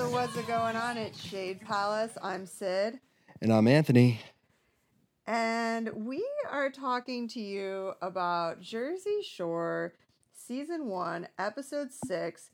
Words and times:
So 0.00 0.08
what's 0.08 0.34
it 0.34 0.46
going 0.46 0.76
on 0.76 0.96
at 0.96 1.14
Shade 1.14 1.60
Palace? 1.60 2.12
I'm 2.22 2.46
Sid. 2.46 2.98
And 3.42 3.52
I'm 3.52 3.68
Anthony. 3.68 4.18
And 5.26 5.90
we 5.94 6.24
are 6.50 6.70
talking 6.70 7.28
to 7.28 7.38
you 7.38 7.92
about 8.00 8.62
Jersey 8.62 9.18
Shore 9.22 9.92
Season 10.32 10.86
1, 10.86 11.28
Episode 11.38 11.92
6, 11.92 12.50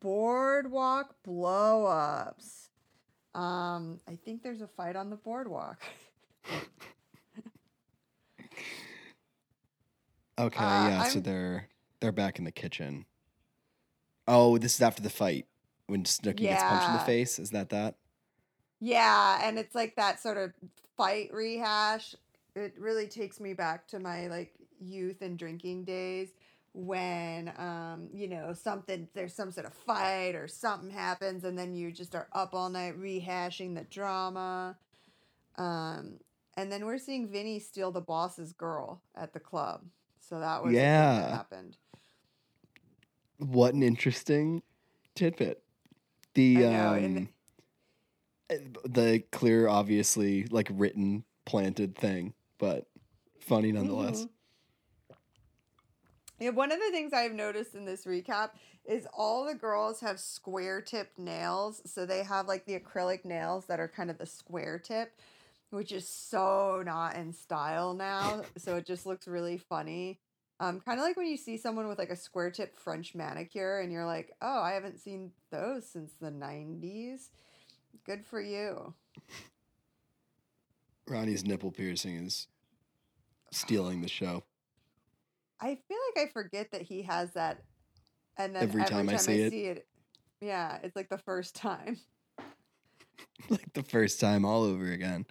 Boardwalk 0.00 1.14
Blow-Ups. 1.22 2.70
Um, 3.36 4.00
I 4.08 4.16
think 4.16 4.42
there's 4.42 4.60
a 4.60 4.66
fight 4.66 4.96
on 4.96 5.10
the 5.10 5.16
boardwalk. 5.16 5.80
Okay, 10.40 10.58
Uh, 10.58 10.88
yeah, 10.88 11.02
so 11.04 11.18
I'm- 11.18 11.22
they're 11.22 11.68
they're 12.00 12.12
back 12.12 12.38
in 12.40 12.44
the 12.46 12.50
kitchen. 12.50 13.04
Oh, 14.26 14.56
this 14.58 14.74
is 14.74 14.80
after 14.80 15.02
the 15.02 15.10
fight 15.10 15.46
when 15.90 16.04
Snooki 16.04 16.40
gets 16.40 16.62
punched 16.64 16.86
in 16.88 16.94
the 16.94 17.00
face. 17.00 17.38
Is 17.38 17.50
that 17.50 17.68
that? 17.70 17.96
Yeah, 18.80 19.40
and 19.42 19.58
it's 19.58 19.74
like 19.74 19.96
that 19.96 20.20
sort 20.20 20.38
of 20.38 20.52
fight 20.96 21.32
rehash. 21.32 22.14
It 22.56 22.74
really 22.78 23.06
takes 23.06 23.40
me 23.40 23.52
back 23.52 23.86
to 23.88 23.98
my 23.98 24.28
like 24.28 24.54
youth 24.80 25.20
and 25.20 25.38
drinking 25.38 25.84
days 25.84 26.28
when 26.72 27.52
um 27.58 28.08
you 28.14 28.28
know 28.28 28.52
something 28.52 29.08
there's 29.12 29.34
some 29.34 29.50
sort 29.50 29.66
of 29.66 29.74
fight 29.74 30.36
or 30.36 30.46
something 30.46 30.88
happens 30.88 31.42
and 31.42 31.58
then 31.58 31.74
you 31.74 31.90
just 31.90 32.14
are 32.14 32.28
up 32.32 32.54
all 32.54 32.68
night 32.70 32.98
rehashing 32.98 33.74
the 33.74 33.84
drama. 33.90 34.76
Um 35.56 36.20
and 36.56 36.70
then 36.70 36.86
we're 36.86 36.98
seeing 36.98 37.28
Vinny 37.28 37.58
steal 37.58 37.90
the 37.90 38.00
boss's 38.00 38.52
girl 38.52 39.02
at 39.16 39.32
the 39.32 39.40
club. 39.40 39.82
So 40.20 40.38
that 40.40 40.62
was 40.62 40.72
Yeah. 40.72 41.20
that 41.20 41.30
happened. 41.30 41.76
What 43.38 43.74
an 43.74 43.82
interesting 43.82 44.62
tidbit. 45.14 45.62
The 46.34 46.56
know, 46.56 46.94
um 46.94 47.28
uh, 48.50 48.54
the 48.84 49.22
clear, 49.32 49.68
obviously 49.68 50.44
like 50.44 50.68
written, 50.72 51.24
planted 51.44 51.96
thing, 51.96 52.34
but 52.58 52.86
funny 53.40 53.72
nonetheless. 53.72 54.24
Mhm. 54.24 54.30
Yeah, 56.40 56.50
one 56.50 56.72
of 56.72 56.78
the 56.78 56.90
things 56.90 57.12
I've 57.12 57.34
noticed 57.34 57.74
in 57.74 57.84
this 57.84 58.06
recap 58.06 58.50
is 58.86 59.06
all 59.12 59.44
the 59.44 59.54
girls 59.54 60.00
have 60.00 60.18
square 60.18 60.80
tipped 60.80 61.18
nails. 61.18 61.82
So 61.84 62.06
they 62.06 62.22
have 62.24 62.48
like 62.48 62.64
the 62.64 62.78
acrylic 62.80 63.26
nails 63.26 63.66
that 63.66 63.78
are 63.78 63.88
kind 63.88 64.10
of 64.10 64.16
the 64.16 64.24
square 64.26 64.78
tip, 64.78 65.12
which 65.68 65.92
is 65.92 66.08
so 66.08 66.82
not 66.84 67.14
in 67.16 67.34
style 67.34 67.92
now. 67.92 68.42
so 68.56 68.76
it 68.76 68.86
just 68.86 69.04
looks 69.04 69.28
really 69.28 69.58
funny. 69.58 70.18
Um, 70.60 70.78
kind 70.80 71.00
of 71.00 71.04
like 71.04 71.16
when 71.16 71.26
you 71.26 71.38
see 71.38 71.56
someone 71.56 71.88
with 71.88 71.98
like 71.98 72.10
a 72.10 72.16
square 72.16 72.50
tip 72.50 72.78
French 72.78 73.14
manicure 73.14 73.80
and 73.80 73.90
you're 73.90 74.04
like, 74.04 74.30
oh, 74.42 74.60
I 74.60 74.72
haven't 74.72 75.00
seen 75.00 75.32
those 75.50 75.88
since 75.88 76.12
the 76.20 76.30
90s. 76.30 77.30
Good 78.04 78.26
for 78.26 78.42
you. 78.42 78.92
Ronnie's 81.08 81.44
nipple 81.44 81.72
piercing 81.72 82.16
is 82.16 82.46
stealing 83.50 84.02
the 84.02 84.08
show. 84.08 84.44
I 85.62 85.78
feel 85.88 85.98
like 86.14 86.28
I 86.28 86.32
forget 86.32 86.70
that 86.72 86.82
he 86.82 87.02
has 87.02 87.32
that, 87.32 87.62
and 88.38 88.54
then 88.54 88.62
Every 88.62 88.84
time 88.84 89.10
I 89.10 89.16
see 89.16 89.42
it. 89.42 89.52
it, 89.52 89.86
yeah, 90.40 90.78
it's 90.82 90.96
like 90.96 91.10
the 91.10 91.18
first 91.18 91.54
time. 91.54 91.98
like 93.50 93.70
the 93.74 93.82
first 93.82 94.20
time 94.20 94.46
all 94.46 94.62
over 94.62 94.90
again. 94.90 95.26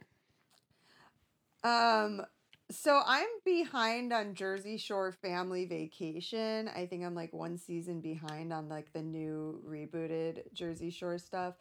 Um, 1.63 2.21
so 2.71 3.01
I'm 3.05 3.27
behind 3.45 4.13
on 4.13 4.35
Jersey 4.35 4.77
Shore 4.77 5.11
Family 5.11 5.65
Vacation. 5.65 6.69
I 6.69 6.85
think 6.85 7.03
I'm 7.03 7.15
like 7.15 7.33
one 7.33 7.57
season 7.57 7.99
behind 7.99 8.53
on 8.53 8.69
like 8.69 8.93
the 8.93 9.01
new 9.01 9.61
rebooted 9.67 10.53
Jersey 10.53 10.91
Shore 10.91 11.17
stuff. 11.17 11.55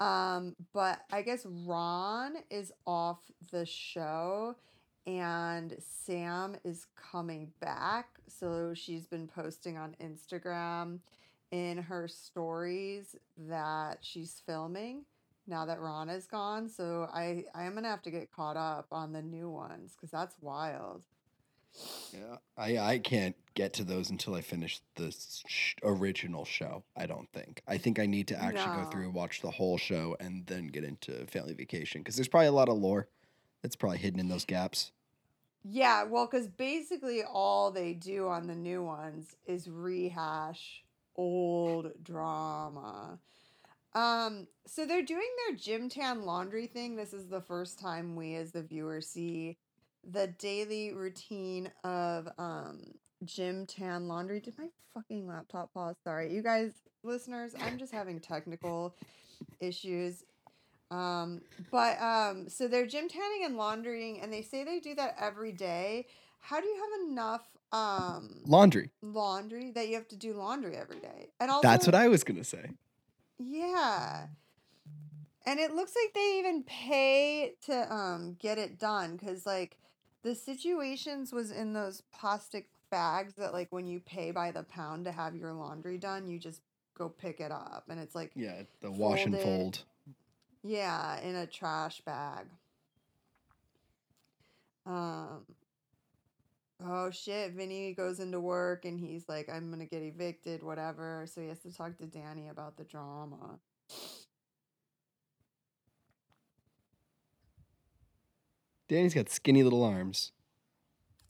Um, 0.00 0.56
but 0.72 1.02
I 1.12 1.22
guess 1.22 1.46
Ron 1.46 2.36
is 2.50 2.72
off 2.86 3.20
the 3.52 3.64
show 3.64 4.56
and 5.06 5.76
Sam 5.78 6.56
is 6.64 6.86
coming 6.96 7.52
back. 7.60 8.08
So 8.26 8.72
she's 8.74 9.06
been 9.06 9.28
posting 9.28 9.78
on 9.78 9.94
Instagram 10.02 10.98
in 11.52 11.78
her 11.78 12.08
stories 12.08 13.14
that 13.48 13.98
she's 14.00 14.42
filming 14.44 15.04
now 15.46 15.66
that 15.66 15.80
Ron 15.80 16.08
is 16.08 16.26
gone. 16.26 16.68
So 16.68 17.08
I 17.12 17.44
I 17.54 17.64
am 17.64 17.74
gonna 17.74 17.88
have 17.88 18.02
to 18.02 18.10
get 18.10 18.30
caught 18.32 18.56
up 18.56 18.86
on 18.92 19.12
the 19.12 19.22
new 19.22 19.50
ones 19.50 19.94
because 19.94 20.10
that's 20.10 20.36
wild. 20.40 21.02
Yeah, 22.12 22.36
I 22.56 22.78
I 22.78 22.98
can't 22.98 23.36
get 23.54 23.72
to 23.74 23.84
those 23.84 24.10
until 24.10 24.34
I 24.34 24.40
finish 24.40 24.80
the 24.96 25.12
sh- 25.46 25.74
original 25.82 26.44
show. 26.44 26.82
I 26.96 27.06
don't 27.06 27.30
think. 27.32 27.62
I 27.68 27.78
think 27.78 27.98
I 27.98 28.06
need 28.06 28.28
to 28.28 28.42
actually 28.42 28.76
go 28.76 28.82
No. 28.82 28.90
through 28.90 29.10
watch 29.10 29.40
the 29.40 29.50
whole 29.52 29.78
show 29.78 30.16
and 30.18 30.46
then 30.46 30.66
get 30.68 30.84
into 30.84 31.26
Family 31.26 31.54
Vacation 31.54 32.00
because 32.00 32.16
there's 32.16 32.28
probably 32.28 32.48
a 32.48 32.52
lot 32.52 32.68
of 32.68 32.76
lore 32.78 33.08
that's 33.62 33.76
probably 33.76 33.98
hidden 33.98 34.18
in 34.20 34.28
those 34.28 34.44
gaps. 34.44 34.92
Yeah, 35.62 36.04
well, 36.04 36.26
because 36.26 36.48
basically 36.48 37.22
all 37.22 37.70
they 37.70 37.92
do 37.92 38.28
on 38.28 38.46
the 38.46 38.54
new 38.54 38.82
ones 38.82 39.36
is 39.46 39.68
rehash 39.68 40.82
old 41.16 41.92
drama. 42.02 43.18
Um, 43.94 44.46
so 44.66 44.86
they're 44.86 45.02
doing 45.02 45.28
their 45.46 45.56
gym 45.56 45.88
tan 45.88 46.24
laundry 46.24 46.66
thing. 46.66 46.96
This 46.96 47.12
is 47.12 47.28
the 47.28 47.40
first 47.40 47.78
time 47.78 48.14
we 48.16 48.34
as 48.36 48.52
the 48.52 48.62
viewer 48.62 49.00
see 49.00 49.56
the 50.08 50.28
daily 50.38 50.94
routine 50.94 51.70
of 51.84 52.28
um 52.38 52.80
gym 53.24 53.66
tan 53.66 54.08
laundry. 54.08 54.40
Did 54.40 54.56
my 54.58 54.68
fucking 54.94 55.26
laptop 55.26 55.74
pause? 55.74 55.96
Sorry. 56.04 56.32
You 56.32 56.42
guys 56.42 56.72
listeners, 57.02 57.54
I'm 57.60 57.78
just 57.78 57.92
having 57.92 58.20
technical 58.20 58.94
issues. 59.60 60.24
Um, 60.90 61.40
but 61.70 62.00
um, 62.00 62.48
so 62.48 62.66
they're 62.66 62.86
gym 62.86 63.08
tanning 63.08 63.44
and 63.44 63.56
laundering, 63.56 64.20
and 64.20 64.32
they 64.32 64.42
say 64.42 64.64
they 64.64 64.80
do 64.80 64.94
that 64.96 65.16
every 65.20 65.52
day. 65.52 66.06
How 66.40 66.60
do 66.60 66.66
you 66.66 66.76
have 66.76 67.10
enough 67.10 67.46
um 67.72 68.40
Laundry. 68.46 68.90
laundry 69.00 69.70
that 69.70 69.88
you 69.88 69.94
have 69.94 70.08
to 70.08 70.16
do 70.16 70.32
laundry 70.34 70.76
every 70.76 70.98
day? 70.98 71.28
And 71.38 71.50
also, 71.50 71.66
That's 71.66 71.86
what 71.86 71.94
I 71.94 72.08
was 72.08 72.24
gonna 72.24 72.44
say. 72.44 72.70
Yeah. 73.40 74.26
And 75.46 75.58
it 75.58 75.74
looks 75.74 75.94
like 75.96 76.12
they 76.14 76.38
even 76.38 76.62
pay 76.64 77.54
to 77.66 77.92
um 77.92 78.36
get 78.38 78.58
it 78.58 78.78
done 78.78 79.18
cuz 79.18 79.46
like 79.46 79.78
the 80.22 80.34
situations 80.34 81.32
was 81.32 81.50
in 81.50 81.72
those 81.72 82.02
plastic 82.12 82.68
bags 82.90 83.34
that 83.34 83.52
like 83.52 83.72
when 83.72 83.86
you 83.86 84.00
pay 84.00 84.30
by 84.32 84.50
the 84.50 84.62
pound 84.64 85.04
to 85.06 85.12
have 85.12 85.34
your 85.34 85.52
laundry 85.52 85.98
done, 85.98 86.28
you 86.28 86.38
just 86.38 86.60
go 86.94 87.08
pick 87.08 87.40
it 87.40 87.50
up 87.50 87.84
and 87.88 87.98
it's 87.98 88.14
like 88.14 88.32
Yeah, 88.36 88.62
the 88.80 88.90
wash 88.90 89.24
and 89.26 89.38
fold. 89.40 89.82
yeah, 90.62 91.20
in 91.20 91.36
a 91.36 91.46
trash 91.46 92.00
bag. 92.02 92.46
Um 94.86 95.46
Oh 96.82 97.10
shit, 97.10 97.52
Vinny 97.52 97.92
goes 97.92 98.20
into 98.20 98.40
work 98.40 98.84
and 98.84 98.98
he's 98.98 99.28
like 99.28 99.48
I'm 99.48 99.68
going 99.68 99.80
to 99.80 99.86
get 99.86 100.02
evicted 100.02 100.62
whatever, 100.62 101.26
so 101.32 101.40
he 101.40 101.48
has 101.48 101.60
to 101.60 101.74
talk 101.74 101.98
to 101.98 102.06
Danny 102.06 102.48
about 102.48 102.76
the 102.76 102.84
drama. 102.84 103.58
Danny's 108.88 109.14
got 109.14 109.28
skinny 109.28 109.62
little 109.62 109.84
arms. 109.84 110.32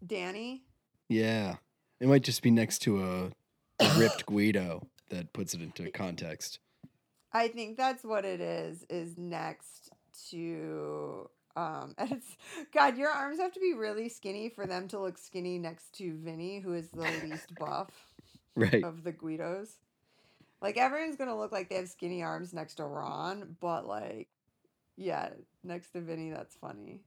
Danny? 0.06 0.62
Yeah, 1.08 1.56
it 2.00 2.08
might 2.08 2.22
just 2.22 2.42
be 2.42 2.50
next 2.50 2.78
to 2.80 3.02
a, 3.02 3.84
a 3.84 3.98
ripped 3.98 4.24
Guido 4.26 4.86
that 5.10 5.32
puts 5.32 5.52
it 5.52 5.60
into 5.60 5.90
context. 5.90 6.60
I 7.32 7.48
think 7.48 7.76
that's 7.76 8.02
what 8.02 8.24
it 8.24 8.40
is. 8.40 8.84
Is 8.88 9.18
next 9.18 9.90
to 10.30 11.28
um, 11.56 11.94
and 11.98 12.12
it's 12.12 12.36
God. 12.72 12.96
Your 12.96 13.10
arms 13.10 13.38
have 13.38 13.52
to 13.52 13.60
be 13.60 13.74
really 13.74 14.08
skinny 14.08 14.48
for 14.48 14.66
them 14.66 14.88
to 14.88 14.98
look 15.00 15.18
skinny 15.18 15.58
next 15.58 15.92
to 15.98 16.16
Vinny, 16.16 16.60
who 16.60 16.74
is 16.74 16.90
the 16.90 17.06
least 17.08 17.56
buff 17.58 17.90
Right. 18.56 18.88
of 18.88 19.04
the 19.04 19.12
Guidos. 19.12 19.78
Like 20.60 20.76
everyone's 20.76 21.16
gonna 21.16 21.36
look 21.38 21.52
like 21.52 21.68
they 21.68 21.76
have 21.76 21.88
skinny 21.88 22.22
arms 22.22 22.52
next 22.52 22.76
to 22.76 22.84
Ron, 22.84 23.56
but 23.60 23.86
like, 23.86 24.28
yeah, 24.96 25.30
next 25.64 25.90
to 25.92 26.00
Vinny, 26.00 26.30
that's 26.30 26.56
funny. 26.56 27.00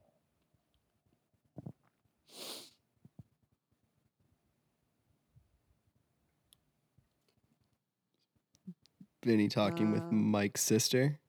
Vinny 9.24 9.48
talking 9.50 9.92
with 9.92 10.12
Um, 10.12 10.12
Mike's 10.12 10.62
sister. 10.62 11.20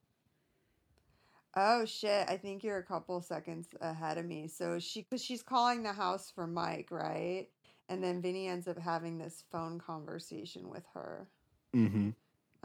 Oh 1.55 1.85
shit! 1.85 2.27
I 2.27 2.35
think 2.35 2.63
you're 2.63 2.79
a 2.79 2.83
couple 2.83 3.21
seconds 3.21 3.67
ahead 3.79 4.17
of 4.17 4.25
me. 4.25 4.47
So 4.47 4.77
she, 4.77 5.03
because 5.03 5.23
she's 5.23 5.41
calling 5.41 5.83
the 5.83 5.93
house 5.93 6.29
for 6.29 6.47
Mike, 6.47 6.89
right? 6.91 7.47
And 7.87 8.03
then 8.03 8.21
Vinny 8.21 8.47
ends 8.47 8.67
up 8.67 8.77
having 8.77 9.17
this 9.17 9.43
phone 9.51 9.79
conversation 9.79 10.69
with 10.69 10.83
her. 10.93 11.27
Mm-hmm. 11.75 12.09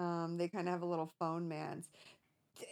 Um, 0.03 0.39
they 0.39 0.49
kind 0.49 0.67
of 0.67 0.73
have 0.73 0.83
a 0.83 0.87
little 0.87 1.13
phone 1.19 1.49
man's. 1.49 1.89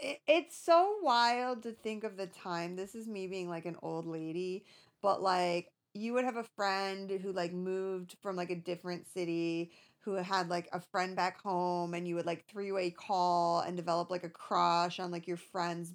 It, 0.01 0.21
it's 0.27 0.57
so 0.57 0.97
wild 1.03 1.63
to 1.63 1.73
think 1.73 2.05
of 2.05 2.17
the 2.17 2.27
time. 2.27 2.75
This 2.75 2.95
is 2.95 3.07
me 3.07 3.27
being 3.27 3.49
like 3.49 3.67
an 3.67 3.77
old 3.83 4.07
lady, 4.07 4.65
but 5.03 5.23
like 5.23 5.71
you 5.95 6.15
would 6.15 6.25
have 6.25 6.37
a 6.37 6.45
friend 6.57 7.11
who 7.11 7.33
like 7.33 7.53
moved 7.53 8.17
from 8.23 8.35
like 8.35 8.51
a 8.51 8.57
different 8.57 9.07
city 9.07 9.71
who 10.01 10.15
had 10.15 10.49
like 10.49 10.69
a 10.73 10.81
friend 10.81 11.15
back 11.15 11.41
home 11.43 11.93
and 11.93 12.09
you 12.09 12.15
would 12.15 12.27
like 12.27 12.47
three-way 12.47 12.91
call 12.91 13.61
and 13.61 13.77
develop 13.77 14.11
like 14.11 14.25
a 14.25 14.29
crush 14.29 15.01
on 15.01 15.11
like 15.11 15.27
your 15.27 15.37
friend's 15.37 15.93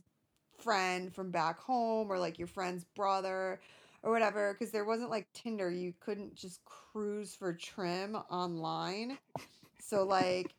friend 0.63 1.13
from 1.13 1.31
back 1.31 1.59
home 1.59 2.11
or 2.11 2.17
like 2.17 2.39
your 2.39 2.47
friend's 2.47 2.85
brother 2.95 3.59
or 4.01 4.11
whatever 4.11 4.53
because 4.53 4.71
there 4.71 4.85
wasn't 4.85 5.09
like 5.09 5.27
Tinder 5.33 5.69
you 5.69 5.93
couldn't 5.99 6.35
just 6.35 6.63
cruise 6.65 7.35
for 7.35 7.53
trim 7.53 8.15
online 8.29 9.17
so 9.79 10.03
like 10.03 10.53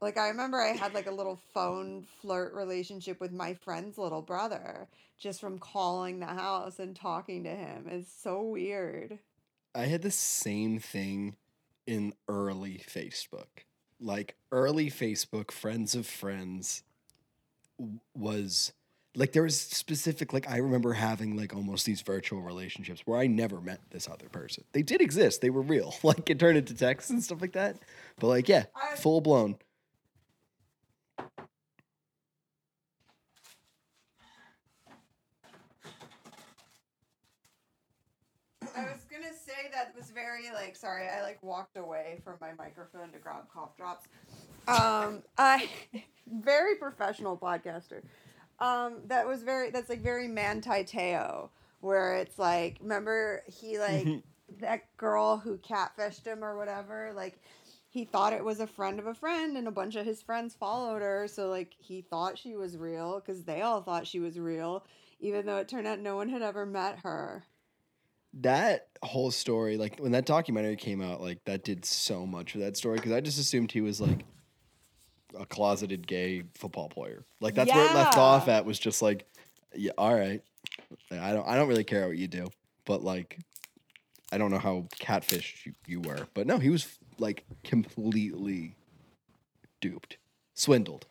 like 0.00 0.18
I 0.18 0.28
remember 0.28 0.60
I 0.60 0.68
had 0.68 0.92
like 0.92 1.06
a 1.06 1.14
little 1.14 1.40
phone 1.54 2.04
flirt 2.20 2.52
relationship 2.54 3.20
with 3.20 3.32
my 3.32 3.54
friend's 3.54 3.96
little 3.96 4.22
brother 4.22 4.86
just 5.18 5.40
from 5.40 5.58
calling 5.58 6.20
the 6.20 6.26
house 6.26 6.78
and 6.78 6.94
talking 6.94 7.44
to 7.44 7.50
him. 7.50 7.86
It's 7.88 8.12
so 8.12 8.42
weird. 8.42 9.18
I 9.74 9.86
had 9.86 10.02
the 10.02 10.10
same 10.10 10.78
thing 10.78 11.36
in 11.86 12.12
early 12.28 12.82
Facebook. 12.86 13.64
Like 13.98 14.36
early 14.52 14.90
Facebook, 14.90 15.50
friends 15.50 15.94
of 15.94 16.06
friends 16.06 16.82
was 18.14 18.72
like 19.16 19.32
there 19.32 19.42
was 19.42 19.60
specific 19.60 20.32
like 20.32 20.48
I 20.50 20.56
remember 20.58 20.92
having 20.92 21.36
like 21.36 21.54
almost 21.54 21.86
these 21.86 22.00
virtual 22.02 22.40
relationships 22.40 23.02
where 23.04 23.18
I 23.18 23.26
never 23.26 23.60
met 23.60 23.80
this 23.90 24.08
other 24.08 24.28
person. 24.28 24.64
They 24.72 24.82
did 24.82 25.00
exist, 25.00 25.40
they 25.40 25.50
were 25.50 25.62
real. 25.62 25.94
Like 26.02 26.28
it 26.28 26.38
turned 26.38 26.58
into 26.58 26.74
texts 26.74 27.10
and 27.10 27.22
stuff 27.22 27.40
like 27.40 27.52
that. 27.52 27.76
But 28.18 28.26
like 28.28 28.48
yeah, 28.48 28.64
I- 28.74 28.96
full 28.96 29.20
blown. 29.20 29.56
I 38.76 38.82
was 38.86 39.04
gonna 39.10 39.32
say 39.32 39.70
that 39.72 39.94
was 39.96 40.10
very 40.10 40.50
like 40.52 40.74
sorry, 40.76 41.06
I 41.08 41.22
like 41.22 41.42
walked 41.42 41.76
away 41.76 42.20
from 42.24 42.34
my 42.40 42.52
microphone 42.58 43.10
to 43.12 43.18
grab 43.18 43.44
cough 43.52 43.76
drops. 43.76 44.06
Um 44.66 45.22
I 45.38 45.68
very 46.26 46.76
professional 46.76 47.36
podcaster. 47.36 48.02
Um 48.58 49.02
that 49.06 49.26
was 49.26 49.42
very 49.42 49.70
that's 49.70 49.88
like 49.88 50.02
very 50.02 50.28
Manti 50.28 50.84
Te'o 50.84 51.50
where 51.80 52.16
it's 52.16 52.38
like 52.38 52.78
remember 52.80 53.42
he 53.46 53.78
like 53.78 54.06
that 54.60 54.96
girl 54.96 55.36
who 55.36 55.58
catfished 55.58 56.24
him 56.26 56.42
or 56.44 56.56
whatever, 56.56 57.12
like 57.14 57.38
he 57.88 58.04
thought 58.04 58.32
it 58.32 58.44
was 58.44 58.60
a 58.60 58.66
friend 58.66 58.98
of 58.98 59.06
a 59.06 59.14
friend 59.14 59.56
and 59.56 59.68
a 59.68 59.72
bunch 59.72 59.94
of 59.94 60.04
his 60.04 60.20
friends 60.20 60.54
followed 60.54 61.00
her 61.00 61.28
so 61.28 61.48
like 61.48 61.74
he 61.78 62.02
thought 62.02 62.38
she 62.38 62.56
was 62.56 62.76
real 62.76 63.20
because 63.20 63.44
they 63.44 63.62
all 63.62 63.82
thought 63.82 64.06
she 64.06 64.18
was 64.18 64.38
real 64.38 64.84
even 65.20 65.46
though 65.46 65.58
it 65.58 65.68
turned 65.68 65.86
out 65.86 65.98
no 65.98 66.16
one 66.16 66.28
had 66.28 66.42
ever 66.42 66.66
met 66.66 66.98
her. 67.02 67.44
That 68.34 68.88
whole 69.02 69.30
story, 69.30 69.76
like 69.76 69.98
when 70.00 70.12
that 70.12 70.26
documentary 70.26 70.76
came 70.76 71.00
out, 71.00 71.20
like 71.20 71.44
that 71.44 71.64
did 71.64 71.84
so 71.84 72.26
much 72.26 72.52
for 72.52 72.58
that 72.58 72.76
story 72.76 72.96
because 72.96 73.12
I 73.12 73.20
just 73.20 73.38
assumed 73.38 73.72
he 73.72 73.80
was 73.80 74.00
like 74.00 74.24
a 75.38 75.46
closeted 75.46 76.06
gay 76.06 76.44
football 76.54 76.88
player. 76.88 77.24
Like 77.40 77.54
that's 77.54 77.72
where 77.72 77.84
it 77.84 77.94
left 77.94 78.16
off 78.16 78.48
at 78.48 78.64
was 78.64 78.78
just 78.78 79.02
like, 79.02 79.26
yeah, 79.74 79.92
all 79.98 80.14
right. 80.14 80.42
I 81.10 81.32
don't, 81.32 81.46
I 81.46 81.56
don't 81.56 81.68
really 81.68 81.84
care 81.84 82.06
what 82.06 82.16
you 82.16 82.28
do, 82.28 82.48
but 82.84 83.02
like, 83.02 83.38
I 84.32 84.38
don't 84.38 84.50
know 84.50 84.58
how 84.58 84.86
catfish 84.98 85.66
you, 85.66 85.72
you 85.86 86.00
were, 86.00 86.26
but 86.34 86.46
no, 86.46 86.58
he 86.58 86.70
was 86.70 86.98
like 87.18 87.44
completely 87.62 88.74
duped, 89.80 90.16
swindled. 90.54 91.06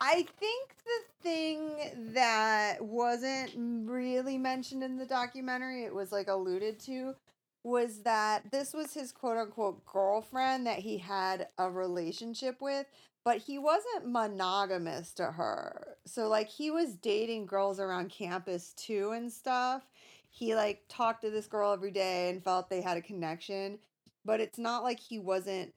I 0.00 0.26
think 0.38 0.74
the 0.84 1.22
thing 1.22 2.12
that 2.14 2.80
wasn't 2.80 3.52
really 3.56 4.38
mentioned 4.38 4.82
in 4.82 4.96
the 4.96 5.06
documentary, 5.06 5.84
it 5.84 5.94
was 5.94 6.10
like 6.10 6.28
alluded 6.28 6.80
to, 6.80 7.14
was 7.62 7.98
that 7.98 8.50
this 8.50 8.72
was 8.72 8.94
his 8.94 9.12
quote 9.12 9.36
unquote 9.36 9.84
girlfriend 9.84 10.66
that 10.66 10.78
he 10.78 10.96
had 10.96 11.48
a 11.58 11.70
relationship 11.70 12.62
with, 12.62 12.86
but 13.24 13.38
he 13.38 13.58
wasn't 13.58 14.06
monogamous 14.06 15.12
to 15.14 15.26
her. 15.26 15.96
So, 16.06 16.28
like, 16.28 16.48
he 16.48 16.70
was 16.70 16.94
dating 16.94 17.46
girls 17.46 17.78
around 17.78 18.10
campus 18.10 18.72
too 18.76 19.12
and 19.12 19.30
stuff. 19.30 19.82
He, 20.30 20.54
like, 20.54 20.82
talked 20.88 21.22
to 21.22 21.30
this 21.30 21.46
girl 21.46 21.72
every 21.72 21.90
day 21.90 22.30
and 22.30 22.42
felt 22.42 22.70
they 22.70 22.80
had 22.80 22.96
a 22.96 23.02
connection, 23.02 23.78
but 24.24 24.40
it's 24.40 24.58
not 24.58 24.82
like 24.82 24.98
he 25.00 25.18
wasn't 25.18 25.74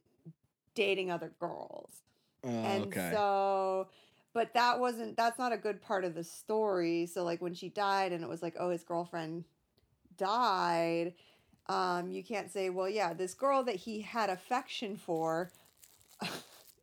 dating 0.75 1.11
other 1.11 1.33
girls. 1.39 1.91
Oh, 2.45 2.49
And 2.49 2.83
okay. 2.85 3.09
so, 3.11 3.87
but 4.33 4.53
that 4.53 4.79
wasn't, 4.79 5.17
that's 5.17 5.39
not 5.39 5.51
a 5.53 5.57
good 5.57 5.81
part 5.81 6.05
of 6.05 6.15
the 6.15 6.23
story. 6.23 7.05
So, 7.07 7.23
like, 7.23 7.41
when 7.41 7.53
she 7.53 7.69
died 7.69 8.13
and 8.13 8.23
it 8.23 8.29
was 8.29 8.41
like, 8.41 8.55
oh, 8.59 8.69
his 8.69 8.83
girlfriend 8.83 9.43
died, 10.17 11.13
um, 11.67 12.09
you 12.09 12.23
can't 12.23 12.51
say, 12.51 12.69
well, 12.69 12.89
yeah, 12.89 13.13
this 13.13 13.33
girl 13.33 13.63
that 13.63 13.75
he 13.75 14.01
had 14.01 14.29
affection 14.29 14.95
for 14.97 15.51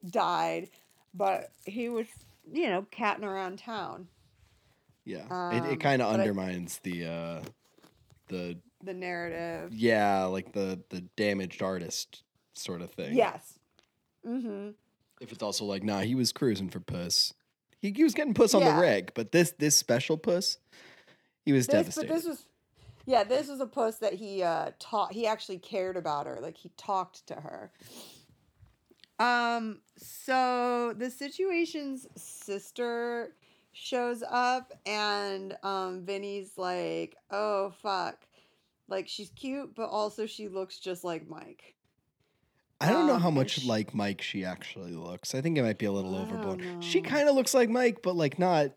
died, 0.09 0.71
but 1.15 1.51
he 1.65 1.89
was, 1.89 2.07
you 2.53 2.69
know, 2.69 2.87
catting 2.91 3.25
around 3.25 3.59
town. 3.59 4.09
yeah. 5.05 5.25
it 5.53 5.61
um, 5.63 5.71
it 5.71 5.81
kind 5.81 6.01
of 6.03 6.11
but 6.11 6.21
I- 6.21 6.23
undermines 6.23 6.79
the, 6.83 7.07
uh, 7.07 7.41
the, 8.29 8.59
The 8.85 8.95
narrative. 8.95 9.73
yeah, 9.75 10.25
like 10.25 10.53
the, 10.53 10.81
the 10.91 11.01
damaged 11.17 11.63
artist 11.63 12.23
sort 12.55 12.81
of 12.83 12.91
thing. 12.93 13.17
Yes. 13.17 13.59
Mm-hmm. 14.27 14.71
If 15.21 15.33
it's 15.33 15.43
also 15.43 15.65
like, 15.65 15.83
nah, 15.83 16.01
he 16.01 16.15
was 16.15 16.33
cruising 16.33 16.69
for 16.71 16.81
puss. 16.81 17.35
He, 17.81 17.93
he 17.93 18.05
was 18.05 18.15
getting 18.15 18.35
puss 18.35 18.55
on 18.55 18.63
Yeah. 18.63 18.77
the 18.77 18.81
reg, 18.83 19.13
but 19.15 19.33
this 19.33 19.53
this 19.59 19.77
special 19.77 20.17
puss, 20.19 20.59
he 21.45 21.53
was 21.53 21.67
This, 21.67 21.73
but 21.75 21.79
devastated. 21.79 22.15
this 22.15 22.25
was, 22.27 22.45
yeah, 23.07 23.25
this 23.25 23.49
was 23.49 23.61
a 23.61 23.67
puss 23.67 23.97
that 23.99 24.13
he 24.15 24.43
uh 24.43 24.71
taught. 24.79 25.13
He 25.13 25.27
actually 25.27 25.59
cared 25.59 25.97
about 25.97 26.27
her. 26.27 26.39
Like 26.43 26.57
he 26.59 26.71
talked 26.77 27.27
to 27.29 27.35
her. 27.35 27.71
Um. 29.21 29.81
So 29.97 30.95
the 30.97 31.11
situation's 31.11 32.07
sister 32.17 33.37
shows 33.73 34.23
up, 34.29 34.73
and 34.87 35.57
um, 35.63 36.05
Vinny's 36.05 36.57
like, 36.57 37.17
"Oh 37.31 37.73
fuck." 37.83 38.27
Like 38.89 39.07
she's 39.09 39.31
cute, 39.31 39.75
but 39.77 39.89
also 39.89 40.27
she 40.27 40.49
looks 40.49 40.79
just 40.79 41.05
like 41.05 41.29
Mike. 41.29 41.77
I 42.81 42.91
don't 42.91 43.07
know 43.07 43.15
um, 43.17 43.21
how 43.21 43.31
much 43.31 43.61
sh- 43.61 43.65
like 43.65 43.95
Mike 43.95 44.23
she 44.23 44.45
actually 44.45 44.93
looks. 44.93 45.35
I 45.35 45.43
think 45.43 45.59
it 45.59 45.63
might 45.63 45.79
be 45.79 45.87
a 45.87 45.93
little 45.93 46.17
I 46.17 46.23
overblown. 46.23 46.81
She 46.81 47.03
kind 47.03 47.29
of 47.29 47.35
looks 47.35 47.53
like 47.53 47.69
Mike, 47.69 48.01
but 48.03 48.17
like 48.17 48.39
not. 48.39 48.73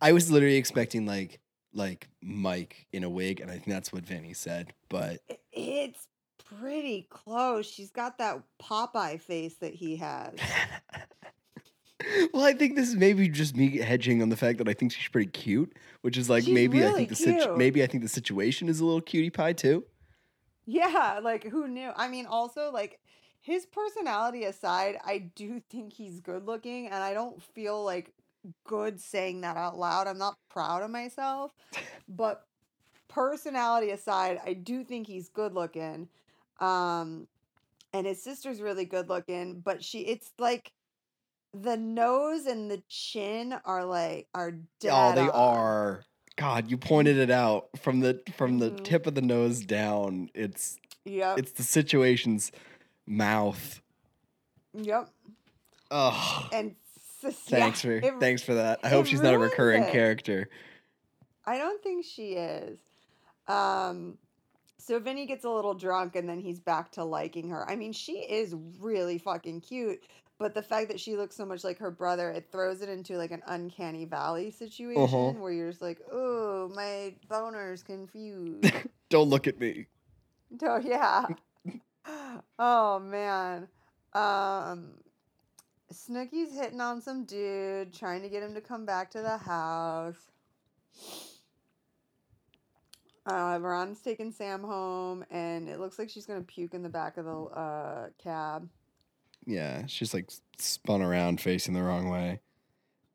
I 0.00 0.12
was 0.12 0.30
literally 0.30 0.56
expecting 0.56 1.06
like 1.06 1.40
like 1.74 2.08
Mike 2.22 2.86
in 2.92 3.02
a 3.04 3.10
wig, 3.10 3.40
and 3.40 3.50
I 3.50 3.54
think 3.54 3.66
that's 3.66 3.92
what 3.92 4.04
Vinny 4.04 4.32
said. 4.32 4.72
But 4.88 5.20
It's 5.52 6.06
pretty 6.60 7.06
close. 7.10 7.66
She's 7.70 7.90
got 7.90 8.18
that 8.18 8.42
Popeye 8.60 9.20
face 9.20 9.54
that 9.56 9.74
he 9.74 9.96
has. 9.96 10.34
well, 12.32 12.44
I 12.44 12.52
think 12.52 12.76
this 12.76 12.88
is 12.88 12.96
maybe 12.96 13.28
just 13.28 13.56
me 13.56 13.78
hedging 13.78 14.22
on 14.22 14.28
the 14.28 14.36
fact 14.36 14.58
that 14.58 14.68
I 14.68 14.72
think 14.74 14.92
she's 14.92 15.08
pretty 15.08 15.30
cute, 15.30 15.76
which 16.02 16.16
is 16.16 16.28
like 16.28 16.44
She's 16.44 16.54
maybe 16.54 16.78
I 16.82 16.86
really 16.86 16.94
think 16.98 17.08
the 17.10 17.16
situ- 17.16 17.38
cute. 17.40 17.56
maybe 17.58 17.82
I 17.82 17.86
think 17.86 18.02
the 18.02 18.08
situation 18.08 18.68
is 18.68 18.80
a 18.80 18.84
little 18.84 19.00
cutie 19.00 19.30
pie 19.30 19.52
too. 19.52 19.84
Yeah, 20.66 21.20
like 21.22 21.44
who 21.44 21.68
knew? 21.68 21.90
I 21.96 22.08
mean, 22.08 22.26
also 22.26 22.70
like 22.72 23.00
his 23.40 23.66
personality 23.66 24.44
aside, 24.44 24.96
I 25.04 25.18
do 25.34 25.60
think 25.70 25.92
he's 25.92 26.20
good 26.20 26.46
looking, 26.46 26.86
and 26.86 26.96
I 27.02 27.14
don't 27.14 27.42
feel 27.42 27.82
like 27.84 28.12
good 28.64 29.00
saying 29.00 29.40
that 29.42 29.56
out 29.56 29.78
loud. 29.78 30.06
I'm 30.06 30.18
not 30.18 30.36
proud 30.50 30.82
of 30.82 30.90
myself, 30.90 31.52
but 32.08 32.46
personality 33.08 33.90
aside, 33.90 34.40
I 34.44 34.52
do 34.54 34.84
think 34.84 35.06
he's 35.06 35.28
good 35.28 35.52
looking. 35.54 36.08
Um, 36.62 37.26
and 37.92 38.06
his 38.06 38.22
sister's 38.22 38.60
really 38.62 38.84
good 38.84 39.08
looking, 39.08 39.60
but 39.60 39.84
she, 39.84 40.00
it's 40.00 40.30
like 40.38 40.72
the 41.52 41.76
nose 41.76 42.46
and 42.46 42.70
the 42.70 42.82
chin 42.88 43.54
are 43.64 43.84
like 43.84 44.28
are 44.34 44.52
dead. 44.80 44.90
Oh, 44.92 45.12
they 45.14 45.22
on. 45.22 45.30
are. 45.30 46.04
God, 46.36 46.70
you 46.70 46.78
pointed 46.78 47.18
it 47.18 47.30
out 47.30 47.68
from 47.78 48.00
the 48.00 48.22
from 48.36 48.58
the 48.58 48.70
Mhm. 48.70 48.84
tip 48.84 49.06
of 49.06 49.14
the 49.14 49.20
nose 49.20 49.60
down. 49.60 50.30
It's 50.34 50.78
yeah. 51.04 51.34
it's 51.36 51.52
the 51.52 51.62
situation's 51.62 52.50
mouth. 53.06 53.82
yep. 54.72 55.10
Ugh. 55.90 56.48
And 56.54 56.74
Thanks 57.22 57.84
yeah, 57.84 57.90
for 57.90 57.92
it- 58.06 58.14
thanks 58.20 58.42
for 58.42 58.54
that. 58.54 58.80
I 58.82 58.88
hope 58.88 59.06
she's 59.06 59.20
not 59.20 59.34
a 59.34 59.38
recurring 59.38 59.82
it. 59.84 59.92
character. 59.92 60.48
I 61.44 61.58
don't 61.58 61.82
think 61.82 62.04
she 62.06 62.32
is. 62.32 62.78
Um, 63.46 64.16
so 64.82 64.98
Vinny 64.98 65.26
gets 65.26 65.44
a 65.44 65.50
little 65.50 65.74
drunk 65.74 66.16
and 66.16 66.28
then 66.28 66.40
he's 66.40 66.60
back 66.60 66.90
to 66.92 67.04
liking 67.04 67.48
her. 67.50 67.68
I 67.70 67.76
mean, 67.76 67.92
she 67.92 68.14
is 68.14 68.54
really 68.80 69.18
fucking 69.18 69.60
cute, 69.60 70.02
but 70.38 70.54
the 70.54 70.62
fact 70.62 70.88
that 70.88 70.98
she 70.98 71.16
looks 71.16 71.36
so 71.36 71.46
much 71.46 71.62
like 71.62 71.78
her 71.78 71.90
brother, 71.90 72.30
it 72.30 72.48
throws 72.50 72.82
it 72.82 72.88
into 72.88 73.16
like 73.16 73.30
an 73.30 73.42
uncanny 73.46 74.04
valley 74.04 74.50
situation 74.50 75.40
where 75.40 75.52
you're 75.52 75.70
just 75.70 75.82
like, 75.82 76.00
oh, 76.10 76.70
my 76.74 77.14
boner's 77.28 77.82
confused. 77.82 78.72
Don't 79.08 79.28
look 79.28 79.46
at 79.46 79.60
me. 79.60 79.86
oh, 80.62 80.80
yeah. 80.82 81.26
oh, 82.58 82.98
man. 82.98 83.68
Um, 84.14 84.94
Snooki's 85.92 86.58
hitting 86.58 86.80
on 86.80 87.00
some 87.00 87.24
dude, 87.24 87.92
trying 87.94 88.22
to 88.22 88.28
get 88.28 88.42
him 88.42 88.54
to 88.54 88.60
come 88.60 88.84
back 88.84 89.10
to 89.12 89.22
the 89.22 89.38
house. 89.38 90.30
Uh, 93.24 93.58
Ron's 93.60 94.00
taking 94.00 94.32
Sam 94.32 94.62
home, 94.62 95.24
and 95.30 95.68
it 95.68 95.78
looks 95.78 95.98
like 95.98 96.10
she's 96.10 96.26
gonna 96.26 96.42
puke 96.42 96.74
in 96.74 96.82
the 96.82 96.88
back 96.88 97.16
of 97.18 97.24
the 97.24 97.32
uh, 97.36 98.08
cab. 98.22 98.68
Yeah, 99.46 99.86
she's 99.86 100.12
like 100.12 100.30
spun 100.58 101.02
around 101.02 101.40
facing 101.40 101.74
the 101.74 101.82
wrong 101.82 102.08
way. 102.08 102.40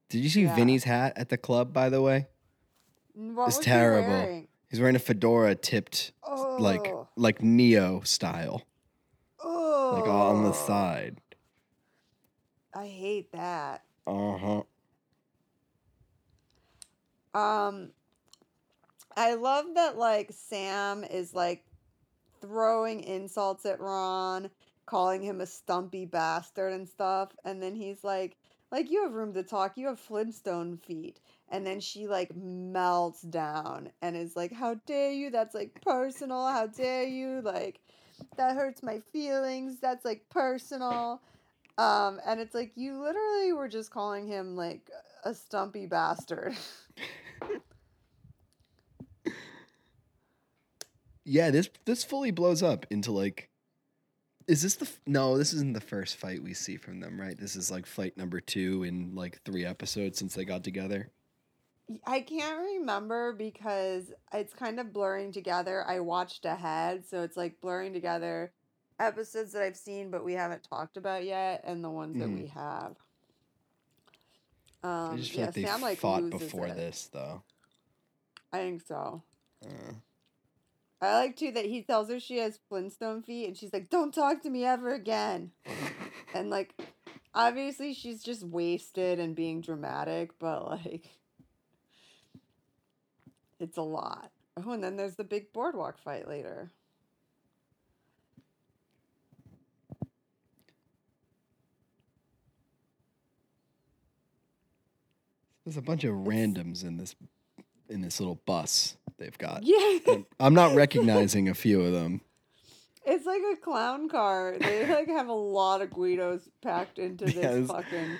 Did 0.09 0.19
you 0.19 0.29
see 0.29 0.43
Yeah. 0.43 0.55
Vinny's 0.55 0.85
hat 0.85 1.13
at 1.17 1.29
the 1.29 1.37
club, 1.37 1.73
by 1.73 1.89
the 1.89 2.01
way? 2.01 2.27
What 3.13 3.47
It's 3.47 3.57
was 3.57 3.65
he 3.65 3.71
terrible. 3.71 4.07
wearing? 4.09 4.47
He's 4.69 4.79
wearing 4.79 4.95
a 4.95 4.99
fedora 4.99 5.55
tipped 5.55 6.11
Oh, 6.23 6.57
like 6.59 6.93
like 7.15 7.41
Neo 7.41 8.01
style. 8.01 8.63
oh, 9.43 9.95
Like 9.99 10.07
all 10.09 10.35
on 10.35 10.43
the 10.43 10.53
side. 10.53 11.19
I 12.73 12.87
hate 12.87 13.31
that. 13.33 13.83
Uh-huh. 14.05 14.63
Um, 17.33 17.91
I 19.17 19.33
love 19.33 19.65
that 19.73 19.97
like 19.97 20.31
Sam 20.31 21.03
is 21.03 21.33
like 21.33 21.65
throwing 22.39 23.01
insults 23.03 23.65
at 23.65 23.79
Ron, 23.79 24.49
calling 24.85 25.23
him 25.23 25.41
a 25.41 25.47
stumpy 25.47 26.05
bastard 26.05 26.71
and 26.71 26.87
stuff, 26.87 27.31
and 27.43 27.61
then 27.61 27.75
he's 27.75 28.03
like, 28.03 28.37
like 28.71 28.91
you 28.91 29.03
have 29.03 29.13
room 29.13 29.33
to 29.33 29.43
talk, 29.43 29.77
you 29.77 29.87
have 29.87 29.99
Flintstone 29.99 30.77
feet. 30.77 31.19
And 31.49 31.65
then 31.65 31.79
she 31.79 32.07
like 32.07 32.35
melts 32.35 33.21
down 33.21 33.89
and 34.01 34.15
is 34.15 34.35
like, 34.35 34.51
How 34.51 34.75
dare 34.85 35.11
you? 35.11 35.31
That's 35.31 35.55
like 35.55 35.81
personal. 35.81 36.45
How 36.47 36.67
dare 36.67 37.03
you? 37.05 37.41
Like, 37.41 37.79
that 38.35 38.55
hurts 38.55 38.83
my 38.83 38.99
feelings. 39.11 39.79
That's 39.79 40.05
like 40.05 40.29
personal. 40.29 41.21
Um, 41.77 42.19
and 42.25 42.39
it's 42.39 42.53
like, 42.53 42.73
you 42.75 43.01
literally 43.01 43.53
were 43.53 43.67
just 43.69 43.91
calling 43.91 44.27
him 44.27 44.55
like 44.55 44.89
a 45.23 45.33
stumpy 45.33 45.85
bastard. 45.87 46.55
Yeah, 51.29 51.51
this 51.51 51.69
this 51.85 52.03
fully 52.03 52.31
blows 52.31 52.63
up 52.63 52.85
into 52.89 53.11
like 53.11 53.49
is 54.47 54.61
this 54.61 54.75
the 54.75 54.85
f- 54.85 54.99
no 55.05 55.37
this 55.37 55.51
isn't 55.53 55.73
the 55.73 55.81
first 55.81 56.15
fight 56.15 56.41
we 56.41 56.53
see 56.53 56.77
from 56.77 57.01
them 57.01 57.19
right 57.19 57.37
this 57.37 57.57
is 57.57 57.69
like 57.69 57.85
fight 57.85 58.15
number 58.15 58.39
two 58.39 58.83
in 58.83 59.13
like 59.13 59.41
three 59.43 59.65
episodes 59.65 60.17
since 60.17 60.35
they 60.35 60.45
got 60.45 60.63
together 60.63 61.09
I 62.05 62.21
can't 62.21 62.57
remember 62.59 63.33
because 63.33 64.11
it's 64.33 64.53
kind 64.53 64.77
of 64.79 64.91
blurring 64.91 65.31
together. 65.31 65.85
I 65.87 66.01
watched 66.01 66.43
ahead, 66.43 67.05
so 67.07 67.23
it's 67.23 67.37
like 67.37 67.61
blurring 67.61 67.93
together 67.93 68.51
episodes 68.99 69.51
that 69.53 69.63
I've 69.63 69.77
seen 69.77 70.09
but 70.11 70.23
we 70.25 70.33
haven't 70.33 70.63
talked 70.63 70.95
about 70.97 71.23
yet 71.25 71.61
and 71.65 71.83
the 71.83 71.89
ones 71.89 72.17
that 72.19 72.27
Mhm. 72.29 72.39
we 72.41 72.47
have. 72.47 72.95
i 74.83 74.87
Um, 75.11 75.17
just 75.17 75.31
feel 75.31 75.39
yeah, 75.41 75.45
like 75.47 75.55
they 75.55 75.63
Sam 75.65 75.81
like 75.81 75.97
fought 75.99 76.29
before 76.29 76.67
it. 76.67 76.75
this 76.75 77.09
though 77.11 77.43
I 78.53 78.57
think 78.59 78.81
so. 78.85 79.23
uh, 79.65 79.93
I 81.01 81.13
like 81.15 81.35
too 81.35 81.51
that 81.51 81.65
he 81.65 81.83
tells 81.83 82.09
her 82.09 82.19
she 82.19 82.37
has 82.37 82.59
Flintstone 82.69 83.21
feet 83.21 83.47
and 83.47 83.57
she's 83.57 83.73
like, 83.73 83.89
Don't 83.89 84.13
talk 84.13 84.41
to 84.43 84.49
me 84.49 84.65
ever 84.65 84.93
again. 84.93 85.51
And 86.33 86.49
like 86.49 86.73
obviously 87.33 87.93
she's 87.93 88.21
just 88.21 88.43
wasted 88.43 89.19
and 89.19 89.35
being 89.35 89.61
dramatic, 89.61 90.31
but 90.39 90.67
like 90.67 91.09
it's 93.59 93.77
a 93.77 93.81
lot. 93.81 94.31
Oh, 94.57 94.71
and 94.71 94.83
then 94.83 94.97
there's 94.97 95.15
the 95.15 95.23
big 95.23 95.53
boardwalk 95.53 95.99
fight 95.99 96.27
later. 96.27 96.71
there's 105.67 105.75
a 105.75 105.81
bunch 105.81 106.05
of 106.05 106.13
randoms 106.13 106.85
in 106.85 106.95
this 106.95 107.13
in 107.89 107.99
this 107.99 108.21
little 108.21 108.39
bus 108.45 108.95
they've 109.17 109.37
got 109.37 109.61
Yeah. 109.63 109.99
And 110.07 110.25
i'm 110.39 110.53
not 110.53 110.75
recognizing 110.75 111.49
a 111.49 111.53
few 111.53 111.81
of 111.81 111.91
them 111.93 112.21
It's 113.05 113.25
like 113.25 113.41
a 113.53 113.55
clown 113.61 114.09
car. 114.09 114.55
They 114.59 114.85
like 114.85 115.07
have 115.07 115.29
a 115.29 115.33
lot 115.33 115.81
of 115.81 115.89
Guidos 115.91 116.49
packed 116.61 116.99
into 116.99 117.25
this 117.25 117.67
fucking. 117.69 118.17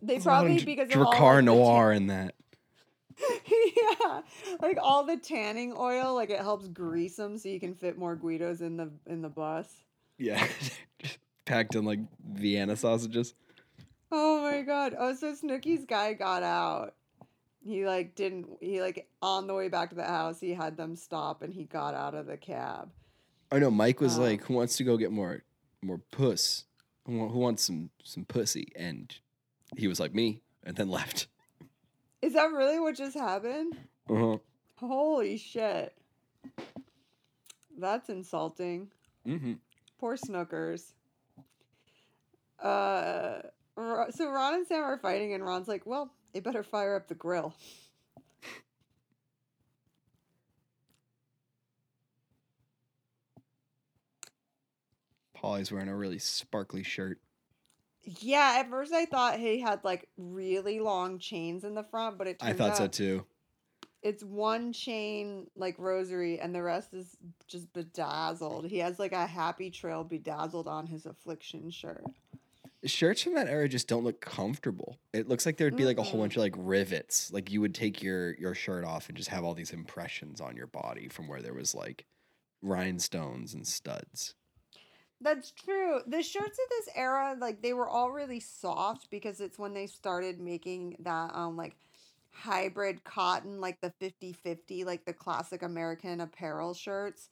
They 0.00 0.16
of 0.16 0.22
probably 0.22 0.64
because 0.64 0.90
of 0.90 0.96
all 1.02 1.12
Drakkar 1.12 1.20
like, 1.36 1.36
the 1.36 1.42
Noir 1.42 1.92
in 1.92 2.06
that 2.06 2.34
yeah, 3.46 4.20
like 4.60 4.78
all 4.80 5.04
the 5.04 5.16
tanning 5.16 5.74
oil, 5.76 6.14
like 6.14 6.30
it 6.30 6.38
helps 6.40 6.68
grease 6.68 7.16
them 7.16 7.36
so 7.36 7.48
you 7.48 7.58
can 7.60 7.74
fit 7.74 7.98
more 7.98 8.16
Guidos 8.16 8.60
in 8.60 8.76
the 8.76 8.90
in 9.06 9.22
the 9.22 9.28
bus. 9.28 9.68
yeah 10.18 10.46
packed 11.44 11.74
in 11.74 11.84
like 11.84 12.00
vienna 12.24 12.76
sausages 12.76 13.34
Oh 14.10 14.40
my 14.42 14.62
god! 14.62 14.94
Oh, 14.98 15.14
so 15.14 15.32
Snooki's 15.34 15.84
guy 15.84 16.14
got 16.14 16.42
out. 16.42 16.94
He 17.68 17.84
like 17.86 18.14
didn't. 18.14 18.48
He 18.62 18.80
like 18.80 19.06
on 19.20 19.46
the 19.46 19.52
way 19.52 19.68
back 19.68 19.90
to 19.90 19.94
the 19.94 20.04
house, 20.06 20.40
he 20.40 20.54
had 20.54 20.78
them 20.78 20.96
stop 20.96 21.42
and 21.42 21.52
he 21.52 21.64
got 21.64 21.92
out 21.94 22.14
of 22.14 22.24
the 22.24 22.38
cab. 22.38 22.88
I 23.52 23.58
know 23.58 23.70
Mike 23.70 24.00
was 24.00 24.18
Oh. 24.18 24.22
like, 24.22 24.44
"Who 24.44 24.54
wants 24.54 24.78
to 24.78 24.84
go 24.84 24.96
get 24.96 25.12
more, 25.12 25.42
more 25.82 25.98
puss? 26.10 26.64
Who, 27.04 27.26
wants 27.26 27.64
some, 27.64 27.90
some 28.02 28.24
pussy?" 28.24 28.72
And 28.74 29.14
he 29.76 29.86
was 29.86 30.00
like, 30.00 30.14
"Me," 30.14 30.40
and 30.64 30.76
then 30.76 30.88
left. 30.98 31.26
Is 32.22 32.32
that 32.32 32.50
really 32.52 32.80
what 32.80 32.96
just 32.96 33.16
happened? 33.18 33.76
Uh-huh. 34.08 34.38
Holy 34.76 35.36
shit! 35.36 35.94
That's 37.78 38.08
insulting. 38.08 38.88
Mm-hmm. 39.26 39.52
Poor 39.98 40.16
Snookers. 40.16 40.92
Uh, 42.62 43.40
so 44.10 44.30
Ron 44.30 44.54
and 44.54 44.66
Sam 44.66 44.82
are 44.84 44.98
fighting, 44.98 45.34
and 45.34 45.44
Ron's 45.44 45.68
like, 45.68 45.84
"Well, 45.86 46.10
they 46.32 46.40
better 46.40 46.62
fire 46.62 46.96
up 46.96 47.08
the 47.08 47.14
grill." 47.14 47.54
Pauly's 55.34 55.70
wearing 55.70 55.88
a 55.88 55.96
really 55.96 56.18
sparkly 56.18 56.82
shirt. 56.82 57.20
Yeah, 58.02 58.56
at 58.58 58.70
first 58.70 58.92
I 58.92 59.04
thought 59.04 59.38
he 59.38 59.60
had 59.60 59.84
like 59.84 60.08
really 60.16 60.80
long 60.80 61.18
chains 61.18 61.62
in 61.64 61.74
the 61.74 61.84
front, 61.84 62.18
but 62.18 62.26
it 62.26 62.38
turns 62.40 62.52
I 62.52 62.56
thought 62.56 62.76
so 62.76 62.88
too. 62.88 63.24
it's 64.02 64.24
one 64.24 64.72
chain 64.72 65.46
like 65.54 65.78
rosary, 65.78 66.40
and 66.40 66.54
the 66.54 66.62
rest 66.62 66.94
is 66.94 67.16
just 67.46 67.72
bedazzled. 67.72 68.66
He 68.66 68.78
has 68.78 68.98
like 68.98 69.12
a 69.12 69.26
happy 69.26 69.70
trail 69.70 70.04
bedazzled 70.04 70.66
on 70.66 70.86
his 70.86 71.06
affliction 71.06 71.70
shirt. 71.70 72.04
Shirts 72.84 73.22
from 73.22 73.34
that 73.34 73.48
era 73.48 73.68
just 73.68 73.88
don't 73.88 74.04
look 74.04 74.20
comfortable. 74.20 74.98
It 75.12 75.28
looks 75.28 75.44
like 75.44 75.56
there'd 75.56 75.76
be 75.76 75.84
like 75.84 75.98
a 75.98 76.02
whole 76.02 76.20
bunch 76.20 76.36
of 76.36 76.42
like 76.42 76.54
rivets. 76.56 77.32
Like 77.32 77.50
you 77.50 77.60
would 77.60 77.74
take 77.74 78.02
your 78.02 78.34
your 78.36 78.54
shirt 78.54 78.84
off 78.84 79.08
and 79.08 79.16
just 79.16 79.30
have 79.30 79.42
all 79.42 79.54
these 79.54 79.72
impressions 79.72 80.40
on 80.40 80.56
your 80.56 80.68
body 80.68 81.08
from 81.08 81.26
where 81.26 81.42
there 81.42 81.54
was 81.54 81.74
like 81.74 82.06
rhinestones 82.62 83.52
and 83.52 83.66
studs. 83.66 84.34
That's 85.20 85.50
true. 85.50 86.00
The 86.06 86.22
shirts 86.22 86.58
of 86.58 86.68
this 86.70 86.88
era, 86.94 87.36
like 87.40 87.62
they 87.62 87.72
were 87.72 87.88
all 87.88 88.12
really 88.12 88.38
soft 88.38 89.10
because 89.10 89.40
it's 89.40 89.58
when 89.58 89.74
they 89.74 89.88
started 89.88 90.38
making 90.38 90.96
that 91.00 91.34
um 91.34 91.56
like 91.56 91.76
hybrid 92.30 93.02
cotton, 93.02 93.60
like 93.60 93.80
the 93.80 93.92
50-50, 94.00 94.86
like 94.86 95.04
the 95.04 95.12
classic 95.12 95.62
American 95.62 96.20
apparel 96.20 96.74
shirts 96.74 97.30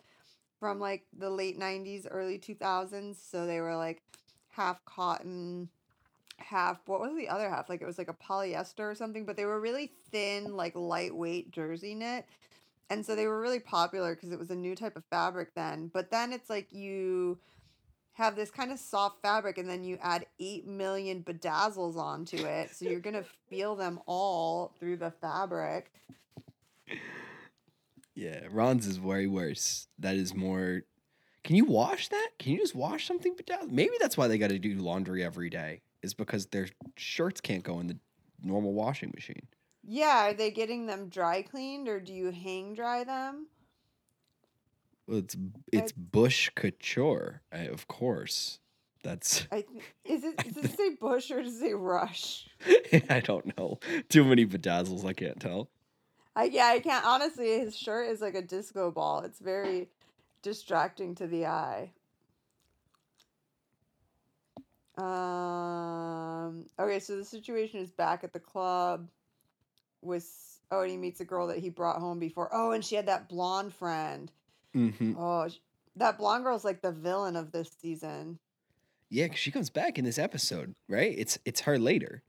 from 0.59 0.81
like 0.81 1.05
the 1.17 1.31
late 1.31 1.59
90s, 1.59 2.07
early 2.11 2.39
2000s. 2.39 3.17
So 3.31 3.47
they 3.47 3.61
were 3.61 3.77
like 3.77 4.03
half 4.57 4.85
cotton, 4.85 5.69
half 6.39 6.81
what 6.87 7.01
was 7.01 7.15
the 7.17 7.29
other 7.29 7.49
half? 7.49 7.69
Like 7.69 7.83
it 7.83 7.87
was 7.87 7.99
like 7.99 8.11
a 8.11 8.15
polyester 8.15 8.91
or 8.91 8.95
something, 8.95 9.25
but 9.25 9.37
they 9.37 9.45
were 9.45 9.61
really 9.61 9.93
thin, 10.11 10.57
like 10.57 10.75
lightweight 10.75 11.51
jersey 11.51 11.95
knit. 11.95 12.27
And 12.89 13.05
so 13.05 13.17
they 13.17 13.27
were 13.27 13.41
really 13.41 13.61
popular 13.61 14.15
because 14.15 14.31
it 14.31 14.39
was 14.39 14.51
a 14.51 14.55
new 14.55 14.77
type 14.77 14.97
of 14.97 15.05
fabric 15.11 15.55
then. 15.55 15.91
But 15.93 16.11
then 16.11 16.33
it's 16.33 16.49
like 16.49 16.73
you 16.73 17.39
have 18.15 18.37
this 18.37 18.51
kind 18.51 18.73
of 18.73 18.79
soft 18.79 19.21
fabric 19.21 19.59
and 19.59 19.69
then 19.69 19.85
you 19.85 19.99
add 20.01 20.25
8 20.41 20.67
million 20.67 21.23
bedazzles 21.23 21.97
onto 21.97 22.37
it. 22.37 22.75
So 22.75 22.89
you're 22.89 23.01
going 23.01 23.15
to 23.23 23.27
feel 23.49 23.77
them 23.77 24.01
all 24.07 24.73
through 24.79 24.99
the 24.99 25.11
fabric. 25.11 25.93
Yeah, 28.15 28.41
Ron's 28.51 28.87
is 28.87 28.99
way 28.99 29.27
worse. 29.27 29.89
That 29.99 30.17
is 30.17 30.35
more. 30.35 30.83
Can 31.47 31.55
you 31.55 31.65
wash 31.65 32.09
that? 32.09 32.31
Can 32.41 32.55
you 32.55 32.59
just 32.59 32.75
wash 32.75 33.07
something? 33.07 33.37
Maybe 33.69 33.93
that's 34.01 34.17
why 34.17 34.27
they 34.27 34.37
got 34.37 34.51
to 34.51 34.59
do 34.59 34.75
laundry 34.75 35.23
every 35.23 35.49
day. 35.49 35.81
Is 36.03 36.13
because 36.13 36.47
their 36.47 36.67
shirts 36.97 37.41
can't 37.41 37.63
go 37.63 37.79
in 37.79 37.87
the 37.87 37.97
normal 38.43 38.73
washing 38.73 39.13
machine. 39.15 39.47
Yeah, 39.85 40.31
are 40.31 40.35
they 40.35 40.51
getting 40.51 40.87
them 40.87 41.09
dry 41.09 41.43
cleaned 41.43 41.87
or 41.87 42.01
do 42.01 42.13
you 42.13 42.33
hang 42.33 42.75
dry 42.75 43.05
them? 43.05 43.47
Well, 45.07 45.19
it's 45.19 45.37
it's 45.73 45.93
Bush 45.93 46.51
couture, 46.57 47.43
of 47.53 47.87
course. 47.87 48.59
That's 49.05 49.47
I 49.53 49.65
is 50.05 50.25
it 50.25 50.37
does 50.39 50.65
it 50.65 50.77
say 50.77 50.97
Bush 51.01 51.31
or 51.31 51.43
does 51.43 51.55
it 51.55 51.61
say 51.61 51.75
Rush? 51.75 52.49
I 53.09 53.21
don't 53.21 53.57
know. 53.57 53.79
Too 54.09 54.25
many 54.25 54.47
bedazzles. 54.47 55.05
I 55.05 55.13
can't 55.13 55.39
tell. 55.39 55.71
I 56.35 56.45
yeah, 56.45 56.67
I 56.67 56.81
can't 56.81 57.07
honestly 57.07 57.61
his 57.61 57.77
shirt 57.77 58.09
is 58.09 58.21
like 58.21 58.35
a 58.35 58.43
disco 58.43 58.91
ball. 58.91 59.21
It's 59.21 59.39
very 59.39 59.91
distracting 60.47 61.13
to 61.17 61.27
the 61.27 61.45
eye. 61.45 61.91
Um 64.97 66.65
okay, 66.79 67.01
so 67.01 67.17
the 67.17 67.25
situation 67.25 67.81
is 67.81 67.91
back 67.91 68.25
at 68.25 68.33
the 68.33 68.41
club 68.41 69.09
with 70.03 70.31
Oh, 70.71 70.83
and 70.83 70.91
he 70.91 70.97
meets 70.97 71.21
a 71.21 71.25
girl 71.25 71.47
that 71.49 71.59
he 71.59 71.69
brought 71.69 72.01
home 72.01 72.19
before. 72.19 72.49
Oh, 72.53 72.73
and 72.73 72.85
she 72.85 72.97
had 72.97 73.07
that 73.07 73.29
blonde 73.29 73.75
friend. 73.75 74.31
hmm 74.73 75.15
Oh, 75.19 75.49
that 75.97 76.19
blonde 76.19 76.45
girl's 76.45 76.65
like 76.65 76.81
the 76.81 76.93
villain 76.93 77.37
of 77.37 77.53
this 77.53 77.71
season. 77.81 78.39
Yeah, 79.11 79.29
'cause 79.29 79.39
she 79.39 79.51
comes 79.51 79.71
back 79.71 79.99
in 79.99 80.05
this 80.05 80.19
episode, 80.19 80.75
right? 80.89 81.15
It's 81.17 81.39
it's 81.45 81.61
her 81.63 81.79
later 81.79 82.23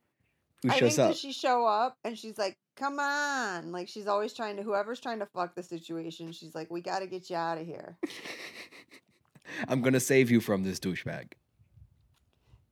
who 0.64 0.70
I 0.70 0.78
shows 0.78 0.90
think 0.90 1.00
up. 1.00 1.12
Does 1.12 1.20
she 1.20 1.32
show 1.34 1.66
up 1.66 1.98
and 2.04 2.18
she's 2.18 2.38
like, 2.38 2.58
"Come 2.78 3.00
on!" 3.00 3.72
Like 3.72 3.90
she's 3.90 4.08
always 4.08 4.34
trying 4.34 4.56
to 4.58 4.64
whoever's 4.64 5.00
trying 5.00 5.20
to 5.20 5.26
fuck 5.26 5.56
the 5.56 5.64
situation. 5.64 6.32
She's 6.32 6.56
like, 6.56 6.72
"We 6.72 6.82
got 6.82 7.00
to 7.00 7.08
get 7.08 7.30
you 7.30 7.36
out 7.36 7.58
of 7.58 7.66
here." 7.66 7.98
I'm 9.68 9.82
gonna 9.82 10.00
save 10.00 10.32
you 10.32 10.40
from 10.40 10.64
this 10.64 10.80
douchebag. 10.80 11.34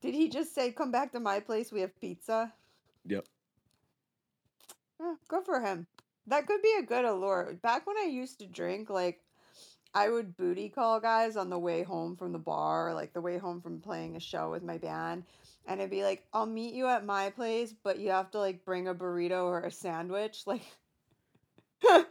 Did 0.01 0.13
he 0.13 0.29
just 0.29 0.53
say, 0.55 0.71
"Come 0.71 0.91
back 0.91 1.11
to 1.11 1.19
my 1.19 1.39
place. 1.39 1.71
We 1.71 1.81
have 1.81 1.99
pizza"? 1.99 2.53
Yep. 3.05 3.25
Eh, 5.01 5.15
good 5.27 5.43
for 5.43 5.59
him. 5.59 5.87
That 6.27 6.47
could 6.47 6.61
be 6.61 6.75
a 6.79 6.83
good 6.83 7.05
allure. 7.05 7.57
Back 7.61 7.85
when 7.85 7.97
I 7.97 8.05
used 8.05 8.39
to 8.39 8.47
drink, 8.47 8.89
like 8.89 9.21
I 9.95 10.09
would 10.09 10.35
booty 10.35 10.67
call 10.67 10.99
guys 10.99 11.37
on 11.37 11.49
the 11.49 11.57
way 11.57 11.81
home 11.81 12.17
from 12.17 12.33
the 12.33 12.37
bar, 12.37 12.93
like 12.93 13.13
the 13.13 13.21
way 13.21 13.37
home 13.37 13.61
from 13.61 13.79
playing 13.79 14.17
a 14.17 14.19
show 14.19 14.51
with 14.51 14.61
my 14.61 14.77
band. 14.77 15.23
And 15.67 15.79
it'd 15.79 15.89
be 15.89 16.03
like, 16.03 16.25
I'll 16.33 16.45
meet 16.45 16.75
you 16.75 16.85
at 16.87 17.05
my 17.05 17.29
place, 17.29 17.73
but 17.83 17.97
you 17.97 18.11
have 18.11 18.29
to 18.31 18.39
like 18.39 18.65
bring 18.65 18.89
a 18.89 18.93
burrito 18.93 19.45
or 19.45 19.61
a 19.61 19.71
sandwich. 19.71 20.43
Like 21.85 22.07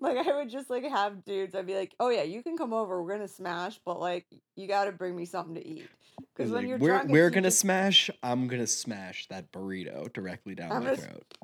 like 0.00 0.26
I 0.26 0.36
would 0.36 0.50
just 0.50 0.70
like 0.70 0.84
have 0.84 1.24
dudes. 1.24 1.54
I'd 1.54 1.66
be 1.66 1.74
like, 1.74 1.94
"Oh 1.98 2.10
yeah, 2.10 2.22
you 2.22 2.42
can 2.42 2.56
come 2.56 2.72
over. 2.72 3.02
We're 3.02 3.12
gonna 3.12 3.28
smash, 3.28 3.80
but 3.84 3.98
like 3.98 4.26
you 4.54 4.68
got 4.68 4.84
to 4.84 4.92
bring 4.92 5.16
me 5.16 5.24
something 5.24 5.54
to 5.54 5.66
eat." 5.66 5.88
Because 6.36 6.52
when 6.52 6.62
like, 6.62 6.68
you're 6.68 6.78
we're 6.78 6.88
drunk, 6.90 7.10
we're 7.10 7.30
gonna 7.30 7.48
just- 7.48 7.60
smash. 7.60 8.10
I'm 8.22 8.46
gonna 8.46 8.66
smash 8.66 9.26
that 9.28 9.50
burrito 9.52 10.12
directly 10.12 10.54
down 10.54 10.70
I'm 10.70 10.84
my 10.84 10.90
gonna 10.90 10.96
throat. 10.98 11.34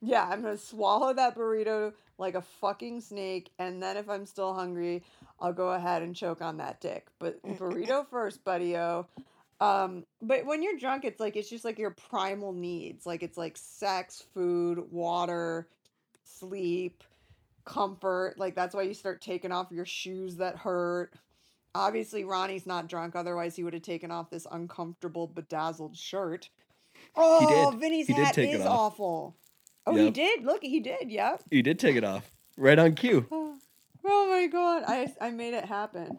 Yeah, 0.00 0.28
I'm 0.30 0.42
gonna 0.42 0.58
swallow 0.58 1.12
that 1.14 1.36
burrito 1.36 1.92
like 2.18 2.34
a 2.34 2.42
fucking 2.42 3.00
snake, 3.00 3.50
and 3.58 3.82
then 3.82 3.96
if 3.96 4.08
I'm 4.08 4.26
still 4.26 4.52
hungry, 4.52 5.02
I'll 5.40 5.52
go 5.52 5.70
ahead 5.70 6.02
and 6.02 6.14
choke 6.14 6.42
on 6.42 6.56
that 6.58 6.80
dick. 6.80 7.06
But 7.18 7.42
burrito 7.42 8.06
first, 8.10 8.44
buddy-o. 8.44 9.06
Um, 9.60 10.04
but 10.22 10.44
when 10.46 10.62
you're 10.62 10.78
drunk, 10.78 11.04
it's 11.04 11.20
like 11.20 11.36
it's 11.36 11.50
just 11.50 11.64
like 11.64 11.78
your 11.78 11.90
primal 11.90 12.52
needs. 12.52 13.06
Like 13.06 13.22
it's 13.22 13.38
like 13.38 13.56
sex, 13.56 14.24
food, 14.34 14.90
water, 14.90 15.68
sleep, 16.24 17.02
comfort. 17.64 18.34
Like 18.38 18.54
that's 18.54 18.74
why 18.74 18.82
you 18.82 18.94
start 18.94 19.20
taking 19.20 19.52
off 19.52 19.70
your 19.70 19.86
shoes 19.86 20.36
that 20.36 20.56
hurt. 20.56 21.12
Obviously, 21.74 22.24
Ronnie's 22.24 22.66
not 22.66 22.88
drunk, 22.88 23.14
otherwise 23.14 23.54
he 23.54 23.62
would 23.62 23.74
have 23.74 23.82
taken 23.82 24.10
off 24.10 24.30
this 24.30 24.46
uncomfortable 24.50 25.26
bedazzled 25.26 25.96
shirt. 25.96 26.48
Oh. 27.14 27.76
Vinny's 27.78 28.06
He 28.06 28.14
hat 28.14 28.38
is 28.38 28.64
awful. 28.64 29.36
Oh, 29.88 29.94
he 29.96 30.10
did. 30.10 30.44
Look, 30.44 30.62
he 30.62 30.80
did. 30.80 31.10
Yep. 31.10 31.42
He 31.50 31.62
did 31.62 31.78
take 31.78 31.96
it 31.96 32.04
off 32.04 32.30
right 32.56 32.78
on 32.78 32.94
cue. 32.94 33.26
Oh, 33.30 33.56
oh 34.04 34.26
my 34.28 34.46
god, 34.46 34.84
I 34.86 35.12
I 35.20 35.30
made 35.30 35.54
it 35.54 35.64
happen. 35.64 36.18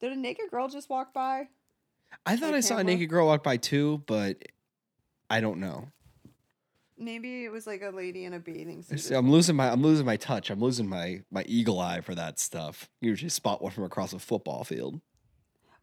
Did 0.00 0.12
a 0.12 0.16
naked 0.16 0.50
girl 0.50 0.68
just 0.68 0.90
walk 0.90 1.14
by? 1.14 1.48
I 2.24 2.36
thought 2.36 2.54
I 2.54 2.60
saw 2.60 2.78
a 2.78 2.84
naked 2.84 3.08
girl 3.08 3.26
walk 3.26 3.42
by 3.42 3.56
too, 3.56 4.02
but 4.06 4.42
I 5.30 5.40
don't 5.40 5.58
know. 5.58 5.88
Maybe 6.98 7.44
it 7.44 7.52
was 7.52 7.66
like 7.66 7.82
a 7.82 7.90
lady 7.90 8.24
in 8.24 8.32
a 8.32 8.38
bathing 8.38 8.82
suit. 8.82 9.00
See, 9.00 9.14
I'm 9.14 9.30
losing 9.30 9.56
my 9.56 9.70
I'm 9.70 9.82
losing 9.82 10.06
my 10.06 10.16
touch. 10.16 10.50
I'm 10.50 10.60
losing 10.60 10.88
my 10.88 11.22
my 11.30 11.44
eagle 11.46 11.80
eye 11.80 12.00
for 12.00 12.14
that 12.14 12.38
stuff. 12.38 12.88
Usually 13.00 13.28
spot 13.28 13.62
one 13.62 13.72
from 13.72 13.84
across 13.84 14.12
a 14.12 14.18
football 14.18 14.64
field. 14.64 15.00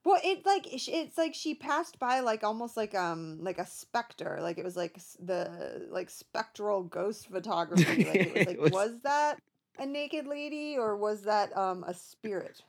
Well, 0.05 0.19
it 0.23 0.45
like 0.45 0.71
it's 0.73 0.87
it's 0.91 1.17
like 1.17 1.33
she 1.33 1.55
passed 1.55 1.97
by 1.99 2.19
like 2.19 2.43
almost 2.43 2.75
like 2.75 2.93
um 2.93 3.37
like 3.41 3.57
a 3.57 3.65
specter, 3.65 4.39
like 4.41 4.57
it 4.57 4.65
was 4.65 4.75
like 4.75 4.97
the 5.19 5.87
like 5.89 6.09
spectral 6.09 6.83
ghost 6.83 7.27
photography. 7.29 8.03
Like 8.05 8.15
it 8.15 8.33
was 8.35 8.45
like 8.47 8.55
It 8.57 8.61
was- 8.61 8.71
was 8.71 8.99
that 9.03 9.39
a 9.79 9.85
naked 9.85 10.27
lady 10.27 10.77
or 10.77 10.97
was 10.97 11.23
that 11.23 11.55
um 11.57 11.83
a 11.87 11.93
spirit? 11.93 12.61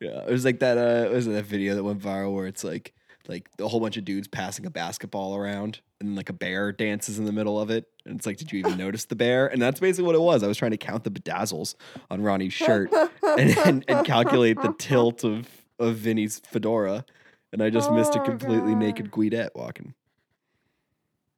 Yeah, 0.00 0.22
it 0.26 0.30
was 0.30 0.44
like 0.46 0.60
that. 0.60 0.78
Uh, 0.78 1.10
was 1.12 1.26
that 1.26 1.44
video 1.44 1.74
that 1.74 1.84
went 1.84 2.00
viral 2.00 2.32
where 2.34 2.46
it's 2.46 2.64
like 2.64 2.94
like 3.28 3.50
a 3.60 3.68
whole 3.68 3.80
bunch 3.80 3.98
of 3.98 4.04
dudes 4.06 4.26
passing 4.26 4.64
a 4.64 4.70
basketball 4.70 5.36
around 5.36 5.80
and 6.00 6.16
like 6.16 6.30
a 6.30 6.32
bear 6.32 6.72
dances 6.72 7.18
in 7.18 7.26
the 7.26 7.32
middle 7.32 7.60
of 7.60 7.68
it, 7.68 7.84
and 8.06 8.16
it's 8.16 8.24
like, 8.24 8.38
did 8.38 8.50
you 8.50 8.58
even 8.60 8.78
notice 8.86 9.04
the 9.04 9.14
bear? 9.16 9.46
And 9.48 9.60
that's 9.60 9.78
basically 9.78 10.06
what 10.06 10.14
it 10.14 10.22
was. 10.22 10.42
I 10.42 10.46
was 10.48 10.56
trying 10.56 10.70
to 10.70 10.78
count 10.78 11.04
the 11.04 11.10
bedazzles 11.10 11.74
on 12.10 12.22
Ronnie's 12.22 12.52
shirt 12.54 12.90
and 13.22 13.58
and, 13.58 13.84
and 13.86 14.06
calculate 14.06 14.56
the 14.62 14.72
tilt 14.78 15.22
of 15.22 15.46
of 15.80 15.96
Vinny's 15.96 16.38
fedora, 16.40 17.04
and 17.52 17.62
I 17.62 17.70
just 17.70 17.90
missed 17.92 18.16
a 18.16 18.20
Oh, 18.20 18.24
completely 18.24 18.74
naked 18.76 19.10
God. 19.10 19.12
Guidette 19.12 19.50
walking. 19.56 19.94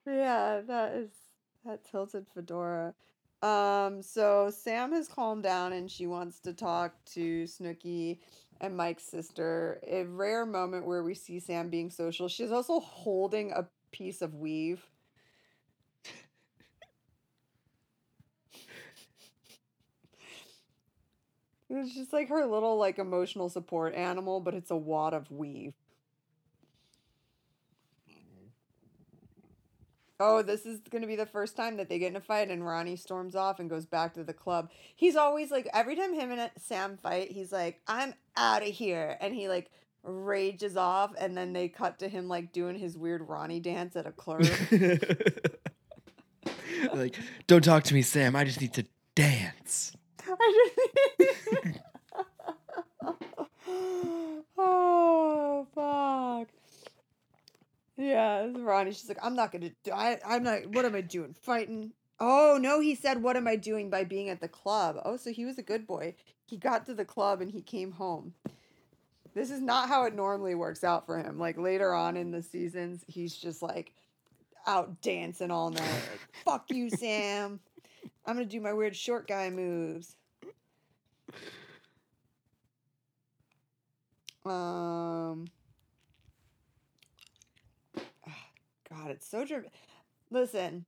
Yeah, 0.06 0.60
that 0.66 0.92
is 0.94 1.10
that 1.64 1.84
tilted 1.84 2.26
fedora. 2.34 2.94
Um, 3.42 4.02
so 4.02 4.50
Sam 4.50 4.92
has 4.92 5.08
calmed 5.08 5.42
down 5.42 5.72
and 5.72 5.90
she 5.90 6.06
wants 6.06 6.40
to 6.40 6.52
talk 6.52 6.94
to 7.06 7.44
Snooki 7.44 8.20
and 8.60 8.76
Mike's 8.76 9.04
sister. 9.04 9.80
A 9.86 10.04
rare 10.04 10.46
moment 10.46 10.86
where 10.86 11.02
we 11.04 11.14
see 11.14 11.40
Sam 11.40 11.68
being 11.70 11.90
social. 11.90 12.28
She's 12.28 12.52
also 12.52 12.80
holding 12.80 13.52
a 13.52 13.68
piece 13.92 14.22
of 14.22 14.34
weave. 14.34 14.88
It's 21.74 21.94
just 21.94 22.12
like 22.12 22.28
her 22.28 22.44
little 22.44 22.76
like 22.76 22.98
emotional 22.98 23.48
support 23.48 23.94
animal, 23.94 24.40
but 24.40 24.52
it's 24.54 24.70
a 24.70 24.76
wad 24.76 25.14
of 25.14 25.30
weave. 25.30 25.72
Oh, 30.20 30.42
this 30.42 30.66
is 30.66 30.80
going 30.88 31.02
to 31.02 31.08
be 31.08 31.16
the 31.16 31.26
first 31.26 31.56
time 31.56 31.76
that 31.78 31.88
they 31.88 31.98
get 31.98 32.10
in 32.10 32.16
a 32.16 32.20
fight 32.20 32.48
and 32.48 32.64
Ronnie 32.64 32.94
storms 32.94 33.34
off 33.34 33.58
and 33.58 33.68
goes 33.68 33.86
back 33.86 34.14
to 34.14 34.22
the 34.22 34.32
club. 34.32 34.70
He's 34.94 35.16
always 35.16 35.50
like, 35.50 35.68
every 35.72 35.96
time 35.96 36.14
him 36.14 36.30
and 36.30 36.48
Sam 36.58 36.96
fight, 36.96 37.32
he's 37.32 37.50
like, 37.50 37.80
I'm 37.88 38.14
out 38.36 38.62
of 38.62 38.68
here. 38.68 39.16
And 39.20 39.34
he 39.34 39.48
like 39.48 39.68
rages 40.04 40.76
off. 40.76 41.12
And 41.18 41.36
then 41.36 41.52
they 41.52 41.68
cut 41.68 41.98
to 42.00 42.08
him 42.08 42.28
like 42.28 42.52
doing 42.52 42.78
his 42.78 42.96
weird 42.96 43.28
Ronnie 43.28 43.58
dance 43.58 43.96
at 43.96 44.06
a 44.06 44.12
club. 44.12 44.44
like, 46.94 47.16
don't 47.48 47.64
talk 47.64 47.82
to 47.84 47.94
me, 47.94 48.02
Sam. 48.02 48.36
I 48.36 48.44
just 48.44 48.60
need 48.60 48.74
to 48.74 48.84
dance. 49.16 49.96
oh, 54.56 55.66
fuck. 55.74 56.48
Yeah, 58.02 58.48
Ronnie. 58.52 58.90
She's 58.92 59.08
like, 59.08 59.18
I'm 59.22 59.36
not 59.36 59.52
gonna. 59.52 59.70
Do, 59.84 59.92
I, 59.92 60.18
I'm 60.26 60.42
not. 60.42 60.66
What 60.66 60.84
am 60.84 60.96
I 60.96 61.02
doing? 61.02 61.34
Fighting? 61.40 61.92
Oh 62.18 62.58
no, 62.60 62.80
he 62.80 62.96
said, 62.96 63.22
"What 63.22 63.36
am 63.36 63.46
I 63.46 63.54
doing 63.54 63.90
by 63.90 64.02
being 64.02 64.28
at 64.28 64.40
the 64.40 64.48
club?" 64.48 65.00
Oh, 65.04 65.16
so 65.16 65.30
he 65.30 65.44
was 65.44 65.58
a 65.58 65.62
good 65.62 65.86
boy. 65.86 66.16
He 66.46 66.56
got 66.56 66.84
to 66.86 66.94
the 66.94 67.04
club 67.04 67.40
and 67.40 67.50
he 67.50 67.62
came 67.62 67.92
home. 67.92 68.34
This 69.34 69.52
is 69.52 69.60
not 69.60 69.88
how 69.88 70.04
it 70.04 70.16
normally 70.16 70.56
works 70.56 70.82
out 70.82 71.06
for 71.06 71.16
him. 71.16 71.38
Like 71.38 71.56
later 71.56 71.94
on 71.94 72.16
in 72.16 72.32
the 72.32 72.42
seasons, 72.42 73.04
he's 73.06 73.36
just 73.36 73.62
like 73.62 73.92
out 74.66 75.00
dancing 75.00 75.52
all 75.52 75.70
night. 75.70 75.80
Like, 75.82 76.44
fuck 76.44 76.70
you, 76.70 76.90
Sam. 76.90 77.60
I'm 78.26 78.34
gonna 78.34 78.46
do 78.46 78.60
my 78.60 78.72
weird 78.72 78.96
short 78.96 79.28
guy 79.28 79.48
moves. 79.48 80.16
Um. 84.44 85.46
God, 88.92 89.10
it's 89.10 89.26
so 89.28 89.44
driven. 89.44 89.70
Listen, 90.30 90.84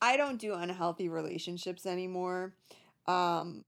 I 0.00 0.16
don't 0.16 0.40
do 0.40 0.54
unhealthy 0.54 1.08
relationships 1.08 1.86
anymore. 1.86 2.54
Um, 3.06 3.64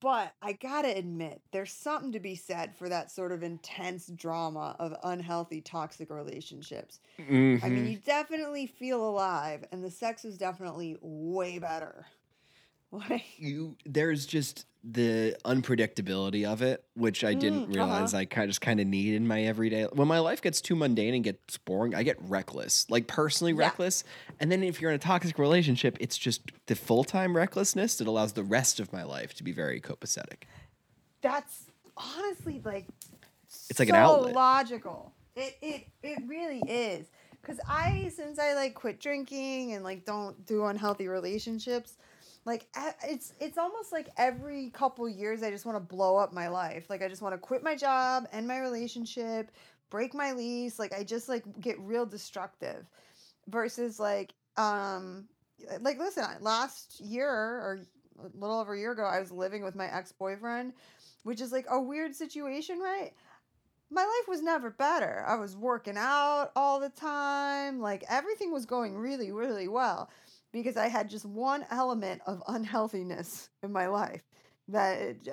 but 0.00 0.32
I 0.40 0.52
gotta 0.54 0.96
admit, 0.96 1.42
there's 1.52 1.72
something 1.72 2.12
to 2.12 2.20
be 2.20 2.34
said 2.34 2.74
for 2.76 2.88
that 2.88 3.10
sort 3.10 3.32
of 3.32 3.42
intense 3.42 4.06
drama 4.06 4.74
of 4.78 4.96
unhealthy, 5.04 5.60
toxic 5.60 6.10
relationships. 6.10 7.00
I 7.18 7.68
mean, 7.68 7.86
Mhm. 7.86 7.90
you 7.90 7.98
definitely 7.98 8.66
feel 8.66 9.06
alive, 9.06 9.64
and 9.72 9.84
the 9.84 9.90
sex 9.90 10.24
is 10.24 10.38
definitely 10.38 10.96
way 11.00 11.58
better. 11.58 12.06
Like, 12.92 13.38
you 13.38 13.76
there's 13.84 14.26
just 14.26 14.66
the 14.82 15.36
unpredictability 15.44 16.44
of 16.46 16.62
it, 16.62 16.84
which 16.94 17.22
I 17.22 17.34
didn't 17.34 17.66
Mm, 17.66 17.76
realize 17.76 18.14
uh-huh. 18.14 18.20
I 18.20 18.24
kind 18.24 18.44
of 18.44 18.50
just 18.50 18.60
kind 18.62 18.80
of 18.80 18.86
need 18.86 19.14
in 19.14 19.26
my 19.26 19.42
everyday. 19.42 19.84
When 19.84 20.08
my 20.08 20.18
life 20.20 20.40
gets 20.40 20.60
too 20.60 20.74
mundane 20.74 21.14
and 21.14 21.22
gets 21.22 21.58
boring, 21.58 21.94
I 21.94 22.02
get 22.02 22.16
reckless, 22.22 22.86
like 22.90 23.06
personally 23.06 23.52
Yeah. 23.52 23.58
reckless. 23.58 24.04
And 24.38 24.50
then 24.50 24.62
if 24.62 24.80
you're 24.80 24.90
in 24.90 24.96
a 24.96 24.98
toxic 24.98 25.38
relationship, 25.38 25.98
it's 26.00 26.16
just 26.16 26.42
the 26.66 26.74
full 26.74 27.04
time 27.04 27.36
recklessness 27.36 27.96
that 27.96 28.06
allows 28.06 28.32
the 28.32 28.44
rest 28.44 28.80
of 28.80 28.92
my 28.92 29.02
life 29.02 29.34
to 29.34 29.44
be 29.44 29.52
very 29.52 29.80
copacetic. 29.80 30.44
that's 31.22 31.66
honestly 31.96 32.62
like 32.64 32.86
It's 33.68 33.78
like 33.78 33.88
an 33.90 33.94
so 33.94 34.00
outlet. 34.00 34.34
logical. 34.34 35.12
It 35.36 35.56
it 35.60 35.86
it 36.02 36.18
really 36.26 36.60
is. 36.60 37.06
Cause 37.42 37.60
I 37.68 38.10
since 38.14 38.38
I 38.38 38.54
like 38.54 38.74
quit 38.74 39.00
drinking 39.00 39.72
and 39.72 39.84
like 39.84 40.04
don't 40.04 40.44
do 40.46 40.64
unhealthy 40.66 41.08
relationships, 41.08 41.96
like 42.46 42.66
it's 43.04 43.34
it's 43.38 43.58
almost 43.58 43.92
like 43.92 44.08
every 44.16 44.70
couple 44.70 45.08
years 45.08 45.42
I 45.42 45.50
just 45.50 45.66
want 45.66 45.76
to 45.76 45.80
blow 45.80 46.16
up 46.16 46.32
my 46.32 46.48
life. 46.48 46.88
Like 46.88 47.02
I 47.02 47.08
just 47.08 47.22
want 47.22 47.34
to 47.34 47.38
quit 47.38 47.62
my 47.62 47.76
job, 47.76 48.26
end 48.32 48.48
my 48.48 48.60
relationship, 48.60 49.50
break 49.90 50.14
my 50.14 50.32
lease. 50.32 50.78
Like 50.78 50.94
I 50.94 51.04
just 51.04 51.28
like 51.28 51.44
get 51.60 51.78
real 51.80 52.06
destructive. 52.06 52.86
Versus 53.48 54.00
like 54.00 54.32
um 54.56 55.26
like 55.80 55.98
listen, 55.98 56.24
last 56.40 57.00
year 57.00 57.28
or 57.28 57.80
a 58.22 58.38
little 58.38 58.60
over 58.60 58.74
a 58.74 58.78
year 58.78 58.92
ago, 58.92 59.04
I 59.04 59.20
was 59.20 59.30
living 59.30 59.62
with 59.62 59.74
my 59.74 59.92
ex 59.92 60.12
boyfriend, 60.12 60.72
which 61.24 61.40
is 61.40 61.52
like 61.52 61.66
a 61.68 61.80
weird 61.80 62.14
situation, 62.14 62.78
right? 62.78 63.12
My 63.90 64.02
life 64.02 64.28
was 64.28 64.40
never 64.40 64.70
better. 64.70 65.24
I 65.26 65.34
was 65.34 65.56
working 65.56 65.96
out 65.98 66.52
all 66.54 66.80
the 66.80 66.90
time. 66.90 67.80
Like 67.80 68.04
everything 68.08 68.52
was 68.52 68.64
going 68.64 68.96
really, 68.96 69.32
really 69.32 69.68
well 69.68 70.08
because 70.52 70.76
I 70.76 70.88
had 70.88 71.08
just 71.08 71.24
one 71.24 71.64
element 71.70 72.22
of 72.26 72.42
unhealthiness 72.48 73.50
in 73.62 73.72
my 73.72 73.86
life 73.86 74.22
that 74.68 75.00
it, 75.00 75.28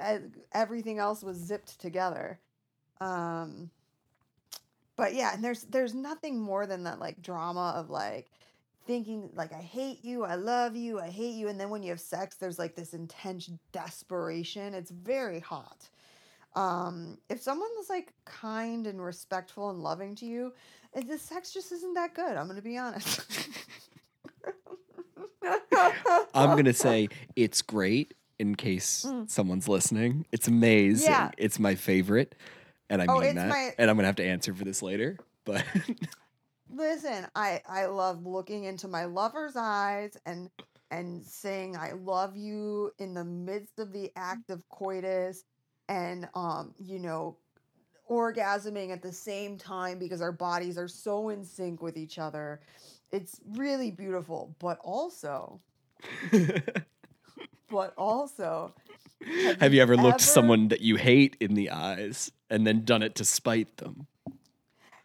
everything 0.54 1.00
else 1.00 1.24
was 1.24 1.38
zipped 1.38 1.80
together. 1.80 2.40
Um, 3.00 3.70
but 4.96 5.14
yeah, 5.14 5.34
and 5.34 5.44
there's 5.44 5.64
there's 5.64 5.94
nothing 5.94 6.40
more 6.40 6.66
than 6.66 6.84
that 6.84 7.00
like 7.00 7.22
drama 7.22 7.74
of 7.78 7.90
like 7.90 8.32
thinking 8.86 9.30
like 9.36 9.54
I 9.54 9.62
hate 9.62 10.04
you, 10.04 10.24
I 10.24 10.36
love 10.36 10.76
you, 10.76 11.00
I 11.00 11.10
hate 11.10 11.36
you, 11.36 11.50
and 11.50 11.60
then 11.60 11.70
when 11.70 11.84
you 11.84 11.90
have 11.92 12.00
sex, 12.00 12.36
there's 12.38 12.58
like 12.58 12.76
this 12.76 12.94
intense 12.94 13.50
desperation. 13.72 14.74
It's 14.74 14.92
very 14.92 15.40
hot. 15.40 15.90
Um, 16.56 17.20
if 17.30 17.40
someone 17.40 17.70
was 17.78 17.90
like 17.90 18.14
kind 18.26 18.88
and 18.88 19.04
respectful 19.04 19.70
and 19.70 19.84
loving 19.84 20.16
to 20.16 20.26
you, 20.26 20.54
the 20.96 21.20
sex 21.20 21.54
just 21.54 21.72
isn't 21.72 21.94
that 21.94 22.16
good. 22.16 22.36
I'm 22.36 22.48
gonna 22.48 22.62
be 22.62 22.78
honest. 22.78 23.22
I'm 26.34 26.56
gonna 26.56 26.74
say 26.74 27.10
it's 27.36 27.62
great 27.62 28.14
in 28.40 28.56
case 28.56 29.06
Mm. 29.08 29.30
someone's 29.30 29.68
listening. 29.68 30.26
It's 30.32 30.48
amazing. 30.48 31.10
Yeah. 31.10 31.32
It's 31.38 31.60
my 31.60 31.76
favorite, 31.76 32.36
and 32.90 33.02
I 33.02 33.06
oh, 33.08 33.20
mean 33.20 33.36
that. 33.36 33.50
My... 33.50 33.74
And 33.78 33.90
I'm 33.90 33.96
gonna 33.96 34.08
have 34.08 34.16
to 34.18 34.26
answer 34.26 34.54
for 34.54 34.64
this 34.64 34.82
later. 34.82 35.18
But 35.46 35.64
Listen, 36.70 37.28
I 37.36 37.62
I 37.68 37.86
love 37.86 38.26
looking 38.26 38.66
into 38.66 38.88
my 38.88 39.06
lover's 39.06 39.56
eyes 39.56 40.18
and 40.26 40.50
and 40.92 41.26
saying 41.26 41.78
I 41.78 41.94
love 41.94 42.36
you 42.36 42.92
in 43.00 43.14
the 43.14 43.24
midst 43.24 43.80
of 43.80 43.92
the 43.94 44.12
act 44.16 44.50
of 44.50 44.68
coitus 44.70 45.44
and 45.90 46.28
um 46.34 46.74
you 46.78 47.00
know 47.00 47.38
orgasming 48.10 48.92
at 48.92 49.02
the 49.02 49.12
same 49.12 49.58
time 49.58 50.00
because 50.00 50.22
our 50.22 50.32
bodies 50.32 50.78
are 50.78 50.88
so 50.88 51.30
in 51.30 51.44
sync 51.44 51.82
with 51.82 51.98
each 51.98 52.20
other. 52.20 52.62
It's 53.12 53.40
really 53.56 53.92
beautiful, 53.92 54.56
but 54.60 54.78
also 54.80 55.62
but 57.70 57.94
also 57.98 58.74
have 59.60 59.74
you 59.74 59.82
ever 59.82 59.96
looked 59.96 60.16
ever- 60.16 60.24
someone 60.24 60.68
that 60.70 60.82
you 60.82 60.96
hate 60.96 61.36
in 61.40 61.54
the 61.54 61.72
eyes 61.72 62.32
and 62.50 62.66
then 62.66 62.84
done 62.86 63.04
it 63.04 63.16
to 63.16 63.26
spite 63.26 63.78
them? 63.78 64.08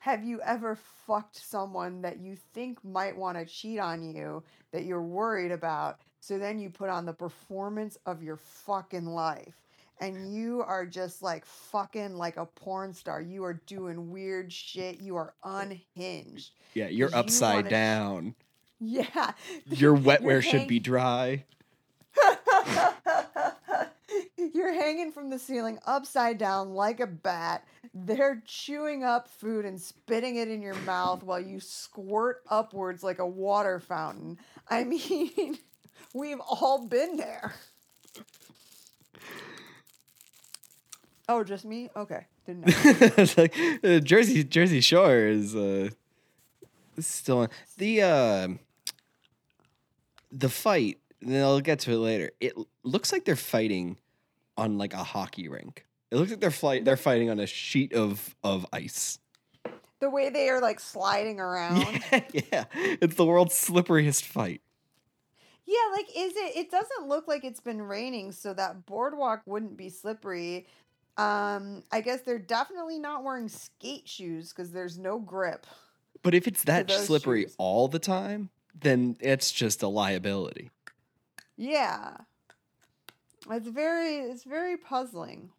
Have 0.00 0.24
you 0.24 0.40
ever 0.42 0.76
fucked 1.06 1.36
someone 1.36 2.02
that 2.02 2.18
you 2.18 2.36
think 2.54 2.84
might 2.84 3.16
want 3.16 3.38
to 3.38 3.46
cheat 3.46 3.78
on 3.78 4.02
you 4.02 4.42
that 4.72 4.84
you're 4.84 5.02
worried 5.02 5.52
about? 5.52 6.00
So 6.20 6.38
then 6.38 6.58
you 6.58 6.70
put 6.70 6.88
on 6.88 7.06
the 7.06 7.12
performance 7.12 7.96
of 8.04 8.22
your 8.22 8.36
fucking 8.36 9.06
life. 9.06 9.54
And 10.00 10.34
you 10.34 10.62
are 10.62 10.84
just 10.84 11.22
like 11.22 11.44
fucking 11.44 12.16
like 12.16 12.36
a 12.36 12.46
porn 12.46 12.92
star. 12.92 13.20
You 13.20 13.44
are 13.44 13.60
doing 13.66 14.10
weird 14.10 14.52
shit. 14.52 15.00
You 15.00 15.14
are 15.16 15.34
unhinged. 15.44 16.50
Yeah, 16.74 16.88
you're 16.88 17.14
upside 17.14 17.66
sh- 17.66 17.70
down. 17.70 18.34
Yeah. 18.82 19.32
Your 19.70 19.96
wetwear 19.96 20.22
You're 20.22 20.42
should 20.42 20.66
be 20.66 20.80
dry. 20.80 21.44
You're 24.54 24.72
hanging 24.74 25.12
from 25.12 25.30
the 25.30 25.38
ceiling 25.38 25.78
upside 25.86 26.36
down 26.36 26.74
like 26.74 26.98
a 27.00 27.06
bat. 27.06 27.64
They're 27.94 28.42
chewing 28.44 29.04
up 29.04 29.28
food 29.28 29.64
and 29.64 29.80
spitting 29.80 30.36
it 30.36 30.48
in 30.48 30.60
your 30.62 30.74
mouth 30.74 31.22
while 31.22 31.40
you 31.40 31.60
squirt 31.60 32.42
upwards 32.48 33.02
like 33.04 33.20
a 33.20 33.26
water 33.26 33.78
fountain. 33.78 34.38
I 34.68 34.84
mean, 34.84 35.58
we've 36.12 36.40
all 36.40 36.86
been 36.86 37.16
there. 37.16 37.54
Oh, 41.28 41.44
just 41.44 41.64
me? 41.64 41.88
Okay. 41.96 42.26
Didn't 42.46 42.66
know. 42.66 42.74
it's 43.16 43.38
like 43.38 43.54
uh, 43.84 44.00
Jersey 44.00 44.42
Jersey 44.42 44.80
Shore 44.80 45.16
is 45.18 45.54
uh 45.54 45.90
still 46.98 47.38
on 47.38 47.48
the 47.78 48.02
uh 48.02 48.48
the 50.32 50.48
fight. 50.48 50.98
And 51.20 51.30
then 51.30 51.42
I'll 51.42 51.60
get 51.60 51.78
to 51.80 51.92
it 51.92 51.98
later. 51.98 52.32
It 52.40 52.54
looks 52.82 53.12
like 53.12 53.24
they're 53.24 53.36
fighting 53.36 53.98
on 54.56 54.78
like 54.78 54.92
a 54.94 55.04
hockey 55.04 55.48
rink. 55.48 55.86
It 56.10 56.16
looks 56.16 56.30
like 56.30 56.40
they're 56.40 56.50
fight 56.50 56.84
they're 56.84 56.96
fighting 56.96 57.30
on 57.30 57.38
a 57.38 57.46
sheet 57.46 57.92
of 57.92 58.34
of 58.42 58.66
ice. 58.72 59.18
the 60.00 60.10
way 60.10 60.30
they 60.30 60.48
are 60.48 60.60
like 60.60 60.80
sliding 60.80 61.40
around. 61.40 61.86
Yeah, 62.12 62.22
yeah, 62.50 62.64
it's 62.74 63.14
the 63.14 63.24
world's 63.24 63.54
slipperiest 63.54 64.24
fight. 64.24 64.60
Yeah, 65.64 65.78
like 65.92 66.06
is 66.14 66.32
it 66.36 66.56
it 66.56 66.70
doesn't 66.70 67.08
look 67.08 67.28
like 67.28 67.44
it's 67.44 67.60
been 67.60 67.80
raining, 67.80 68.32
so 68.32 68.52
that 68.54 68.84
boardwalk 68.84 69.42
wouldn't 69.46 69.76
be 69.76 69.88
slippery. 69.88 70.66
Um, 71.16 71.82
I 71.92 72.00
guess 72.00 72.22
they're 72.22 72.38
definitely 72.38 72.98
not 72.98 73.22
wearing 73.22 73.48
skate 73.48 74.08
shoes 74.08 74.50
because 74.52 74.72
there's 74.72 74.98
no 74.98 75.18
grip. 75.18 75.66
But 76.22 76.34
if 76.34 76.46
it's 76.46 76.64
that 76.64 76.90
slippery 76.90 77.42
shoes. 77.42 77.54
all 77.58 77.88
the 77.88 77.98
time, 77.98 78.50
then 78.78 79.16
it's 79.20 79.52
just 79.52 79.82
a 79.82 79.88
liability. 79.88 80.70
Yeah. 81.56 82.16
It's 83.50 83.68
very 83.68 84.16
it's 84.18 84.44
very 84.44 84.76
puzzling. 84.76 85.50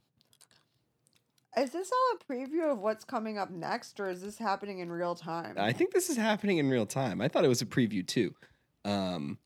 Is 1.56 1.72
this 1.72 1.92
all 1.92 2.18
a 2.18 2.34
preview 2.34 2.72
of 2.72 2.80
what's 2.80 3.04
coming 3.06 3.38
up 3.38 3.52
next, 3.52 4.00
or 4.00 4.10
is 4.10 4.22
this 4.22 4.40
happening 4.40 4.80
in 4.80 4.92
real 4.92 5.14
time? 5.14 5.56
I 5.58 5.72
think 5.72 5.94
this 5.94 6.10
is 6.10 6.18
happening 6.18 6.58
in 6.58 6.70
real 6.70 6.88
time. 6.88 7.22
I 7.22 7.28
thought 7.28 7.46
it 7.46 7.50
was 7.50 7.62
a 7.62 7.66
preview 7.68 8.06
too. 8.08 8.34
Um, 8.86 9.38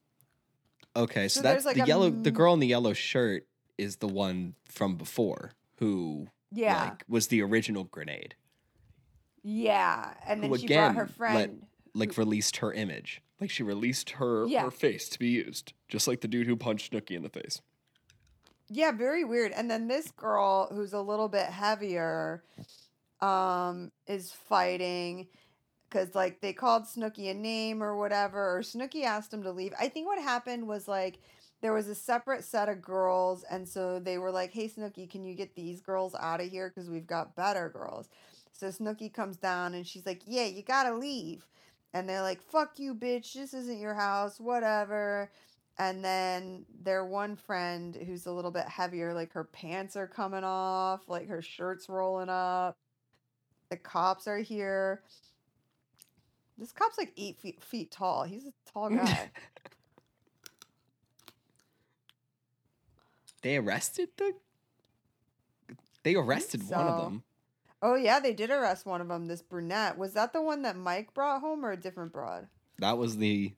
okay, 0.95 1.27
so, 1.27 1.39
So 1.39 1.43
that's 1.43 1.65
like, 1.65 1.75
the 1.75 1.85
yellow. 1.85 2.09
The 2.09 2.31
girl 2.31 2.53
in 2.53 2.59
the 2.61 2.67
yellow 2.67 2.93
shirt 2.93 3.45
is 3.77 3.97
the 3.97 4.07
one 4.07 4.53
from 4.69 4.95
before 4.95 5.51
who 5.79 6.27
yeah, 6.51 6.85
like 6.91 7.03
was 7.09 7.27
the 7.27 7.41
original 7.43 7.83
grenade. 7.83 8.35
yeah. 9.43 10.13
And 10.25 10.41
then 10.41 10.49
who 10.49 10.57
she 10.57 10.65
again 10.65 10.93
brought 10.93 10.95
her 10.95 11.05
let- 11.07 11.15
friend. 11.15 11.65
Like 11.93 12.15
released 12.17 12.57
her 12.57 12.71
image. 12.71 13.21
Like 13.39 13.49
she 13.51 13.63
released 13.63 14.11
her 14.11 14.47
Yeah. 14.47 14.63
her 14.63 14.71
face 14.71 15.09
to 15.09 15.19
be 15.19 15.27
used, 15.29 15.73
just 15.87 16.07
like 16.07 16.21
the 16.21 16.27
dude 16.27 16.47
who 16.47 16.55
punched 16.55 16.91
Snooki 16.91 17.15
in 17.15 17.23
the 17.23 17.29
face. 17.29 17.61
Yeah, 18.69 18.91
very 18.91 19.23
weird. 19.23 19.51
And 19.51 19.69
then 19.69 19.87
this 19.87 20.11
girl 20.11 20.67
who's 20.71 20.93
a 20.93 21.01
little 21.01 21.29
bit 21.29 21.47
heavier 21.47 22.43
um 23.21 23.91
is 24.05 24.31
fighting 24.31 25.27
cuz 25.89 26.13
like 26.13 26.39
they 26.41 26.53
called 26.53 26.83
Snooki 26.83 27.31
a 27.31 27.33
name 27.33 27.81
or 27.81 27.95
whatever 27.97 28.57
or 28.57 28.61
Snooki 28.61 29.03
asked 29.03 29.33
him 29.33 29.43
to 29.43 29.51
leave. 29.51 29.73
I 29.79 29.87
think 29.89 30.05
what 30.07 30.19
happened 30.19 30.67
was 30.67 30.87
like 30.87 31.19
there 31.61 31.73
was 31.73 31.87
a 31.87 31.95
separate 31.95 32.43
set 32.43 32.69
of 32.69 32.81
girls 32.81 33.43
and 33.49 33.67
so 33.67 33.99
they 33.99 34.17
were 34.19 34.31
like, 34.31 34.51
"Hey 34.53 34.67
Snooki, 34.69 35.09
can 35.09 35.23
you 35.23 35.33
get 35.35 35.55
these 35.55 35.81
girls 35.81 36.13
out 36.15 36.41
of 36.41 36.49
here 36.49 36.69
cuz 36.69 36.89
we've 36.89 37.07
got 37.07 37.35
better 37.35 37.69
girls." 37.69 38.09
So 38.51 38.67
Snooki 38.67 39.11
comes 39.13 39.37
down 39.37 39.73
and 39.73 39.85
she's 39.87 40.05
like, 40.05 40.21
"Yeah, 40.25 40.45
you 40.45 40.63
got 40.63 40.83
to 40.83 40.95
leave." 40.95 41.47
And 41.97 42.07
they're 42.07 42.21
like, 42.21 42.41
"Fuck 42.41 42.77
you, 42.77 42.93
bitch. 42.93 43.33
This 43.33 43.53
isn't 43.55 43.79
your 43.79 43.95
house. 43.95 44.39
Whatever." 44.39 45.31
And 45.79 46.03
then 46.03 46.65
their 46.83 47.05
one 47.05 47.35
friend 47.35 47.95
who's 47.95 48.25
a 48.27 48.31
little 48.31 48.51
bit 48.51 48.67
heavier, 48.67 49.13
like 49.13 49.31
her 49.33 49.43
pants 49.43 49.95
are 49.95 50.07
coming 50.07 50.43
off, 50.43 51.07
like 51.09 51.27
her 51.27 51.41
shirt's 51.41 51.89
rolling 51.89 52.29
up. 52.29 52.77
The 53.69 53.77
cops 53.77 54.27
are 54.27 54.39
here. 54.39 55.01
This 56.57 56.71
cop's 56.71 56.97
like 56.97 57.13
eight 57.17 57.39
feet, 57.39 57.63
feet 57.63 57.91
tall. 57.91 58.23
He's 58.23 58.45
a 58.45 58.53
tall 58.71 58.89
guy. 58.91 59.31
They 63.41 63.57
arrested 63.57 64.09
the. 64.17 64.33
They 66.03 66.15
arrested 66.15 66.67
one 66.69 66.87
of 66.87 67.03
them. 67.03 67.23
Oh 67.81 67.95
yeah, 67.95 68.19
they 68.19 68.33
did 68.33 68.49
arrest 68.49 68.85
one 68.85 69.01
of 69.01 69.07
them. 69.07 69.25
This 69.27 69.41
brunette 69.41 69.97
was 69.97 70.13
that 70.13 70.33
the 70.33 70.41
one 70.41 70.61
that 70.63 70.75
Mike 70.77 71.13
brought 71.13 71.41
home 71.41 71.65
or 71.65 71.71
a 71.71 71.77
different 71.77 72.11
broad? 72.13 72.47
That 72.79 72.97
was 72.97 73.17
the, 73.17 73.53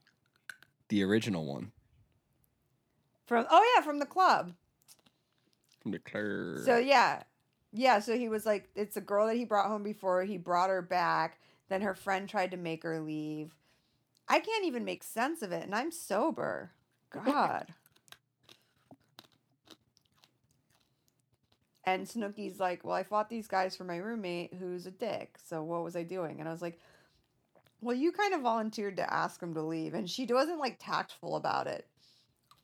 the 0.87 1.03
original 1.03 1.45
one 1.45 1.71
From 3.25 3.45
oh 3.49 3.73
yeah, 3.75 3.83
from 3.83 3.99
the 3.99 4.05
club. 4.05 4.53
from 5.81 5.91
the 5.91 5.99
club. 5.99 6.65
So 6.65 6.77
yeah, 6.77 7.23
yeah. 7.73 7.99
So 7.99 8.17
he 8.17 8.29
was 8.29 8.45
like, 8.45 8.69
it's 8.75 8.97
a 8.97 9.01
girl 9.01 9.27
that 9.27 9.35
he 9.35 9.45
brought 9.45 9.67
home 9.67 9.83
before. 9.83 10.23
He 10.23 10.37
brought 10.37 10.69
her 10.69 10.81
back. 10.81 11.39
Then 11.69 11.81
her 11.81 11.93
friend 11.95 12.27
tried 12.27 12.51
to 12.51 12.57
make 12.57 12.83
her 12.83 12.99
leave. 12.99 13.53
I 14.27 14.39
can't 14.39 14.65
even 14.65 14.85
make 14.85 15.03
sense 15.03 15.41
of 15.41 15.51
it, 15.51 15.63
and 15.63 15.73
I'm 15.75 15.91
sober. 15.91 16.71
God. 17.11 17.67
And 21.93 22.07
Snooki's 22.07 22.59
like, 22.59 22.83
well, 22.83 22.93
I 22.95 23.03
fought 23.03 23.29
these 23.29 23.47
guys 23.47 23.75
for 23.75 23.83
my 23.83 23.97
roommate, 23.97 24.53
who's 24.53 24.85
a 24.85 24.91
dick. 24.91 25.37
So 25.43 25.63
what 25.63 25.83
was 25.83 25.95
I 25.95 26.03
doing? 26.03 26.39
And 26.39 26.47
I 26.47 26.51
was 26.51 26.61
like, 26.61 26.79
well, 27.81 27.95
you 27.95 28.11
kind 28.11 28.33
of 28.33 28.41
volunteered 28.41 28.97
to 28.97 29.13
ask 29.13 29.41
him 29.41 29.53
to 29.53 29.61
leave, 29.61 29.93
and 29.93 30.09
she 30.09 30.25
wasn't 30.25 30.59
like 30.59 30.77
tactful 30.79 31.35
about 31.35 31.67
it. 31.67 31.87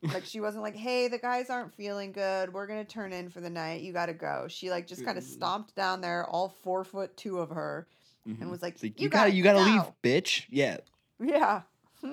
Like 0.03 0.25
she 0.25 0.39
wasn't 0.41 0.61
like, 0.61 0.75
"Hey, 0.75 1.07
the 1.07 1.17
guys 1.17 1.49
aren't 1.49 1.73
feeling 1.73 2.11
good. 2.11 2.53
We're 2.53 2.67
gonna 2.67 2.83
turn 2.85 3.11
in 3.13 3.29
for 3.29 3.39
the 3.41 3.49
night. 3.49 3.81
You 3.81 3.91
gotta 3.93 4.13
go." 4.13 4.45
She 4.49 4.69
like 4.69 4.85
just 4.85 5.03
kind 5.05 5.17
of 5.17 5.23
Mm. 5.23 5.27
stomped 5.33 5.73
down 5.75 6.01
there, 6.01 6.25
all 6.27 6.49
four 6.63 6.83
foot 6.83 7.15
two 7.17 7.39
of 7.39 7.49
her, 7.49 7.87
Mhm. 8.27 8.41
and 8.41 8.51
was 8.51 8.61
like, 8.61 8.75
like, 8.83 8.99
"You, 8.99 9.05
you 9.05 9.09
gotta, 9.09 9.29
gotta, 9.31 9.35
you 9.37 9.43
gotta 9.43 9.59
leave, 9.61 9.83
bitch. 10.03 10.45
Yeah, 10.49 10.77
Yeah. 11.19 11.61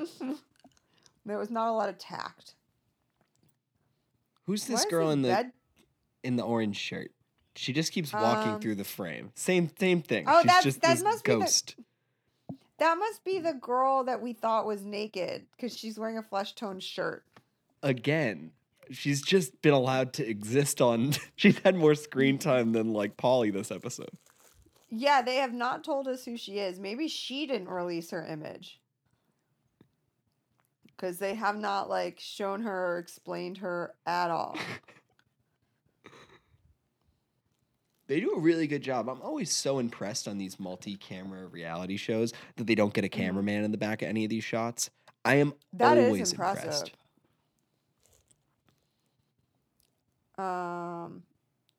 There 1.26 1.38
was 1.38 1.50
not 1.50 1.68
a 1.68 1.72
lot 1.72 1.88
of 1.88 1.98
tact. 1.98 2.54
Who's 4.46 4.66
Why 4.68 4.74
this 4.74 4.84
is 4.84 4.90
girl 4.90 5.10
in 5.10 5.22
the 5.22 5.28
bed- 5.28 5.52
in 6.22 6.36
the 6.36 6.42
orange 6.44 6.76
shirt? 6.76 7.10
She 7.54 7.72
just 7.72 7.92
keeps 7.92 8.12
walking 8.12 8.54
Um, 8.54 8.60
through 8.60 8.76
the 8.76 8.84
frame. 8.84 9.30
Same 9.34 9.70
same 9.78 10.00
thing. 10.02 10.24
Oh, 10.26 10.38
She's 10.40 10.46
that's- 10.46 10.64
just 10.64 10.80
that 10.82 10.94
this 10.94 11.02
must 11.02 11.24
be 11.24 11.32
the- 11.32 11.38
ghost. 11.40 11.76
That 12.78 12.98
must 12.98 13.22
be 13.24 13.38
the 13.38 13.52
girl 13.52 14.02
that 14.04 14.20
we 14.22 14.32
thought 14.32 14.66
was 14.66 14.82
naked 14.84 15.46
because 15.52 15.76
she's 15.76 15.98
wearing 15.98 16.18
a 16.18 16.22
flesh 16.22 16.54
tone 16.54 16.80
shirt. 16.80 17.24
Again, 17.82 18.52
she's 18.90 19.22
just 19.22 19.60
been 19.62 19.72
allowed 19.74 20.12
to 20.14 20.28
exist 20.28 20.80
on. 20.80 21.12
She's 21.36 21.58
had 21.58 21.76
more 21.76 21.94
screen 21.94 22.38
time 22.38 22.72
than 22.72 22.92
like 22.92 23.16
Pauly 23.16 23.52
this 23.52 23.70
episode. 23.70 24.10
Yeah, 24.90 25.22
they 25.22 25.36
have 25.36 25.52
not 25.52 25.84
told 25.84 26.08
us 26.08 26.24
who 26.24 26.36
she 26.36 26.58
is. 26.58 26.78
Maybe 26.80 27.06
she 27.08 27.46
didn't 27.46 27.68
release 27.68 28.10
her 28.10 28.26
image. 28.26 28.80
Because 30.86 31.18
they 31.18 31.34
have 31.34 31.56
not 31.56 31.88
like 31.88 32.18
shown 32.20 32.62
her 32.62 32.94
or 32.94 32.98
explained 32.98 33.58
her 33.58 33.94
at 34.06 34.30
all. 34.30 34.56
They 38.12 38.20
do 38.20 38.32
a 38.32 38.38
really 38.38 38.66
good 38.66 38.82
job. 38.82 39.08
I'm 39.08 39.22
always 39.22 39.50
so 39.50 39.78
impressed 39.78 40.28
on 40.28 40.36
these 40.36 40.60
multi-camera 40.60 41.46
reality 41.46 41.96
shows 41.96 42.34
that 42.56 42.66
they 42.66 42.74
don't 42.74 42.92
get 42.92 43.06
a 43.06 43.08
Mhm. 43.08 43.12
cameraman 43.12 43.64
in 43.64 43.72
the 43.72 43.78
back 43.78 44.02
of 44.02 44.08
any 44.08 44.24
of 44.24 44.28
these 44.28 44.44
shots. 44.44 44.90
I 45.24 45.36
am 45.36 45.54
That 45.72 45.96
is 45.96 46.04
always 46.04 46.30
impressive. 46.30 46.66
impressed. 46.66 46.90
Um, 50.36 51.22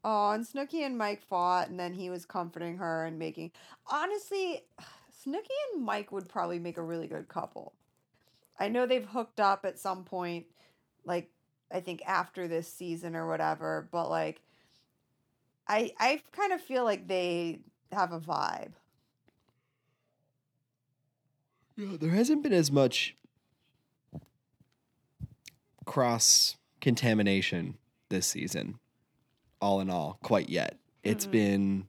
oh, 0.03 0.31
and 0.31 0.43
Snooki 0.43 0.79
and 0.83 0.97
Mike 0.97 1.21
fought, 1.21 1.69
and 1.69 1.79
then 1.79 1.93
he 1.93 2.09
was 2.09 2.25
comforting 2.25 2.77
her 2.77 3.05
and 3.05 3.19
making. 3.19 3.51
Honestly, 3.85 4.65
Snooki 5.11 5.51
and 5.75 5.83
Mike 5.83 6.11
would 6.11 6.27
probably 6.27 6.57
make 6.57 6.77
a 6.77 6.83
really 6.83 7.07
good 7.07 7.27
couple. 7.27 7.75
I 8.57 8.69
know 8.69 8.87
they've 8.87 9.05
hooked 9.05 9.39
up 9.39 9.65
at 9.65 9.77
some 9.77 10.03
point, 10.03 10.47
like 11.05 11.31
I 11.71 11.79
think 11.79 12.01
after 12.07 12.47
this 12.47 12.73
season 12.73 13.15
or 13.15 13.27
whatever, 13.27 13.87
but 13.91 14.09
like, 14.09 14.41
I 15.67 15.91
I 15.99 16.21
kind 16.31 16.51
of 16.53 16.61
feel 16.61 16.83
like 16.83 17.07
they 17.07 17.59
have 17.91 18.11
a 18.11 18.19
vibe. 18.19 18.71
Yeah, 21.75 21.97
there 21.99 22.11
hasn't 22.11 22.43
been 22.43 22.53
as 22.53 22.71
much 22.71 23.15
cross 25.85 26.57
contamination 26.81 27.77
this 28.09 28.27
season, 28.27 28.79
all 29.61 29.79
in 29.81 29.89
all, 29.89 30.19
quite 30.23 30.49
yet. 30.49 30.77
It's 31.03 31.25
Mhm. 31.25 31.31
been 31.31 31.87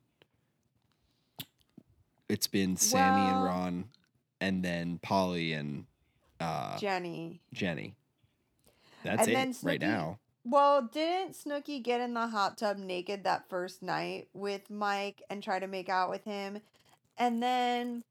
it's 2.28 2.46
been 2.46 2.76
Sammy 2.76 3.28
and 3.28 3.44
Ron, 3.44 3.90
and 4.40 4.64
then 4.64 4.98
Pauly 4.98 5.54
and 5.58 5.84
uh, 6.40 6.78
Jenny. 6.78 7.40
Jenny. 7.52 7.94
That's 9.02 9.28
And 9.28 9.30
it 9.30 9.37
right 9.62 9.78
Snooki- 9.78 9.80
now. 9.80 10.18
Well, 10.44 10.83
didn't 10.92 11.33
Snooki 11.33 11.83
get 11.83 12.00
in 12.00 12.14
the 12.14 12.26
hot 12.28 12.59
tub 12.59 12.76
naked 12.76 13.24
that 13.24 13.48
first 13.48 13.83
night 13.83 14.28
with 14.35 14.70
Mike 14.70 15.22
and 15.30 15.42
try 15.42 15.59
to 15.59 15.66
make 15.66 15.88
out 15.88 16.11
with 16.11 16.24
him? 16.24 16.59
And 17.16 17.42
then 17.42 18.04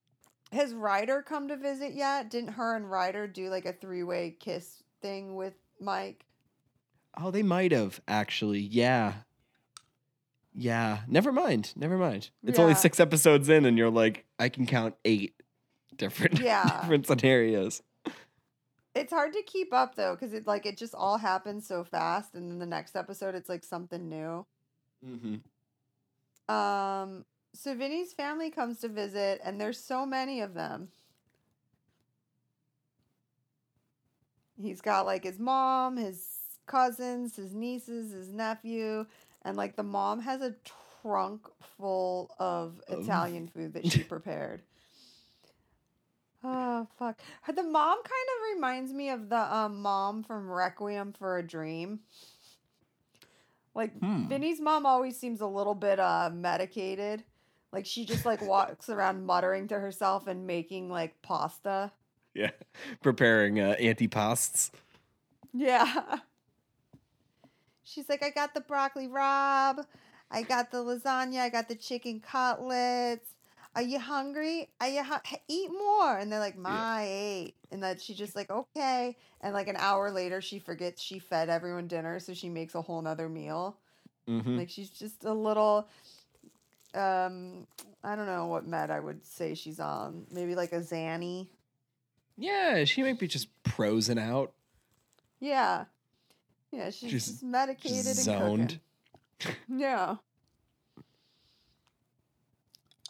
has 0.51 0.73
Ryder 0.73 1.21
come 1.21 1.47
to 1.49 1.57
visit 1.57 1.93
yet? 1.93 2.29
Didn't 2.31 2.53
her 2.53 2.75
and 2.75 2.89
Ryder 2.89 3.27
do 3.27 3.49
like 3.49 3.65
a 3.65 3.73
three 3.73 4.03
way 4.03 4.35
kiss 4.39 4.81
thing 5.01 5.35
with 5.35 5.53
Mike? 5.79 6.25
Oh, 7.15 7.29
they 7.29 7.43
might 7.43 7.71
have 7.71 8.01
actually. 8.07 8.59
Yeah. 8.61 9.13
Yeah. 10.55 10.99
Never 11.07 11.31
mind. 11.31 11.73
Never 11.75 11.97
mind. 11.97 12.31
It's 12.43 12.57
only 12.59 12.75
six 12.75 12.99
episodes 12.99 13.49
in, 13.49 13.65
and 13.65 13.77
you're 13.77 13.89
like, 13.91 14.25
I 14.39 14.49
can 14.49 14.65
count 14.65 14.95
eight 15.05 15.35
different 15.95 16.39
Yeah. 16.41 16.81
different 16.81 17.05
scenarios. 17.05 17.83
It's 18.95 19.11
hard 19.11 19.33
to 19.33 19.41
keep 19.41 19.73
up 19.73 19.95
though, 19.95 20.15
because 20.15 20.33
it 20.33 20.45
like 20.45 20.65
it 20.65 20.77
just 20.77 20.93
all 20.93 21.17
happens 21.17 21.67
so 21.67 21.83
fast, 21.83 22.35
and 22.35 22.49
then 22.51 22.59
the 22.59 22.65
next 22.65 22.95
episode 22.95 23.33
it's 23.35 23.49
like 23.49 23.63
something 23.63 24.07
new. 24.07 24.45
Mm-hmm. 25.05 26.53
Um, 26.53 27.25
so 27.53 27.75
Vinny's 27.75 28.13
family 28.13 28.51
comes 28.51 28.79
to 28.81 28.87
visit, 28.87 29.41
and 29.43 29.59
there's 29.59 29.79
so 29.79 30.05
many 30.05 30.41
of 30.41 30.53
them. 30.53 30.89
He's 34.61 34.81
got 34.81 35.05
like 35.05 35.23
his 35.23 35.39
mom, 35.39 35.97
his 35.97 36.27
cousins, 36.67 37.35
his 37.35 37.53
nieces, 37.53 38.11
his 38.11 38.29
nephew, 38.29 39.05
and 39.43 39.57
like 39.57 39.75
the 39.75 39.83
mom 39.83 40.21
has 40.21 40.41
a 40.41 40.55
trunk 41.01 41.47
full 41.77 42.33
of 42.39 42.79
Of- 42.87 43.03
Italian 43.03 43.47
food 43.47 43.73
that 43.73 43.91
she 43.91 44.03
prepared. 44.03 44.61
Oh 46.43 46.87
fuck. 46.97 47.19
The 47.47 47.63
mom 47.63 47.97
kind 47.97 48.05
of 48.05 48.55
reminds 48.55 48.91
me 48.91 49.09
of 49.09 49.29
the 49.29 49.55
um, 49.55 49.81
mom 49.81 50.23
from 50.23 50.49
Requiem 50.49 51.13
for 51.13 51.37
a 51.37 51.43
Dream. 51.43 51.99
Like 53.75 53.97
Hmm. 53.99 54.27
Vinny's 54.27 54.59
mom 54.59 54.85
always 54.85 55.17
seems 55.17 55.41
a 55.41 55.47
little 55.47 55.75
bit 55.75 55.99
uh 55.99 56.29
medicated. 56.33 57.23
Like 57.71 57.85
she 57.85 58.05
just 58.05 58.25
like 58.25 58.41
walks 58.41 58.89
around 58.89 59.25
muttering 59.25 59.67
to 59.69 59.79
herself 59.79 60.27
and 60.27 60.45
making 60.45 60.89
like 60.89 61.21
pasta. 61.21 61.91
Yeah. 62.33 62.51
Preparing 63.01 63.59
uh, 63.59 63.75
antipasts. 63.79 64.71
Yeah. 65.53 66.19
She's 67.83 68.09
like, 68.09 68.23
I 68.23 68.29
got 68.29 68.53
the 68.53 68.61
broccoli 68.61 69.07
rabe, 69.07 69.85
I 70.31 70.41
got 70.43 70.71
the 70.71 70.77
lasagna, 70.77 71.39
I 71.41 71.49
got 71.49 71.67
the 71.67 71.75
chicken 71.75 72.21
cutlets. 72.21 73.29
Are 73.75 73.81
you 73.81 73.99
hungry? 73.99 74.69
Are 74.79 74.87
you 74.87 75.03
hu- 75.03 75.37
eat 75.47 75.71
more? 75.71 76.17
And 76.17 76.31
they're 76.31 76.39
like, 76.39 76.57
my 76.57 76.69
I 76.69 77.07
ate. 77.09 77.55
And 77.71 77.81
that 77.81 77.99
she 77.99 78.13
just 78.13 78.35
like, 78.35 78.51
okay. 78.51 79.17
And 79.41 79.53
like 79.53 79.67
an 79.67 79.77
hour 79.77 80.11
later, 80.11 80.41
she 80.41 80.59
forgets 80.59 81.01
she 81.01 81.19
fed 81.19 81.49
everyone 81.49 81.87
dinner, 81.87 82.19
so 82.19 82.33
she 82.33 82.49
makes 82.49 82.75
a 82.75 82.81
whole 82.81 83.01
nother 83.01 83.27
meal. 83.27 83.77
Mm-hmm. 84.29 84.57
Like 84.57 84.69
she's 84.69 84.89
just 84.89 85.25
a 85.25 85.33
little 85.33 85.87
um 86.93 87.65
I 88.03 88.15
don't 88.15 88.27
know 88.27 88.45
what 88.45 88.67
med 88.67 88.91
I 88.91 88.99
would 88.99 89.25
say 89.25 89.55
she's 89.55 89.79
on. 89.79 90.27
Maybe 90.31 90.53
like 90.55 90.71
a 90.71 90.79
Xanny. 90.79 91.47
Yeah, 92.37 92.83
she 92.85 93.01
might 93.01 93.19
be 93.19 93.27
just 93.27 93.47
prosing 93.63 94.19
out. 94.19 94.53
Yeah. 95.39 95.85
Yeah, 96.71 96.89
she's 96.89 97.43
medicated 97.43 98.05
and 98.05 98.15
zoned. 98.15 98.79
Yeah. 99.67 100.15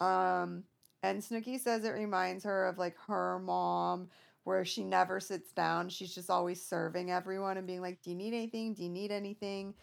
Um 0.00 0.64
and 1.02 1.20
Snooki 1.22 1.60
says 1.60 1.84
it 1.84 1.90
reminds 1.90 2.44
her 2.44 2.66
of 2.66 2.78
like 2.78 2.96
her 3.06 3.38
mom 3.38 4.08
where 4.44 4.64
she 4.64 4.84
never 4.84 5.20
sits 5.20 5.52
down. 5.52 5.88
She's 5.88 6.14
just 6.14 6.30
always 6.30 6.64
serving 6.64 7.10
everyone 7.10 7.56
and 7.56 7.66
being 7.66 7.80
like, 7.80 8.02
"Do 8.02 8.10
you 8.10 8.16
need 8.16 8.34
anything? 8.34 8.74
Do 8.74 8.82
you 8.82 8.88
need 8.90 9.10
anything?" 9.12 9.74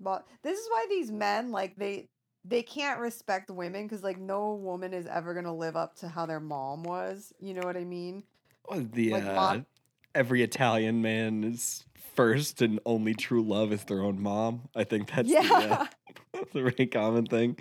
But 0.00 0.26
this 0.42 0.58
is 0.58 0.66
why 0.70 0.86
these 0.88 1.10
men 1.10 1.50
like 1.50 1.76
they 1.76 2.08
they 2.44 2.62
can't 2.62 3.00
respect 3.00 3.50
women 3.50 3.88
cuz 3.88 4.02
like 4.02 4.18
no 4.18 4.54
woman 4.54 4.92
is 4.94 5.06
ever 5.06 5.32
going 5.32 5.46
to 5.46 5.52
live 5.52 5.76
up 5.76 5.96
to 5.96 6.08
how 6.08 6.26
their 6.26 6.40
mom 6.40 6.82
was. 6.84 7.32
You 7.40 7.54
know 7.54 7.62
what 7.66 7.76
I 7.76 7.84
mean? 7.84 8.22
Well, 8.68 8.86
The 8.92 9.10
Like 9.10 9.24
uh, 9.24 9.34
mom- 9.34 9.66
every 10.14 10.42
Italian 10.42 11.02
man 11.02 11.42
is 11.44 11.84
first 12.14 12.62
and 12.62 12.80
only 12.86 13.14
true 13.14 13.42
love 13.42 13.72
is 13.72 13.84
their 13.84 14.02
own 14.02 14.20
mom. 14.22 14.68
I 14.74 14.84
think 14.84 15.10
that's 15.10 15.28
yeah. 15.28 15.42
the, 15.42 15.80
uh, 15.80 16.44
the 16.52 16.62
very 16.62 16.86
common 16.86 17.26
thing. 17.26 17.56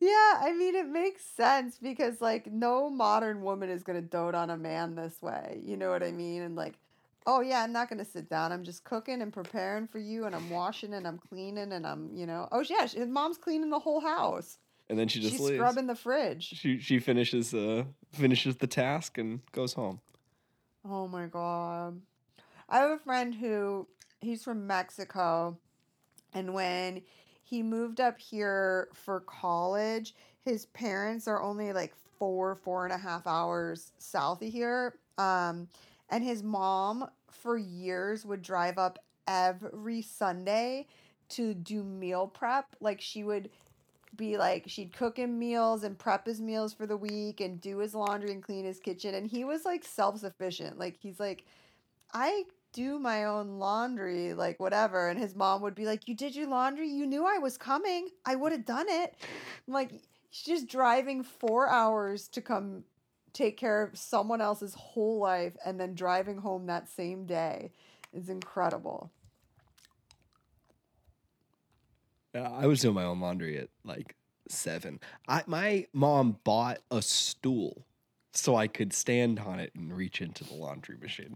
Yeah, 0.00 0.40
I 0.40 0.54
mean 0.56 0.74
it 0.74 0.86
makes 0.88 1.24
sense 1.24 1.78
because 1.78 2.20
like 2.20 2.46
no 2.50 2.90
modern 2.90 3.42
woman 3.42 3.70
is 3.70 3.82
gonna 3.82 4.02
dote 4.02 4.34
on 4.34 4.50
a 4.50 4.56
man 4.56 4.94
this 4.94 5.20
way. 5.22 5.60
You 5.64 5.76
know 5.76 5.90
what 5.90 6.02
I 6.02 6.10
mean? 6.12 6.42
And 6.42 6.56
like, 6.56 6.74
oh 7.26 7.40
yeah, 7.40 7.62
I'm 7.62 7.72
not 7.72 7.88
gonna 7.88 8.04
sit 8.04 8.28
down. 8.28 8.52
I'm 8.52 8.64
just 8.64 8.84
cooking 8.84 9.22
and 9.22 9.32
preparing 9.32 9.86
for 9.86 9.98
you, 9.98 10.24
and 10.24 10.34
I'm 10.34 10.50
washing 10.50 10.94
and 10.94 11.06
I'm 11.06 11.18
cleaning 11.18 11.72
and 11.72 11.86
I'm 11.86 12.10
you 12.14 12.26
know. 12.26 12.48
Oh 12.52 12.60
yeah, 12.60 12.86
his 12.86 13.08
mom's 13.08 13.38
cleaning 13.38 13.70
the 13.70 13.78
whole 13.78 14.00
house. 14.00 14.58
And 14.88 14.98
then 14.98 15.08
she 15.08 15.18
just 15.20 15.32
She's 15.32 15.40
leaves. 15.40 15.56
scrubbing 15.56 15.86
the 15.86 15.96
fridge. 15.96 16.44
She 16.44 16.78
she 16.78 16.98
finishes 16.98 17.52
uh 17.54 17.84
finishes 18.12 18.56
the 18.56 18.66
task 18.66 19.18
and 19.18 19.40
goes 19.52 19.72
home. 19.74 20.00
Oh 20.88 21.08
my 21.08 21.26
god. 21.26 22.00
I 22.68 22.78
have 22.78 22.90
a 22.90 22.98
friend 22.98 23.34
who 23.34 23.86
he's 24.20 24.42
from 24.44 24.66
Mexico 24.66 25.58
and 26.32 26.52
when 26.54 27.02
he 27.46 27.62
moved 27.62 28.00
up 28.00 28.18
here 28.18 28.88
for 28.92 29.20
college, 29.20 30.14
his 30.44 30.66
parents 30.66 31.28
are 31.28 31.40
only 31.40 31.72
like 31.72 31.94
four, 32.18 32.56
four 32.56 32.84
and 32.84 32.92
a 32.92 32.98
half 32.98 33.24
hours 33.24 33.92
south 33.98 34.42
of 34.42 34.52
here. 34.52 34.94
Um, 35.16 35.68
and 36.10 36.24
his 36.24 36.42
mom 36.42 37.08
for 37.30 37.56
years 37.56 38.26
would 38.26 38.42
drive 38.42 38.78
up 38.78 38.98
every 39.28 40.02
Sunday 40.02 40.88
to 41.28 41.54
do 41.54 41.84
meal 41.84 42.26
prep. 42.26 42.66
Like 42.80 43.00
she 43.00 43.22
would 43.22 43.48
be 44.16 44.36
like 44.36 44.64
she'd 44.66 44.92
cook 44.92 45.16
him 45.16 45.38
meals 45.38 45.84
and 45.84 45.96
prep 45.96 46.26
his 46.26 46.40
meals 46.40 46.74
for 46.74 46.86
the 46.86 46.96
week 46.96 47.40
and 47.40 47.60
do 47.60 47.78
his 47.78 47.94
laundry 47.94 48.32
and 48.32 48.42
clean 48.42 48.64
his 48.64 48.80
kitchen 48.80 49.14
and 49.14 49.26
he 49.26 49.44
was 49.44 49.66
like 49.66 49.84
self-sufficient 49.84 50.78
like 50.78 50.96
he's 50.98 51.20
like 51.20 51.44
i 52.14 52.44
do 52.76 52.98
my 52.98 53.24
own 53.24 53.58
laundry 53.58 54.34
like 54.34 54.60
whatever 54.60 55.08
and 55.08 55.18
his 55.18 55.34
mom 55.34 55.62
would 55.62 55.74
be 55.74 55.86
like 55.86 56.06
you 56.06 56.14
did 56.14 56.36
your 56.36 56.46
laundry 56.46 56.86
you 56.86 57.06
knew 57.06 57.24
i 57.24 57.38
was 57.38 57.56
coming 57.56 58.10
i 58.26 58.34
would 58.34 58.52
have 58.52 58.66
done 58.66 58.86
it 58.86 59.14
I'm 59.66 59.72
like 59.72 60.02
she's 60.30 60.60
just 60.60 60.68
driving 60.68 61.22
four 61.22 61.68
hours 61.68 62.28
to 62.28 62.42
come 62.42 62.84
take 63.32 63.56
care 63.56 63.82
of 63.82 63.98
someone 63.98 64.40
else's 64.40 64.74
whole 64.74 65.18
life 65.18 65.54
and 65.64 65.78
then 65.80 65.94
driving 65.94 66.38
home 66.38 66.66
that 66.66 66.88
same 66.88 67.26
day 67.26 67.70
is 68.14 68.30
incredible. 68.30 69.12
Yeah, 72.34 72.50
I 72.50 72.66
was 72.66 72.80
doing 72.80 72.94
my 72.94 73.04
own 73.04 73.20
laundry 73.20 73.58
at 73.58 73.68
like 73.84 74.16
seven. 74.48 75.00
I 75.28 75.42
my 75.46 75.86
mom 75.92 76.38
bought 76.44 76.78
a 76.90 77.02
stool 77.02 77.86
so 78.32 78.56
I 78.56 78.68
could 78.68 78.92
stand 78.92 79.38
on 79.38 79.60
it 79.60 79.72
and 79.74 79.94
reach 79.94 80.20
into 80.20 80.44
the 80.44 80.54
laundry 80.54 80.96
machine. 80.96 81.34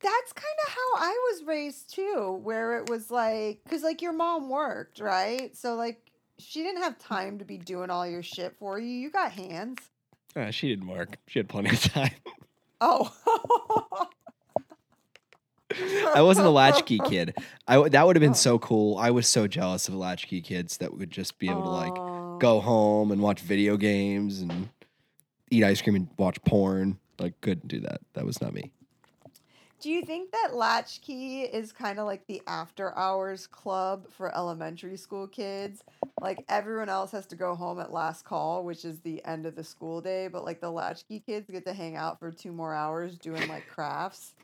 That's 0.00 0.32
kind 0.32 0.46
of 0.66 0.72
how 0.72 1.04
I 1.04 1.30
was 1.32 1.44
raised 1.44 1.94
too, 1.94 2.40
where 2.42 2.78
it 2.78 2.88
was 2.88 3.10
like, 3.10 3.60
because 3.64 3.82
like 3.82 4.00
your 4.02 4.12
mom 4.14 4.48
worked, 4.48 5.00
right? 5.00 5.54
So 5.56 5.74
like 5.74 6.10
she 6.38 6.62
didn't 6.62 6.82
have 6.82 6.98
time 6.98 7.38
to 7.38 7.44
be 7.44 7.58
doing 7.58 7.90
all 7.90 8.06
your 8.06 8.22
shit 8.22 8.56
for 8.58 8.78
you. 8.78 8.88
You 8.88 9.10
got 9.10 9.32
hands. 9.32 9.78
Uh, 10.34 10.50
she 10.50 10.68
didn't 10.68 10.88
work. 10.88 11.18
She 11.28 11.38
had 11.38 11.48
plenty 11.48 11.70
of 11.70 11.80
time. 11.80 12.10
Oh. 12.80 13.12
I 16.14 16.20
wasn't 16.20 16.46
a 16.46 16.50
latchkey 16.50 16.98
kid. 17.06 17.34
I 17.66 17.88
that 17.90 18.06
would 18.06 18.16
have 18.16 18.20
been 18.20 18.30
Oh. 18.30 18.34
so 18.34 18.58
cool. 18.58 18.98
I 18.98 19.10
was 19.10 19.26
so 19.26 19.46
jealous 19.46 19.88
of 19.88 19.94
latchkey 19.94 20.40
kids 20.42 20.78
that 20.78 20.96
would 20.96 21.10
just 21.10 21.38
be 21.38 21.48
able 21.48 21.62
to 21.62 21.68
like 21.68 22.40
go 22.40 22.60
home 22.60 23.10
and 23.10 23.20
watch 23.22 23.40
video 23.40 23.76
games 23.76 24.40
and 24.40 24.68
eat 25.50 25.64
ice 25.64 25.80
cream 25.80 25.96
and 25.96 26.08
watch 26.18 26.42
porn. 26.44 26.98
Like 27.18 27.40
couldn't 27.40 27.68
do 27.68 27.80
that. 27.80 28.00
That 28.14 28.26
was 28.26 28.40
not 28.40 28.52
me. 28.52 28.70
Do 29.82 29.90
you 29.90 30.02
think 30.02 30.30
that 30.30 30.54
Latchkey 30.54 31.40
is 31.40 31.72
kind 31.72 31.98
of 31.98 32.06
like 32.06 32.24
the 32.28 32.40
after 32.46 32.96
hours 32.96 33.48
club 33.48 34.06
for 34.12 34.32
elementary 34.32 34.96
school 34.96 35.26
kids? 35.26 35.82
Like 36.20 36.38
everyone 36.48 36.88
else 36.88 37.10
has 37.10 37.26
to 37.26 37.36
go 37.36 37.56
home 37.56 37.80
at 37.80 37.92
last 37.92 38.24
call, 38.24 38.62
which 38.62 38.84
is 38.84 39.00
the 39.00 39.20
end 39.24 39.44
of 39.44 39.56
the 39.56 39.64
school 39.64 40.00
day, 40.00 40.28
but 40.28 40.44
like 40.44 40.60
the 40.60 40.70
Latchkey 40.70 41.24
kids 41.26 41.50
get 41.50 41.66
to 41.66 41.72
hang 41.72 41.96
out 41.96 42.20
for 42.20 42.30
two 42.30 42.52
more 42.52 42.72
hours 42.72 43.18
doing 43.18 43.48
like 43.48 43.66
crafts. 43.66 44.34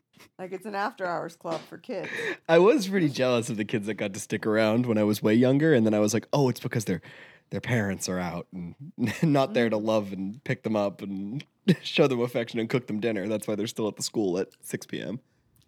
Like 0.40 0.51
it's 0.51 0.66
an 0.66 0.74
after 0.74 1.07
hours 1.07 1.37
club 1.37 1.61
for 1.68 1.79
kids. 1.79 2.09
I 2.48 2.59
was 2.59 2.88
pretty 2.88 3.09
jealous 3.09 3.48
of 3.48 3.59
the 3.59 3.64
kids 3.64 3.87
that 3.87 3.94
got 3.94 4.14
to 4.14 4.20
stick 4.20 4.44
around 4.44 4.87
when 4.87 4.98
I 4.98 5.05
was 5.05 5.22
way 5.22 5.35
younger, 5.35 5.72
and 5.72 5.87
then 5.87 5.94
I 5.94 6.01
was 6.01 6.12
like, 6.12 6.27
oh, 6.33 6.48
it's 6.48 6.59
because 6.59 6.87
their 6.87 7.01
their 7.50 7.61
parents 7.61 8.08
are 8.08 8.18
out 8.18 8.46
and 8.52 8.74
not 9.22 9.54
there 9.54 9.70
to 9.70 9.76
love 9.76 10.12
and 10.12 10.42
pick 10.44 10.62
them 10.62 10.76
up 10.76 11.02
and 11.02 11.44
show 11.82 12.06
them 12.06 12.20
affection 12.20 12.61
and 12.61 12.68
cook 12.68 12.87
them 12.87 13.00
dinner. 13.00 13.26
That's 13.28 13.46
why 13.48 13.54
they're 13.54 13.66
still 13.66 13.88
at 13.88 13.96
the 13.96 14.02
school 14.02 14.38
at 14.38 14.48
six 14.61 14.87
p.m. 14.87 15.20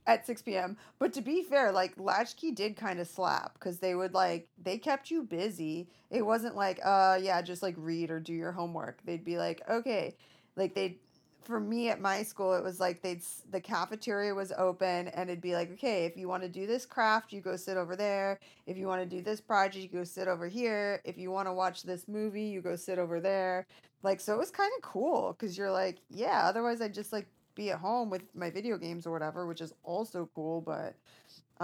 at 0.07 0.27
6 0.27 0.43
p.m. 0.43 0.77
But 0.99 1.13
to 1.15 1.21
be 1.23 1.43
fair, 1.43 1.73
like 1.73 1.95
Latchkey 1.97 2.53
did 2.53 2.77
kind 2.77 3.01
of 3.01 3.07
slap 3.07 3.55
because 3.55 3.79
they 3.79 3.95
would 3.95 4.15
like 4.15 4.49
they 4.63 4.79
kept 4.79 5.11
you 5.11 5.23
busy. 5.23 5.89
It 6.11 6.23
wasn't 6.23 6.57
like 6.57 6.81
uh 6.85 7.19
yeah 7.21 7.43
just 7.43 7.63
like 7.63 7.75
read 7.77 8.11
or 8.11 8.21
do 8.21 8.33
your 8.33 8.53
homework. 8.53 9.01
They'd 9.05 9.25
be 9.25 9.39
like 9.39 9.63
okay, 9.69 10.17
like 10.57 10.75
they 10.75 10.99
for 11.43 11.61
me 11.61 11.89
at 11.89 12.01
my 12.01 12.23
school 12.23 12.55
it 12.55 12.63
was 12.63 12.81
like 12.81 13.03
they'd 13.03 13.23
the 13.51 13.61
cafeteria 13.61 14.35
was 14.35 14.53
open 14.57 15.09
and 15.09 15.31
it'd 15.31 15.41
be 15.41 15.55
like 15.55 15.73
okay 15.73 16.05
if 16.05 16.17
you 16.17 16.29
want 16.29 16.43
to 16.43 16.49
do 16.49 16.67
this 16.67 16.87
craft 16.87 17.33
you 17.33 17.41
go 17.41 17.57
sit 17.57 17.77
over 17.77 17.97
there. 17.97 18.39
If 18.67 18.77
you 18.77 18.87
want 18.87 19.03
to 19.03 19.17
do 19.17 19.23
this 19.23 19.41
project 19.41 19.83
you 19.83 19.89
go 19.89 20.05
sit 20.05 20.29
over 20.29 20.49
here. 20.49 21.01
If 21.05 21.19
you 21.19 21.31
want 21.31 21.49
to 21.49 21.53
watch 21.53 21.83
this 21.83 22.07
movie 22.09 22.45
you 22.45 22.61
go 22.61 22.77
sit 22.77 22.99
over 22.99 23.21
there. 23.21 23.67
Like 24.03 24.21
so 24.21 24.35
it 24.35 24.39
was 24.39 24.51
kind 24.51 24.71
of 24.77 24.83
cool 24.83 25.37
because 25.39 25.57
you're 25.57 25.73
like 25.73 25.99
yeah 26.11 26.43
otherwise 26.45 26.81
i'd 26.81 26.95
just 26.95 27.13
like 27.13 27.27
be 27.55 27.71
at 27.71 27.79
home 27.79 28.11
with 28.11 28.23
my 28.35 28.51
video 28.51 28.79
games 28.79 29.07
or 29.07 29.13
whatever 29.13 29.47
which 29.47 29.61
is 29.61 29.75
also 29.83 30.29
cool 30.35 30.61
but 30.61 30.95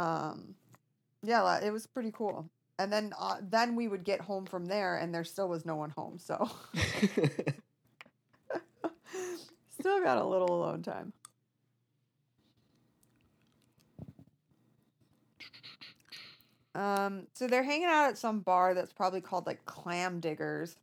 um 0.00 0.54
yeah 1.22 1.58
it 1.62 1.70
was 1.70 1.86
pretty 1.86 2.12
cool. 2.12 2.48
And 2.78 2.92
then 2.92 3.14
uh, 3.18 3.36
then 3.40 3.74
we 3.74 3.88
would 3.88 4.04
get 4.04 4.20
home 4.20 4.44
from 4.44 4.66
there 4.66 4.98
and 4.98 5.14
there 5.14 5.24
still 5.24 5.48
was 5.48 5.64
no 5.64 5.76
one 5.76 5.90
home 5.96 6.18
so 6.18 6.50
still 9.86 10.02
got 10.02 10.18
a 10.18 10.24
little 10.24 10.52
alone 10.52 10.82
time 10.82 11.12
um 16.74 17.26
so 17.34 17.46
they're 17.46 17.62
hanging 17.62 17.86
out 17.86 18.08
at 18.08 18.18
some 18.18 18.40
bar 18.40 18.74
that's 18.74 18.92
probably 18.92 19.20
called 19.20 19.46
like 19.46 19.64
clam 19.64 20.18
diggers 20.18 20.76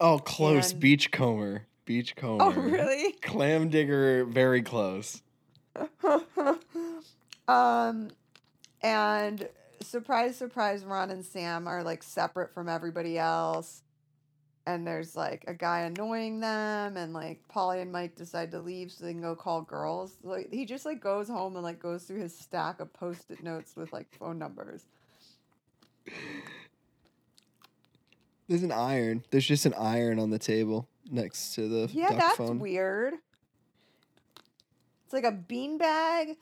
oh, 0.00 0.18
close. 0.18 0.72
And- 0.72 0.80
Beachcomber. 0.80 1.66
Beachcomber. 1.84 2.44
oh 2.44 2.50
really 2.50 3.12
Clam 3.22 3.70
digger, 3.70 4.24
very 4.24 4.62
close. 4.62 5.22
um, 7.48 8.10
and 8.82 9.48
surprise, 9.82 10.36
surprise, 10.36 10.84
Ron 10.84 11.10
and 11.10 11.24
Sam 11.24 11.66
are 11.66 11.82
like 11.82 12.02
separate 12.02 12.52
from 12.52 12.68
everybody 12.68 13.18
else. 13.18 13.82
And 14.68 14.86
there's 14.86 15.16
like 15.16 15.44
a 15.48 15.54
guy 15.54 15.80
annoying 15.80 16.40
them, 16.40 16.98
and 16.98 17.14
like 17.14 17.40
Pauly 17.48 17.80
and 17.80 17.90
Mike 17.90 18.16
decide 18.16 18.50
to 18.50 18.60
leave 18.60 18.92
so 18.92 19.06
they 19.06 19.12
can 19.12 19.22
go 19.22 19.34
call 19.34 19.62
girls. 19.62 20.18
Like 20.22 20.52
he 20.52 20.66
just 20.66 20.84
like 20.84 21.00
goes 21.00 21.26
home 21.26 21.54
and 21.54 21.64
like 21.64 21.80
goes 21.80 22.04
through 22.04 22.20
his 22.20 22.36
stack 22.36 22.78
of 22.78 22.92
post-it 22.92 23.42
notes 23.42 23.74
with 23.76 23.94
like 23.94 24.12
phone 24.18 24.38
numbers. 24.38 24.84
There's 28.46 28.62
an 28.62 28.70
iron. 28.70 29.24
There's 29.30 29.46
just 29.46 29.64
an 29.64 29.72
iron 29.72 30.18
on 30.18 30.28
the 30.28 30.38
table 30.38 30.86
next 31.10 31.54
to 31.54 31.66
the 31.66 31.90
Yeah, 31.90 32.10
duck 32.10 32.18
that's 32.18 32.36
phone. 32.36 32.58
weird. 32.58 33.14
It's 35.04 35.14
like 35.14 35.24
a 35.24 35.32
beanbag, 35.32 36.36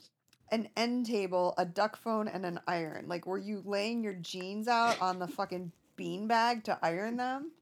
an 0.50 0.68
end 0.76 1.06
table, 1.06 1.54
a 1.58 1.64
duck 1.64 1.96
phone, 1.96 2.26
and 2.26 2.44
an 2.44 2.58
iron. 2.66 3.04
Like, 3.06 3.24
were 3.24 3.38
you 3.38 3.62
laying 3.64 4.02
your 4.02 4.14
jeans 4.14 4.66
out 4.66 5.00
on 5.00 5.20
the 5.20 5.28
fucking 5.28 5.70
beanbag 5.96 6.64
to 6.64 6.76
iron 6.82 7.18
them? 7.18 7.52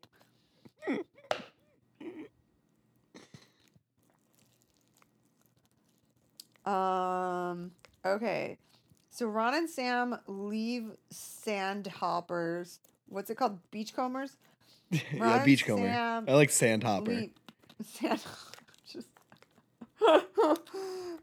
Um. 6.64 7.72
Okay. 8.04 8.58
So 9.10 9.26
Ron 9.26 9.54
and 9.54 9.68
Sam 9.70 10.18
leave 10.26 10.90
sandhoppers. 11.10 12.80
What's 13.08 13.30
it 13.30 13.36
called? 13.36 13.58
Beachcombers. 13.70 14.36
Ron 14.92 15.00
yeah, 15.12 15.44
beachcomber. 15.44 15.86
Sam 15.86 16.24
I 16.26 16.34
like 16.34 16.50
sandhopper. 16.50 17.24
Sand. 17.82 18.22
Just. 18.90 19.08
oh, 20.00 20.56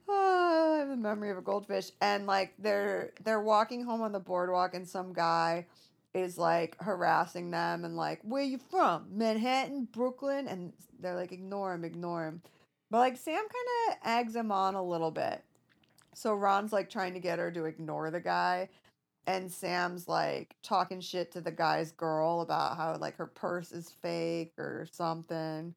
I 0.09 0.77
have 0.79 0.89
the 0.89 0.95
memory 0.95 1.31
of 1.31 1.37
a 1.37 1.41
goldfish, 1.41 1.91
and 2.01 2.27
like 2.27 2.53
they're 2.59 3.11
they're 3.23 3.41
walking 3.41 3.83
home 3.83 4.01
on 4.01 4.11
the 4.11 4.19
boardwalk, 4.19 4.75
and 4.75 4.87
some 4.87 5.11
guy 5.13 5.65
is 6.13 6.37
like 6.37 6.75
harassing 6.81 7.51
them, 7.51 7.85
and 7.85 7.95
like, 7.95 8.19
where 8.23 8.43
you 8.43 8.57
from? 8.57 9.05
Manhattan, 9.11 9.87
Brooklyn, 9.91 10.47
and 10.47 10.73
they're 10.99 11.15
like, 11.15 11.31
ignore 11.31 11.73
him, 11.73 11.83
ignore 11.85 12.27
him. 12.27 12.41
But 12.89 12.99
like 12.99 13.17
Sam 13.17 13.35
kind 13.35 13.47
of 13.89 13.97
eggs 14.05 14.35
him 14.35 14.51
on 14.51 14.75
a 14.75 14.83
little 14.83 15.11
bit. 15.11 15.43
So 16.13 16.33
Ron's 16.33 16.73
like 16.73 16.89
trying 16.89 17.13
to 17.13 17.19
get 17.19 17.39
her 17.39 17.51
to 17.51 17.65
ignore 17.65 18.11
the 18.11 18.19
guy. 18.19 18.69
And 19.27 19.51
Sam's 19.51 20.07
like 20.07 20.55
talking 20.61 20.99
shit 20.99 21.31
to 21.31 21.41
the 21.41 21.51
guy's 21.51 21.91
girl 21.91 22.41
about 22.41 22.75
how 22.75 22.97
like 22.99 23.15
her 23.17 23.27
purse 23.27 23.71
is 23.71 23.89
fake 23.89 24.53
or 24.57 24.87
something. 24.91 25.73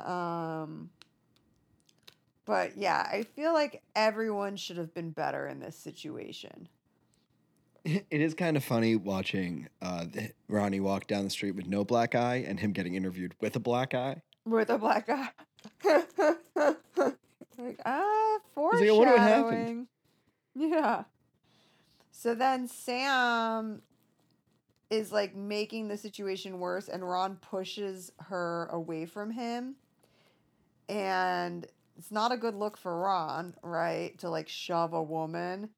Um 0.00 0.90
but 2.44 2.76
yeah, 2.76 3.08
I 3.10 3.22
feel 3.22 3.52
like 3.52 3.82
everyone 3.94 4.56
should 4.56 4.76
have 4.76 4.92
been 4.94 5.10
better 5.10 5.46
in 5.46 5.60
this 5.60 5.76
situation. 5.76 6.68
It 7.84 8.22
is 8.22 8.32
kind 8.32 8.56
of 8.56 8.64
funny 8.64 8.96
watching 8.96 9.68
uh, 9.82 10.06
Ronnie 10.48 10.80
walk 10.80 11.06
down 11.06 11.24
the 11.24 11.28
street 11.28 11.54
with 11.54 11.66
no 11.66 11.84
black 11.84 12.14
eye 12.14 12.42
and 12.48 12.58
him 12.58 12.72
getting 12.72 12.94
interviewed 12.94 13.34
with 13.42 13.56
a 13.56 13.60
black 13.60 13.92
eye. 13.92 14.22
With 14.46 14.70
a 14.70 14.78
black 14.78 15.06
eye. 15.10 15.28
like, 17.58 17.80
ah, 17.84 18.38
was 18.56 18.80
like, 18.80 18.90
what 18.90 19.08
happened. 19.08 19.18
foreshadowing. 19.18 19.86
Yeah. 20.54 21.04
So 22.10 22.34
then 22.34 22.68
Sam 22.68 23.82
is 24.88 25.12
like 25.12 25.36
making 25.36 25.88
the 25.88 25.98
situation 25.98 26.60
worse, 26.60 26.88
and 26.88 27.06
Ron 27.06 27.36
pushes 27.36 28.12
her 28.18 28.66
away 28.72 29.04
from 29.04 29.30
him. 29.30 29.74
And 30.88 31.66
it's 31.96 32.10
not 32.10 32.32
a 32.32 32.36
good 32.36 32.54
look 32.54 32.76
for 32.76 33.00
Ron, 33.00 33.54
right? 33.62 34.16
To 34.18 34.30
like 34.30 34.48
shove 34.48 34.92
a 34.92 35.02
woman. 35.02 35.70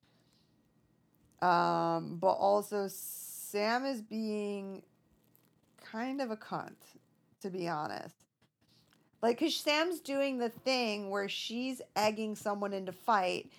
Um, 1.43 2.17
but 2.21 2.33
also 2.33 2.89
Sam 2.89 3.85
is 3.85 4.01
being 4.01 4.83
kind 5.85 6.21
of 6.21 6.31
a 6.31 6.37
cunt, 6.37 6.77
to 7.43 7.51
be 7.51 7.69
honest. 7.69 8.15
Like, 9.23 9.39
because 9.39 9.57
Sam's 9.57 10.01
doing 10.01 10.39
the 10.39 10.49
thing 10.49 11.11
where 11.11 11.29
she's 11.29 11.81
egging 11.95 12.37
someone 12.37 12.73
into 12.73 12.93
fight, 12.93 13.51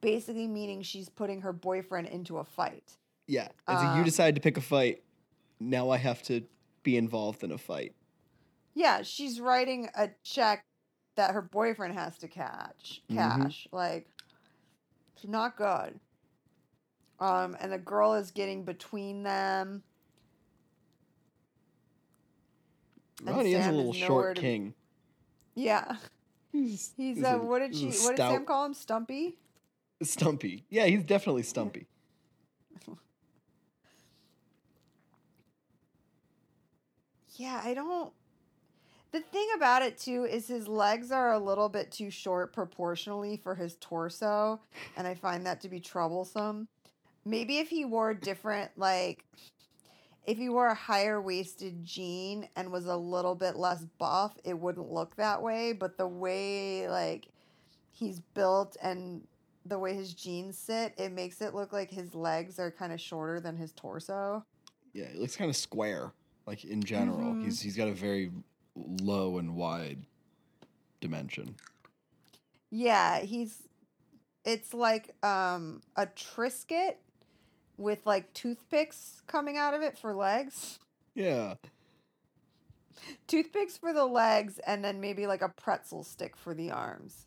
basically 0.00 0.46
meaning 0.48 0.82
she's 0.82 1.08
putting 1.08 1.40
her 1.42 1.52
boyfriend 1.52 2.08
into 2.08 2.38
a 2.38 2.44
fight. 2.44 2.96
Yeah. 3.26 3.46
It's 3.46 3.54
like 3.66 3.94
you 3.94 4.00
Um, 4.00 4.04
decide 4.04 4.34
to 4.34 4.40
pick 4.40 4.56
a 4.56 4.62
fight. 4.62 5.02
Now 5.60 5.90
I 5.90 5.98
have 5.98 6.22
to 6.24 6.42
be 6.82 6.96
involved 6.96 7.42
in 7.44 7.52
a 7.52 7.58
fight. 7.58 7.94
Yeah, 8.74 9.02
she's 9.02 9.40
writing 9.40 9.88
a 9.94 10.10
check 10.22 10.64
that 11.18 11.32
her 11.32 11.42
boyfriend 11.42 11.94
has 11.94 12.16
to 12.18 12.28
catch 12.28 13.02
Mhm. 13.10 13.16
cash. 13.16 13.66
Like, 13.72 14.08
it's 15.16 15.26
not 15.26 15.56
good. 15.56 15.98
Um, 17.18 17.56
and 17.60 17.72
the 17.72 17.78
girl 17.78 18.14
is 18.14 18.30
getting 18.30 18.62
between 18.64 19.24
them. 19.24 19.82
Ronnie 23.24 23.52
is 23.54 23.66
a 23.66 23.72
little 23.72 23.92
nowhere 23.92 24.06
short 24.06 24.36
to 24.36 24.40
king. 24.40 24.74
Yeah. 25.56 25.96
He's, 26.52 26.92
He's 26.96 27.22
uh 27.24 27.40
a- 27.40 27.44
what 27.44 27.58
did 27.58 27.74
she 27.74 27.86
what 27.86 28.14
did 28.14 28.18
Sam 28.18 28.44
call 28.46 28.64
him? 28.64 28.74
Stumpy? 28.74 29.36
Stumpy. 30.00 30.64
Yeah, 30.70 30.86
he's 30.86 31.02
definitely 31.02 31.42
stumpy. 31.42 31.88
Yeah, 37.36 37.60
I 37.64 37.72
don't 37.74 38.12
the 39.12 39.20
thing 39.20 39.48
about 39.56 39.82
it 39.82 39.98
too 39.98 40.24
is 40.24 40.46
his 40.46 40.68
legs 40.68 41.10
are 41.10 41.32
a 41.32 41.38
little 41.38 41.68
bit 41.68 41.90
too 41.90 42.10
short 42.10 42.52
proportionally 42.52 43.36
for 43.36 43.54
his 43.54 43.76
torso, 43.80 44.60
and 44.96 45.06
I 45.06 45.14
find 45.14 45.46
that 45.46 45.60
to 45.62 45.68
be 45.68 45.80
troublesome. 45.80 46.68
Maybe 47.24 47.58
if 47.58 47.68
he 47.68 47.84
wore 47.84 48.14
different 48.14 48.70
like 48.76 49.24
if 50.26 50.36
he 50.36 50.50
wore 50.50 50.66
a 50.66 50.74
higher 50.74 51.22
waisted 51.22 51.84
jean 51.84 52.48
and 52.54 52.70
was 52.70 52.84
a 52.84 52.96
little 52.96 53.34
bit 53.34 53.56
less 53.56 53.84
buff, 53.98 54.36
it 54.44 54.58
wouldn't 54.58 54.92
look 54.92 55.16
that 55.16 55.42
way, 55.42 55.72
but 55.72 55.96
the 55.96 56.06
way 56.06 56.86
like 56.88 57.28
he's 57.92 58.20
built 58.34 58.76
and 58.82 59.26
the 59.64 59.78
way 59.78 59.94
his 59.94 60.12
jeans 60.14 60.58
sit, 60.58 60.92
it 60.98 61.12
makes 61.12 61.40
it 61.40 61.54
look 61.54 61.72
like 61.72 61.90
his 61.90 62.14
legs 62.14 62.58
are 62.58 62.70
kind 62.70 62.92
of 62.92 63.00
shorter 63.00 63.40
than 63.40 63.56
his 63.56 63.72
torso. 63.72 64.44
Yeah, 64.92 65.04
it 65.04 65.16
looks 65.16 65.36
kind 65.36 65.48
of 65.50 65.56
square. 65.56 66.12
Like 66.46 66.64
in 66.64 66.82
general, 66.82 67.34
Mhm. 67.34 67.42
he's 67.42 67.60
he's 67.60 67.76
got 67.76 67.88
a 67.88 67.92
very 67.94 68.30
low 68.86 69.38
and 69.38 69.56
wide 69.56 70.04
dimension. 71.00 71.56
Yeah, 72.70 73.20
he's 73.20 73.68
it's 74.44 74.74
like 74.74 75.14
um 75.24 75.82
a 75.96 76.06
Triscuit 76.06 76.96
with 77.76 78.06
like 78.06 78.32
toothpicks 78.34 79.22
coming 79.26 79.56
out 79.56 79.74
of 79.74 79.82
it 79.82 79.98
for 79.98 80.14
legs. 80.14 80.78
Yeah. 81.14 81.54
Toothpicks 83.28 83.78
for 83.78 83.92
the 83.92 84.06
legs 84.06 84.58
and 84.66 84.84
then 84.84 85.00
maybe 85.00 85.26
like 85.26 85.42
a 85.42 85.48
pretzel 85.48 86.02
stick 86.04 86.36
for 86.36 86.54
the 86.54 86.70
arms. 86.70 87.26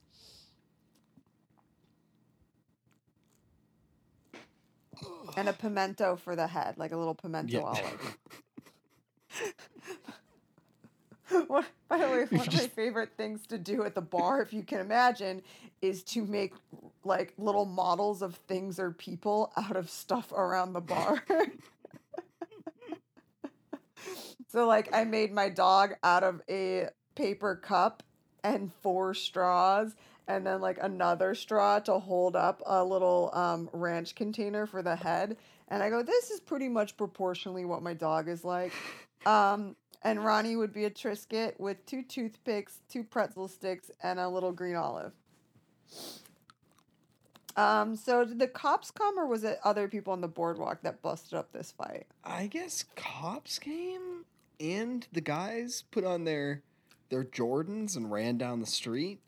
And 5.35 5.49
a 5.49 5.53
pimento 5.53 6.15
for 6.15 6.35
the 6.35 6.47
head, 6.47 6.77
like 6.77 6.91
a 6.91 6.97
little 6.97 7.15
pimento 7.15 7.61
Yeah. 7.61 7.63
olive. 7.63 8.17
What, 11.47 11.65
by 11.87 11.97
the 11.97 12.09
way, 12.09 12.25
one 12.29 12.47
of 12.47 12.53
my 12.53 12.67
favorite 12.67 13.11
things 13.17 13.45
to 13.47 13.57
do 13.57 13.83
at 13.83 13.95
the 13.95 14.01
bar, 14.01 14.41
if 14.41 14.53
you 14.53 14.63
can 14.63 14.79
imagine, 14.79 15.41
is 15.81 16.03
to 16.03 16.25
make 16.25 16.53
like 17.03 17.33
little 17.37 17.65
models 17.65 18.21
of 18.21 18.35
things 18.35 18.79
or 18.79 18.91
people 18.91 19.51
out 19.57 19.75
of 19.75 19.89
stuff 19.89 20.31
around 20.31 20.73
the 20.73 20.81
bar. 20.81 21.23
so, 24.47 24.67
like, 24.67 24.93
I 24.93 25.03
made 25.03 25.33
my 25.33 25.49
dog 25.49 25.93
out 26.03 26.23
of 26.23 26.41
a 26.49 26.89
paper 27.15 27.55
cup 27.55 28.03
and 28.43 28.71
four 28.81 29.13
straws, 29.13 29.95
and 30.27 30.45
then 30.45 30.61
like 30.61 30.79
another 30.81 31.35
straw 31.35 31.79
to 31.79 31.99
hold 31.99 32.35
up 32.35 32.61
a 32.65 32.83
little 32.83 33.29
um, 33.33 33.69
ranch 33.73 34.15
container 34.15 34.65
for 34.65 34.81
the 34.81 34.95
head. 34.95 35.37
And 35.67 35.81
I 35.81 35.89
go, 35.89 36.03
this 36.03 36.31
is 36.31 36.39
pretty 36.39 36.67
much 36.67 36.97
proportionally 36.97 37.65
what 37.65 37.81
my 37.81 37.93
dog 37.93 38.27
is 38.27 38.43
like. 38.43 38.73
Um, 39.25 39.75
and 40.03 40.23
Ronnie 40.23 40.55
would 40.55 40.73
be 40.73 40.85
a 40.85 40.89
Triscuit 40.89 41.59
with 41.59 41.85
two 41.85 42.03
toothpicks, 42.03 42.79
two 42.89 43.03
pretzel 43.03 43.47
sticks, 43.47 43.91
and 44.01 44.19
a 44.19 44.27
little 44.29 44.51
green 44.51 44.75
olive. 44.75 45.13
Um, 47.55 47.95
so 47.95 48.23
did 48.23 48.39
the 48.39 48.47
cops 48.47 48.91
come, 48.91 49.19
or 49.19 49.27
was 49.27 49.43
it 49.43 49.59
other 49.63 49.87
people 49.87 50.13
on 50.13 50.21
the 50.21 50.27
boardwalk 50.27 50.81
that 50.83 51.01
busted 51.01 51.33
up 51.33 51.51
this 51.51 51.71
fight? 51.71 52.07
I 52.23 52.47
guess 52.47 52.85
cops 52.95 53.59
came 53.59 54.25
and 54.59 55.05
the 55.11 55.21
guys 55.21 55.83
put 55.91 56.05
on 56.05 56.23
their 56.23 56.61
their 57.09 57.25
Jordans 57.25 57.97
and 57.97 58.09
ran 58.09 58.37
down 58.37 58.61
the 58.61 58.65
street, 58.65 59.19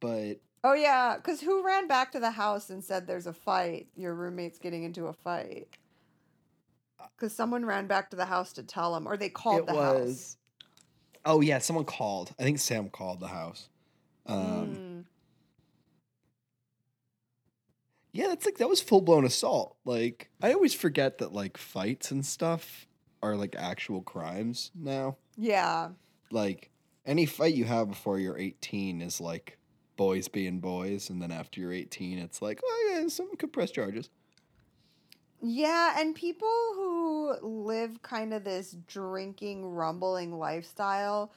but 0.00 0.34
Oh 0.64 0.74
yeah, 0.74 1.16
because 1.16 1.40
who 1.40 1.64
ran 1.64 1.88
back 1.88 2.12
to 2.12 2.20
the 2.20 2.30
house 2.30 2.70
and 2.70 2.84
said 2.84 3.06
there's 3.06 3.26
a 3.26 3.32
fight? 3.32 3.88
Your 3.96 4.14
roommate's 4.14 4.58
getting 4.58 4.84
into 4.84 5.06
a 5.06 5.12
fight. 5.12 5.68
Because 7.16 7.34
someone 7.34 7.64
ran 7.64 7.86
back 7.86 8.10
to 8.10 8.16
the 8.16 8.24
house 8.24 8.52
to 8.54 8.62
tell 8.62 8.94
him, 8.96 9.06
or 9.06 9.16
they 9.16 9.28
called 9.28 9.60
it 9.60 9.66
the 9.66 9.74
was 9.74 10.08
house. 10.08 10.36
Oh 11.24 11.40
yeah, 11.40 11.58
someone 11.58 11.84
called. 11.84 12.34
I 12.38 12.42
think 12.42 12.58
Sam 12.58 12.88
called 12.88 13.20
the 13.20 13.28
house. 13.28 13.68
Um 14.26 14.66
Mm. 14.66 15.04
Yeah, 18.12 18.28
that's 18.28 18.44
like 18.44 18.58
that 18.58 18.68
was 18.68 18.80
full 18.80 19.00
blown 19.00 19.24
assault. 19.24 19.76
Like 19.84 20.30
I 20.42 20.52
always 20.52 20.74
forget 20.74 21.18
that 21.18 21.32
like 21.32 21.56
fights 21.56 22.10
and 22.10 22.24
stuff 22.24 22.86
are 23.22 23.36
like 23.36 23.56
actual 23.56 24.02
crimes 24.02 24.70
now. 24.74 25.16
Yeah, 25.36 25.90
Like 26.30 26.70
any 27.06 27.24
fight 27.26 27.54
you 27.54 27.64
have 27.64 27.88
before 27.88 28.18
you're 28.18 28.38
18 28.38 29.00
is 29.00 29.20
like 29.20 29.58
boys 29.96 30.28
being 30.28 30.60
boys, 30.60 31.08
and 31.08 31.22
then 31.22 31.30
after 31.30 31.60
you're 31.60 31.72
18, 31.72 32.18
it's 32.18 32.42
like 32.42 32.60
oh 32.64 32.90
yeah, 32.92 33.08
some 33.08 33.34
could 33.36 33.52
press 33.52 33.70
charges. 33.70 34.10
Yeah, 35.44 35.96
and 35.98 36.14
people 36.14 36.48
who 36.76 37.34
live 37.42 38.00
kind 38.02 38.32
of 38.32 38.44
this 38.44 38.76
drinking, 38.86 39.66
rumbling 39.66 40.38
lifestyle 40.38 41.32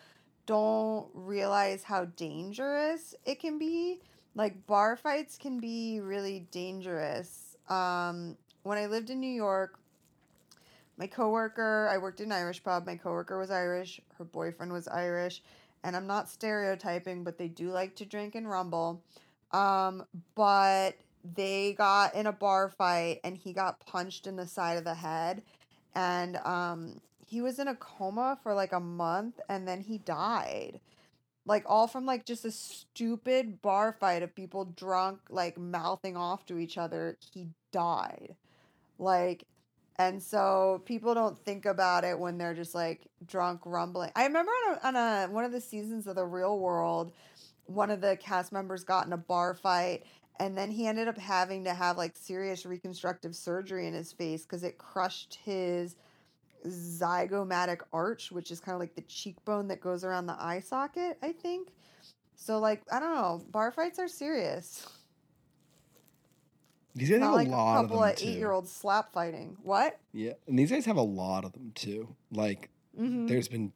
don't 0.45 1.07
realize 1.15 1.81
how 1.81 2.05
dangerous 2.05 3.15
it 3.25 3.39
can 3.39 3.57
be. 3.57 3.99
Like 4.35 4.67
bar 4.67 4.95
fights 4.95 5.37
can 5.37 5.59
be 5.59 6.01
really 6.01 6.45
dangerous. 6.51 7.57
Um, 7.67 8.37
when 8.61 8.77
I 8.77 8.85
lived 8.85 9.09
in 9.09 9.19
New 9.19 9.25
York, 9.27 9.79
my 10.97 11.07
coworker, 11.07 11.89
I 11.91 11.97
worked 11.97 12.19
in 12.19 12.27
an 12.27 12.37
Irish 12.37 12.63
pub. 12.63 12.85
My 12.85 12.97
coworker 12.97 13.39
was 13.39 13.49
Irish, 13.49 13.99
her 14.19 14.23
boyfriend 14.23 14.71
was 14.71 14.87
Irish, 14.87 15.41
and 15.83 15.95
I'm 15.95 16.05
not 16.05 16.29
stereotyping, 16.29 17.23
but 17.23 17.39
they 17.39 17.47
do 17.47 17.71
like 17.71 17.95
to 17.95 18.05
drink 18.05 18.35
and 18.35 18.47
rumble. 18.47 19.01
Um, 19.51 20.05
but 20.35 20.95
they 21.33 21.73
got 21.73 22.13
in 22.15 22.27
a 22.27 22.31
bar 22.31 22.69
fight 22.69 23.19
and 23.23 23.37
he 23.37 23.53
got 23.53 23.85
punched 23.85 24.27
in 24.27 24.35
the 24.35 24.47
side 24.47 24.77
of 24.77 24.83
the 24.83 24.93
head 24.93 25.41
and 25.95 26.37
um 26.37 26.99
he 27.27 27.41
was 27.41 27.57
in 27.57 27.67
a 27.67 27.75
coma 27.75 28.37
for 28.43 28.53
like 28.53 28.71
a 28.71 28.79
month 28.79 29.39
and 29.49 29.67
then 29.67 29.81
he 29.81 29.97
died. 29.97 30.79
Like 31.47 31.63
all 31.67 31.87
from 31.87 32.05
like 32.05 32.25
just 32.25 32.45
a 32.45 32.51
stupid 32.51 33.61
bar 33.61 33.95
fight 33.99 34.21
of 34.21 34.35
people 34.35 34.65
drunk 34.65 35.19
like 35.29 35.57
mouthing 35.57 36.15
off 36.15 36.45
to 36.47 36.59
each 36.59 36.77
other 36.77 37.17
he 37.33 37.47
died. 37.71 38.35
Like 38.99 39.45
and 39.97 40.21
so 40.21 40.81
people 40.85 41.13
don't 41.13 41.39
think 41.39 41.65
about 41.65 42.03
it 42.03 42.19
when 42.19 42.37
they're 42.37 42.53
just 42.53 42.75
like 42.75 43.07
drunk 43.25 43.61
rumbling. 43.65 44.11
I 44.15 44.25
remember 44.25 44.51
on 44.51 44.75
a, 44.75 44.87
on 44.87 44.95
a 44.95 45.31
one 45.31 45.45
of 45.45 45.51
the 45.51 45.61
seasons 45.61 46.05
of 46.05 46.15
the 46.15 46.25
real 46.25 46.59
world 46.59 47.11
one 47.67 47.89
of 47.89 48.01
the 48.01 48.15
cast 48.17 48.51
members 48.51 48.83
got 48.83 49.07
in 49.07 49.13
a 49.13 49.17
bar 49.17 49.55
fight 49.55 50.03
and 50.39 50.57
then 50.57 50.71
he 50.71 50.87
ended 50.87 51.07
up 51.07 51.17
having 51.17 51.63
to 51.63 51.73
have 51.73 51.97
like 51.97 52.15
serious 52.15 52.65
reconstructive 52.65 53.35
surgery 53.35 53.87
in 53.87 53.93
his 53.93 54.11
face 54.11 54.43
because 54.43 54.63
it 54.63 54.77
crushed 54.77 55.39
his 55.43 55.95
zygomatic 56.67 57.81
arch 57.93 58.31
which 58.31 58.49
is 58.51 58.59
kind 58.59 58.73
of 58.73 58.79
like 58.79 58.95
the 58.95 59.01
cheekbone 59.01 59.67
that 59.67 59.79
goes 59.79 60.03
around 60.03 60.25
the 60.25 60.35
eye 60.39 60.59
socket 60.59 61.17
i 61.21 61.31
think 61.31 61.69
so 62.35 62.59
like 62.59 62.81
i 62.91 62.99
don't 62.99 63.13
know 63.13 63.43
bar 63.51 63.71
fights 63.71 63.99
are 63.99 64.07
serious 64.07 64.87
These 66.95 67.09
guys 67.09 67.19
not 67.19 67.25
have 67.27 67.33
a 67.33 67.37
like 67.37 67.47
a 67.47 67.51
lot 67.51 67.77
of 67.77 67.89
couple 67.89 68.03
of 68.03 68.15
too. 68.15 68.27
eight 68.27 68.37
year 68.37 68.51
olds 68.51 68.71
slap 68.71 69.13
fighting 69.13 69.57
what 69.61 69.99
Yeah, 70.11 70.33
and 70.47 70.57
these 70.57 70.71
guys 70.71 70.85
have 70.85 70.97
a 70.97 71.01
lot 71.01 71.45
of 71.45 71.51
them 71.53 71.71
too. 71.75 72.15
Like 72.31 72.69
mm-hmm. 72.99 73.27
there's 73.27 73.47
been 73.47 73.73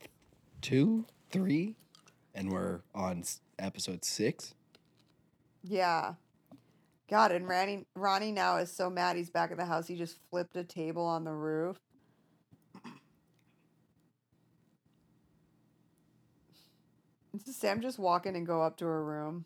two, 0.61 1.05
three, 1.29 1.75
and 2.33 2.51
we're 2.51 2.79
on 2.95 3.23
episode 3.59 4.03
six. 4.05 4.55
yeah 5.63 6.13
god 7.09 7.31
and 7.31 7.47
ronnie 7.47 7.85
ronnie 7.95 8.31
now 8.31 8.57
is 8.57 8.71
so 8.71 8.89
mad 8.89 9.15
he's 9.15 9.29
back 9.29 9.51
at 9.51 9.57
the 9.57 9.65
house 9.65 9.87
he 9.87 9.95
just 9.95 10.17
flipped 10.29 10.55
a 10.55 10.63
table 10.63 11.03
on 11.05 11.23
the 11.23 11.33
roof 11.33 11.77
Does 17.45 17.55
Sam 17.55 17.81
just 17.81 17.99
walk 17.99 18.25
in 18.25 18.35
and 18.35 18.45
go 18.45 18.61
up 18.61 18.77
to 18.77 18.85
her 18.85 19.03
room? 19.03 19.45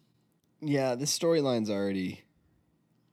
Yeah, 0.62 0.96
this 0.96 1.18
storyline's 1.18 1.70
already 1.70 2.22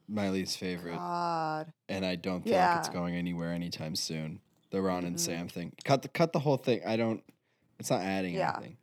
my 0.09 0.31
least 0.31 0.59
favorite, 0.59 0.97
God. 0.97 1.73
and 1.89 2.05
I 2.07 2.15
don't 2.17 2.43
think 2.43 2.55
like 2.57 2.79
it's 2.79 2.89
going 2.89 3.15
anywhere 3.17 3.53
anytime 3.53 3.97
soon. 3.97 4.41
The 4.71 4.81
Ron 4.81 5.05
and 5.05 5.17
Mm-mm. 5.17 5.21
Sam 5.21 5.49
thing. 5.49 5.73
Cut 5.85 6.03
the 6.03 6.09
cut 6.09 6.33
the 6.33 6.39
whole 6.39 6.57
thing. 6.57 6.81
I 6.87 6.97
don't. 6.97 7.23
It's 7.81 7.91
not 7.91 8.03
adding 8.03 8.35
Yeah. 8.35 8.55
anything. 8.57 8.77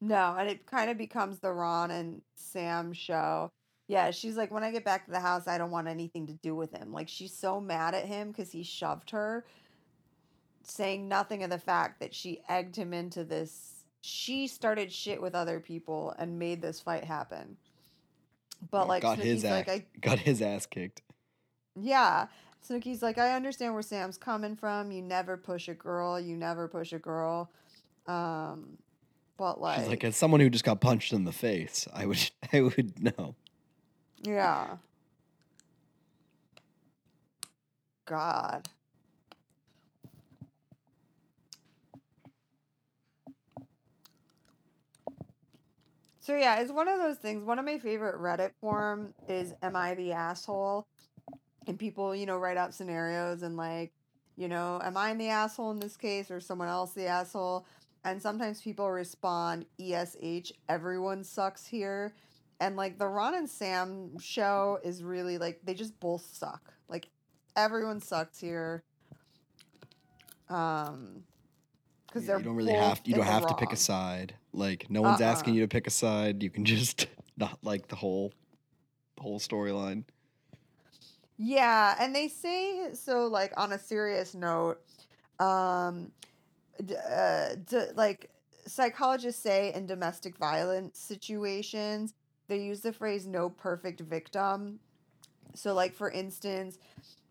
No, 0.00 0.34
and 0.36 0.48
it 0.48 0.66
kind 0.66 0.90
of 0.90 0.98
becomes 0.98 1.38
the 1.38 1.52
Ron 1.52 1.90
and 1.92 2.22
Sam 2.34 2.92
show. 2.92 3.50
Yeah, 3.88 4.10
she's 4.10 4.36
like, 4.36 4.50
when 4.50 4.64
I 4.64 4.72
get 4.72 4.84
back 4.84 5.04
to 5.04 5.12
the 5.12 5.20
house, 5.20 5.46
I 5.46 5.58
don't 5.58 5.70
want 5.70 5.86
anything 5.86 6.26
to 6.26 6.32
do 6.32 6.56
with 6.56 6.72
him. 6.72 6.92
Like, 6.92 7.08
she's 7.08 7.32
so 7.32 7.60
mad 7.60 7.94
at 7.94 8.04
him 8.04 8.32
because 8.32 8.50
he 8.50 8.64
shoved 8.64 9.10
her, 9.10 9.44
saying 10.64 11.06
nothing 11.06 11.44
of 11.44 11.50
the 11.50 11.58
fact 11.58 12.00
that 12.00 12.12
she 12.12 12.42
egged 12.48 12.74
him 12.74 12.92
into 12.92 13.22
this. 13.22 13.84
She 14.00 14.48
started 14.48 14.92
shit 14.92 15.22
with 15.22 15.34
other 15.36 15.60
people 15.60 16.14
and 16.18 16.38
made 16.38 16.60
this 16.60 16.80
fight 16.80 17.04
happen. 17.04 17.56
But, 18.70 18.88
like, 18.88 19.02
got 19.02 19.18
his 19.18 19.44
Snooki's 19.44 19.50
like, 19.50 19.68
I, 19.68 19.84
got 20.00 20.18
his 20.18 20.42
ass 20.42 20.66
kicked. 20.66 21.02
Yeah. 21.80 22.26
Snooki's 22.68 23.02
like, 23.02 23.18
I 23.18 23.36
understand 23.36 23.74
where 23.74 23.82
Sam's 23.82 24.18
coming 24.18 24.56
from. 24.56 24.90
You 24.90 25.02
never 25.02 25.36
push 25.36 25.68
a 25.68 25.74
girl. 25.74 26.18
You 26.18 26.36
never 26.36 26.66
push 26.66 26.92
a 26.92 26.98
girl. 26.98 27.50
Um, 28.08 28.78
but 29.36 29.60
like, 29.60 29.78
She's 29.80 29.88
like, 29.88 30.04
as 30.04 30.16
someone 30.16 30.40
who 30.40 30.50
just 30.50 30.64
got 30.64 30.80
punched 30.80 31.12
in 31.12 31.24
the 31.24 31.32
face, 31.32 31.86
I 31.92 32.06
would, 32.06 32.30
I 32.52 32.62
would 32.62 33.00
know. 33.00 33.36
Yeah. 34.26 34.78
God. 38.06 38.68
So 46.20 46.36
yeah, 46.36 46.60
it's 46.60 46.72
one 46.72 46.88
of 46.88 46.98
those 46.98 47.18
things. 47.18 47.44
One 47.44 47.58
of 47.58 47.64
my 47.64 47.78
favorite 47.78 48.16
Reddit 48.20 48.52
forum 48.60 49.14
is 49.28 49.54
"Am 49.62 49.76
I 49.76 49.94
the 49.94 50.12
asshole?" 50.12 50.86
And 51.66 51.78
people, 51.78 52.14
you 52.16 52.26
know, 52.26 52.38
write 52.38 52.56
out 52.56 52.74
scenarios 52.74 53.42
and 53.42 53.56
like, 53.56 53.92
you 54.36 54.48
know, 54.48 54.80
am 54.84 54.96
I 54.96 55.14
the 55.14 55.28
asshole 55.28 55.72
in 55.72 55.80
this 55.80 55.96
case 55.96 56.30
or 56.30 56.40
someone 56.40 56.68
else 56.68 56.92
the 56.92 57.06
asshole? 57.06 57.66
And 58.04 58.22
sometimes 58.22 58.62
people 58.62 58.90
respond, 58.90 59.66
"ESH, 59.78 60.52
everyone 60.68 61.24
sucks 61.24 61.66
here." 61.66 62.14
And 62.60 62.76
like 62.76 62.98
the 62.98 63.06
Ron 63.06 63.34
and 63.34 63.48
Sam 63.48 64.18
show 64.18 64.78
is 64.82 65.02
really 65.02 65.38
like 65.38 65.60
they 65.64 65.74
just 65.74 65.98
both 66.00 66.26
suck. 66.32 66.72
Like 66.88 67.08
everyone 67.56 68.00
sucks 68.00 68.38
here. 68.38 68.82
Um, 70.48 71.24
because 72.06 72.24
Yeah, 72.24 72.26
they're 72.26 72.38
you 72.38 72.44
don't 72.44 72.56
really 72.56 72.72
have 72.72 73.02
to, 73.02 73.08
you 73.08 73.14
don't 73.14 73.26
have 73.26 73.46
to 73.46 73.54
pick 73.54 73.72
a 73.72 73.76
side. 73.76 74.34
Like 74.52 74.88
no 74.90 75.02
one's 75.02 75.20
asking 75.20 75.54
Uh-uh. 75.54 75.54
you 75.54 75.62
to 75.62 75.68
pick 75.68 75.86
a 75.86 75.90
side. 75.90 76.42
You 76.42 76.50
can 76.50 76.64
just 76.64 77.06
not 77.36 77.58
like 77.62 77.88
the 77.88 77.96
whole 77.96 78.32
whole 79.18 79.40
storyline. 79.40 80.04
Yeah, 81.38 81.94
and 82.00 82.14
they 82.14 82.28
say 82.28 82.94
so 82.94 83.26
like 83.26 83.52
on 83.56 83.72
a 83.72 83.78
serious 83.78 84.34
note, 84.34 84.78
um 85.38 86.12
d- 86.84 86.96
uh, 86.96 87.56
d- 87.66 87.92
like 87.96 88.30
psychologists 88.66 89.42
say 89.42 89.72
in 89.74 89.86
domestic 89.86 90.36
violence 90.38 90.98
situations, 90.98 92.14
they 92.48 92.58
use 92.58 92.80
the 92.80 92.92
phrase 92.92 93.26
no 93.26 93.50
perfect 93.50 94.00
victim. 94.00 94.80
So 95.54 95.74
like 95.74 95.94
for 95.94 96.10
instance, 96.10 96.78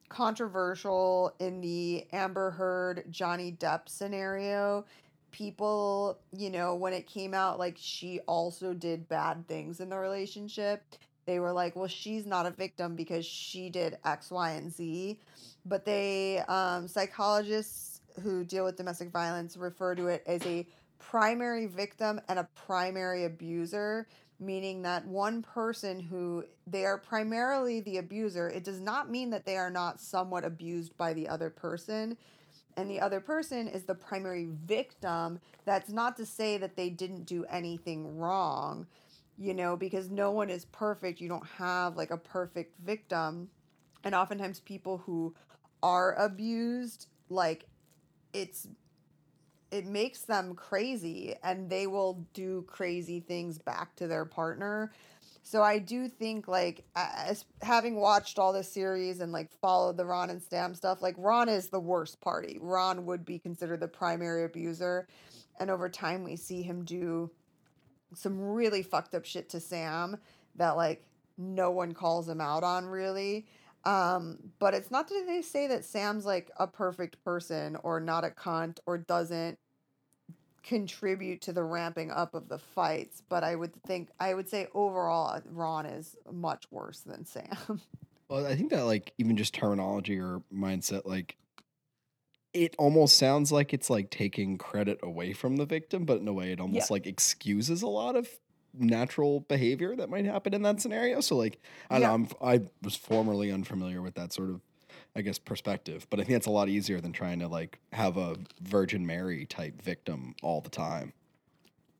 controversial 0.09 1.33
in 1.39 1.61
the 1.61 2.05
Amber 2.13 2.51
Heard 2.51 3.05
Johnny 3.09 3.51
Depp 3.51 3.89
scenario, 3.89 4.85
people, 5.31 6.17
you 6.31 6.49
know, 6.49 6.75
when 6.75 6.93
it 6.93 7.07
came 7.07 7.33
out 7.33 7.59
like 7.59 7.75
she 7.77 8.19
also 8.21 8.73
did 8.73 9.07
bad 9.09 9.47
things 9.47 9.79
in 9.79 9.89
the 9.89 9.97
relationship, 9.97 10.83
they 11.25 11.39
were 11.39 11.51
like, 11.51 11.75
well, 11.75 11.87
she's 11.87 12.25
not 12.25 12.45
a 12.45 12.51
victim 12.51 12.95
because 12.95 13.25
she 13.25 13.69
did 13.69 13.97
X, 14.05 14.31
Y, 14.31 14.51
and 14.51 14.71
Z. 14.71 15.19
But 15.65 15.83
they, 15.83 16.39
um, 16.47 16.87
psychologists 16.87 18.01
who 18.21 18.43
deal 18.43 18.63
with 18.63 18.77
domestic 18.77 19.11
violence 19.11 19.57
refer 19.57 19.95
to 19.95 20.07
it 20.07 20.23
as 20.27 20.45
a 20.45 20.65
primary 20.99 21.65
victim 21.65 22.21
and 22.29 22.39
a 22.39 22.47
primary 22.55 23.25
abuser, 23.25 24.07
meaning 24.39 24.81
that 24.83 25.05
one 25.07 25.41
person 25.41 25.99
who 25.99 26.43
they 26.67 26.85
are 26.85 26.97
primarily 26.97 27.79
the 27.81 27.97
abuser, 27.97 28.49
it 28.49 28.63
does 28.63 28.79
not 28.79 29.09
mean 29.09 29.29
that 29.29 29.45
they 29.45 29.57
are 29.57 29.69
not 29.69 29.99
somewhat 29.99 30.43
abused 30.43 30.97
by 30.97 31.13
the 31.13 31.27
other 31.27 31.49
person. 31.49 32.17
And 32.77 32.89
the 32.89 32.99
other 32.99 33.21
person 33.21 33.67
is 33.67 33.83
the 33.83 33.95
primary 33.95 34.49
victim. 34.65 35.39
That's 35.63 35.89
not 35.89 36.17
to 36.17 36.25
say 36.25 36.57
that 36.57 36.75
they 36.75 36.89
didn't 36.89 37.25
do 37.25 37.45
anything 37.45 38.17
wrong 38.17 38.87
you 39.37 39.53
know, 39.53 39.75
because 39.75 40.09
no 40.09 40.31
one 40.31 40.49
is 40.49 40.65
perfect. 40.65 41.19
You 41.19 41.27
don't 41.27 41.45
have 41.57 41.97
like 41.97 42.11
a 42.11 42.17
perfect 42.17 42.75
victim. 42.79 43.49
And 44.03 44.15
oftentimes 44.15 44.59
people 44.61 44.99
who 44.99 45.33
are 45.83 46.13
abused, 46.13 47.07
like 47.29 47.65
it's 48.33 48.67
it 49.75 49.85
makes 49.85 50.21
them 50.21 50.55
crazy 50.55 51.35
and 51.43 51.69
they 51.69 51.85
will 51.85 52.25
do 52.33 52.63
crazy 52.67 53.19
things 53.19 53.57
back 53.57 53.93
to 53.97 54.07
their 54.07 54.23
partner. 54.23 54.93
So 55.43 55.61
I 55.61 55.79
do 55.79 56.07
think 56.07 56.47
like 56.47 56.85
as 56.95 57.43
having 57.61 57.97
watched 57.97 58.39
all 58.39 58.53
this 58.53 58.71
series 58.71 59.19
and 59.19 59.33
like 59.33 59.51
followed 59.61 59.97
the 59.97 60.05
Ron 60.05 60.29
and 60.29 60.41
Sam 60.41 60.73
stuff, 60.73 61.01
like 61.01 61.15
Ron 61.17 61.49
is 61.49 61.67
the 61.67 61.79
worst 61.79 62.21
party. 62.21 62.57
Ron 62.61 63.05
would 63.05 63.25
be 63.25 63.37
considered 63.37 63.81
the 63.81 63.87
primary 63.87 64.45
abuser. 64.45 65.07
And 65.59 65.69
over 65.69 65.89
time 65.89 66.23
we 66.23 66.37
see 66.37 66.61
him 66.61 66.85
do 66.85 67.29
some 68.13 68.39
really 68.39 68.81
fucked 68.81 69.13
up 69.13 69.25
shit 69.25 69.49
to 69.49 69.59
Sam 69.59 70.17
that 70.55 70.77
like 70.77 71.03
no 71.37 71.69
one 71.69 71.93
calls 71.93 72.29
him 72.29 72.39
out 72.39 72.63
on 72.63 72.85
really. 72.85 73.45
Um, 73.83 74.39
but 74.57 74.73
it's 74.73 74.89
not 74.89 75.07
that 75.09 75.25
they 75.27 75.41
say 75.43 75.67
that 75.67 75.85
Sam's 75.85 76.25
like 76.25 76.49
a 76.57 76.65
perfect 76.65 77.23
person 77.23 77.77
or 77.83 77.99
not 77.99 78.23
a 78.23 78.29
cunt 78.29 78.79
or 78.87 78.97
doesn't 78.97 79.59
contribute 80.65 81.41
to 81.43 81.53
the 81.53 81.63
ramping 81.63 82.11
up 82.11 82.33
of 82.33 82.49
the 82.49 82.57
fights, 82.57 83.21
but 83.29 83.43
I 83.43 83.55
would 83.55 83.71
think 83.83 84.09
I 84.19 84.33
would 84.33 84.49
say 84.49 84.67
overall 84.73 85.39
Ron 85.45 85.85
is 85.85 86.15
much 86.31 86.65
worse 86.71 86.99
than 87.01 87.25
Sam. 87.25 87.81
Well, 88.27 88.47
I 88.47 88.55
think 88.55 88.71
that 88.71 88.85
like 88.85 89.13
even 89.19 89.37
just 89.37 89.53
terminology 89.53 90.19
or 90.19 90.41
mindset, 90.51 91.05
like 91.05 91.37
it 92.55 92.73
almost 92.79 93.19
sounds 93.19 93.51
like 93.51 93.71
it's 93.71 93.87
like 93.87 94.09
taking 94.09 94.57
credit 94.57 94.99
away 95.03 95.31
from 95.31 95.57
the 95.57 95.65
victim, 95.67 96.05
but 96.05 96.21
in 96.21 96.27
a 96.27 96.33
way 96.33 96.51
it 96.51 96.59
almost 96.59 96.89
like 96.89 97.05
excuses 97.05 97.83
a 97.83 97.87
lot 97.87 98.15
of 98.15 98.27
natural 98.73 99.41
behavior 99.41 99.95
that 99.95 100.09
might 100.09 100.25
happen 100.25 100.55
in 100.55 100.63
that 100.63 100.81
scenario. 100.81 101.21
So 101.21 101.35
like 101.35 101.59
I 101.91 101.99
Yeah. 101.99 102.07
know, 102.07 102.13
I'm, 102.15 102.27
I 102.41 102.61
was 102.81 102.95
formerly 102.95 103.51
unfamiliar 103.51 104.01
with 104.01 104.15
that 104.15 104.33
sort 104.33 104.49
of 104.49 104.59
I 105.15 105.21
guess 105.21 105.39
perspective, 105.39 106.07
but 106.09 106.19
I 106.19 106.23
think 106.23 106.37
it's 106.37 106.47
a 106.47 106.51
lot 106.51 106.67
easier 106.67 106.99
than 106.99 107.13
trying 107.13 107.39
to 107.39 107.47
like 107.47 107.79
have 107.93 108.17
a 108.17 108.35
Virgin 108.61 109.05
Mary 109.05 109.45
type 109.45 109.81
victim 109.81 110.35
all 110.43 110.61
the 110.61 110.69
time. 110.69 111.13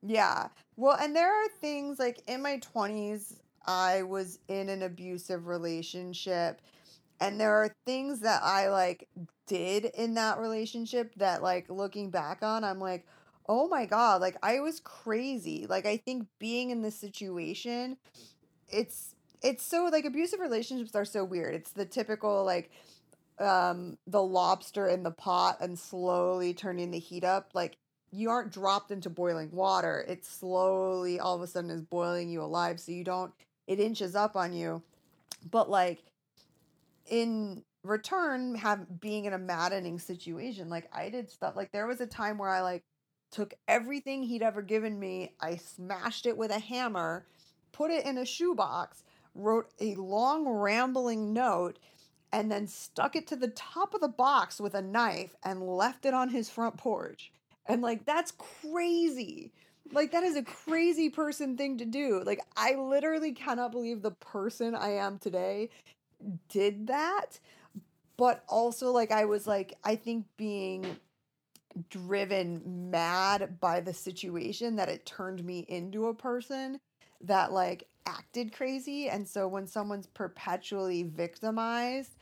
Yeah. 0.02 0.50
Well, 0.76 0.98
and 1.00 1.16
there 1.16 1.32
are 1.32 1.48
things 1.62 1.98
like 1.98 2.22
in 2.28 2.42
my 2.42 2.60
20s, 2.60 3.40
I 3.66 4.04
was 4.04 4.40
in 4.48 4.70
an 4.70 4.84
abusive 4.84 5.48
relationship, 5.48 6.62
and 7.20 7.40
there 7.40 7.54
are 7.54 7.74
things 7.86 8.20
that 8.20 8.44
I 8.44 8.70
like 8.70 9.08
did 9.48 9.86
in 9.86 10.16
that 10.16 10.40
relationship 10.40 11.14
that, 11.16 11.42
like, 11.44 11.70
looking 11.70 12.10
back 12.10 12.44
on, 12.44 12.64
I'm 12.64 12.80
like, 12.80 13.06
oh 13.48 13.68
my 13.68 13.86
God, 13.86 14.22
like, 14.22 14.38
I 14.44 14.60
was 14.60 14.80
crazy. 14.80 15.66
Like, 15.68 15.86
I 15.86 15.98
think 15.98 16.28
being 16.40 16.72
in 16.72 16.82
this 16.82 16.96
situation, 16.96 17.98
it's, 18.70 19.16
it's 19.44 19.64
so 19.64 19.90
like 19.92 20.06
abusive 20.06 20.40
relationships 20.40 20.96
are 20.96 21.06
so 21.06 21.24
weird. 21.24 21.54
It's 21.56 21.72
the 21.72 21.86
typical, 21.86 22.44
like, 22.44 22.72
um, 23.40 23.98
the 24.08 24.22
lobster 24.22 24.88
in 24.88 25.04
the 25.04 25.12
pot 25.12 25.58
and 25.62 25.78
slowly 25.78 26.54
turning 26.54 26.92
the 26.92 27.00
heat 27.00 27.24
up. 27.24 27.52
Like, 27.54 27.78
you 28.16 28.30
aren't 28.30 28.52
dropped 28.52 28.92
into 28.92 29.10
boiling 29.10 29.52
water. 29.52 30.06
It 30.08 30.26
slowly 30.26 31.20
all 31.20 31.36
of 31.36 31.42
a 31.42 31.48
sudden 31.48 31.70
is 31.70 31.82
boiling 31.82 32.30
you 32.30 32.42
alive 32.42 32.80
so 32.80 32.92
you 32.92 33.04
don't 33.04 33.34
it 33.68 33.80
inches 33.80 34.16
up 34.16 34.36
on 34.36 34.54
you. 34.54 34.82
But 35.50 35.70
like 35.70 36.00
in 37.10 37.64
return 37.84 38.56
have 38.56 39.00
being 39.00 39.26
in 39.26 39.34
a 39.34 39.38
maddening 39.38 40.00
situation, 40.00 40.70
like 40.70 40.88
I 40.94 41.10
did 41.10 41.30
stuff 41.30 41.56
like 41.56 41.72
there 41.72 41.88
was 41.88 42.02
a 42.02 42.08
time 42.08 42.38
where 42.38 42.50
I 42.50 42.62
like 42.62 42.84
took 43.32 43.54
everything 43.68 44.24
he'd 44.24 44.44
ever 44.44 44.62
given 44.62 44.98
me, 44.98 45.34
I 45.42 45.58
smashed 45.58 46.26
it 46.26 46.38
with 46.38 46.52
a 46.52 46.60
hammer, 46.60 47.26
put 47.74 47.92
it 47.92 48.06
in 48.06 48.18
a 48.18 48.26
shoebox, 48.26 49.04
wrote 49.34 49.68
a 49.82 49.96
long 49.96 50.48
rambling 50.48 51.34
note 51.34 51.80
and 52.32 52.52
then 52.52 52.68
stuck 52.68 53.16
it 53.16 53.28
to 53.28 53.36
the 53.36 53.48
top 53.50 53.94
of 53.94 54.02
the 54.02 54.08
box 54.08 54.60
with 54.60 54.74
a 54.74 54.82
knife 54.82 55.36
and 55.44 55.68
left 55.68 56.06
it 56.06 56.14
on 56.14 56.30
his 56.30 56.50
front 56.50 56.78
porch. 56.78 57.32
And 57.66 57.82
like 57.82 58.06
that's 58.06 58.32
crazy. 58.32 59.52
Like 59.92 60.12
that 60.12 60.24
is 60.24 60.36
a 60.36 60.44
crazy 60.44 61.10
person 61.10 61.58
thing 61.58 61.78
to 61.78 61.86
do. 61.86 62.22
Like 62.26 62.42
I 62.58 62.76
literally 62.76 63.32
cannot 63.32 63.72
believe 63.72 64.02
the 64.02 64.12
person 64.12 64.76
I 64.76 64.92
am 64.92 65.18
today 65.20 65.70
did 66.50 66.88
that. 66.88 67.40
But 68.18 68.44
also 68.48 68.92
like 68.92 69.12
I 69.12 69.26
was 69.26 69.48
like 69.48 69.78
I 69.84 69.96
think 69.96 70.26
being 70.38 70.98
driven 71.90 72.90
mad 72.90 73.60
by 73.60 73.82
the 73.82 73.94
situation 73.94 74.78
that 74.78 74.90
it 74.90 75.06
turned 75.06 75.44
me 75.44 75.66
into 75.68 76.08
a 76.08 76.14
person 76.14 76.80
that 77.22 77.52
like 77.52 77.88
acted 78.06 78.54
crazy 78.54 79.10
and 79.10 79.28
so 79.28 79.48
when 79.48 79.66
someone's 79.66 80.08
perpetually 80.08 81.04
victimized 81.04 82.18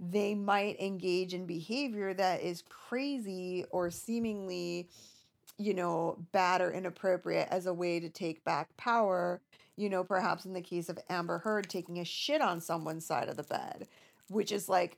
they 0.00 0.34
might 0.34 0.80
engage 0.80 1.34
in 1.34 1.46
behavior 1.46 2.12
that 2.14 2.40
is 2.42 2.62
crazy 2.68 3.64
or 3.70 3.90
seemingly 3.90 4.88
you 5.58 5.74
know 5.74 6.16
bad 6.32 6.60
or 6.60 6.72
inappropriate 6.72 7.48
as 7.50 7.66
a 7.66 7.74
way 7.74 8.00
to 8.00 8.08
take 8.08 8.44
back 8.44 8.76
power 8.76 9.40
you 9.76 9.88
know 9.88 10.02
perhaps 10.02 10.44
in 10.44 10.52
the 10.52 10.60
case 10.60 10.88
of 10.88 10.98
Amber 11.08 11.38
Heard 11.38 11.68
taking 11.68 11.98
a 12.00 12.04
shit 12.04 12.40
on 12.40 12.60
someone's 12.60 13.06
side 13.06 13.28
of 13.28 13.36
the 13.36 13.42
bed 13.44 13.86
which 14.28 14.52
is 14.52 14.68
like 14.68 14.94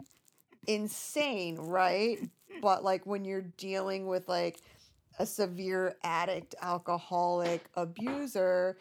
insane 0.66 1.57
right? 1.57 2.18
But 2.61 2.84
like 2.84 3.07
when 3.07 3.24
you're 3.24 3.44
dealing 3.57 4.07
with 4.07 4.28
like 4.28 4.61
a 5.18 5.26
severe 5.26 5.96
addict 6.03 6.55
alcoholic 6.61 7.64
abuser 7.74 8.76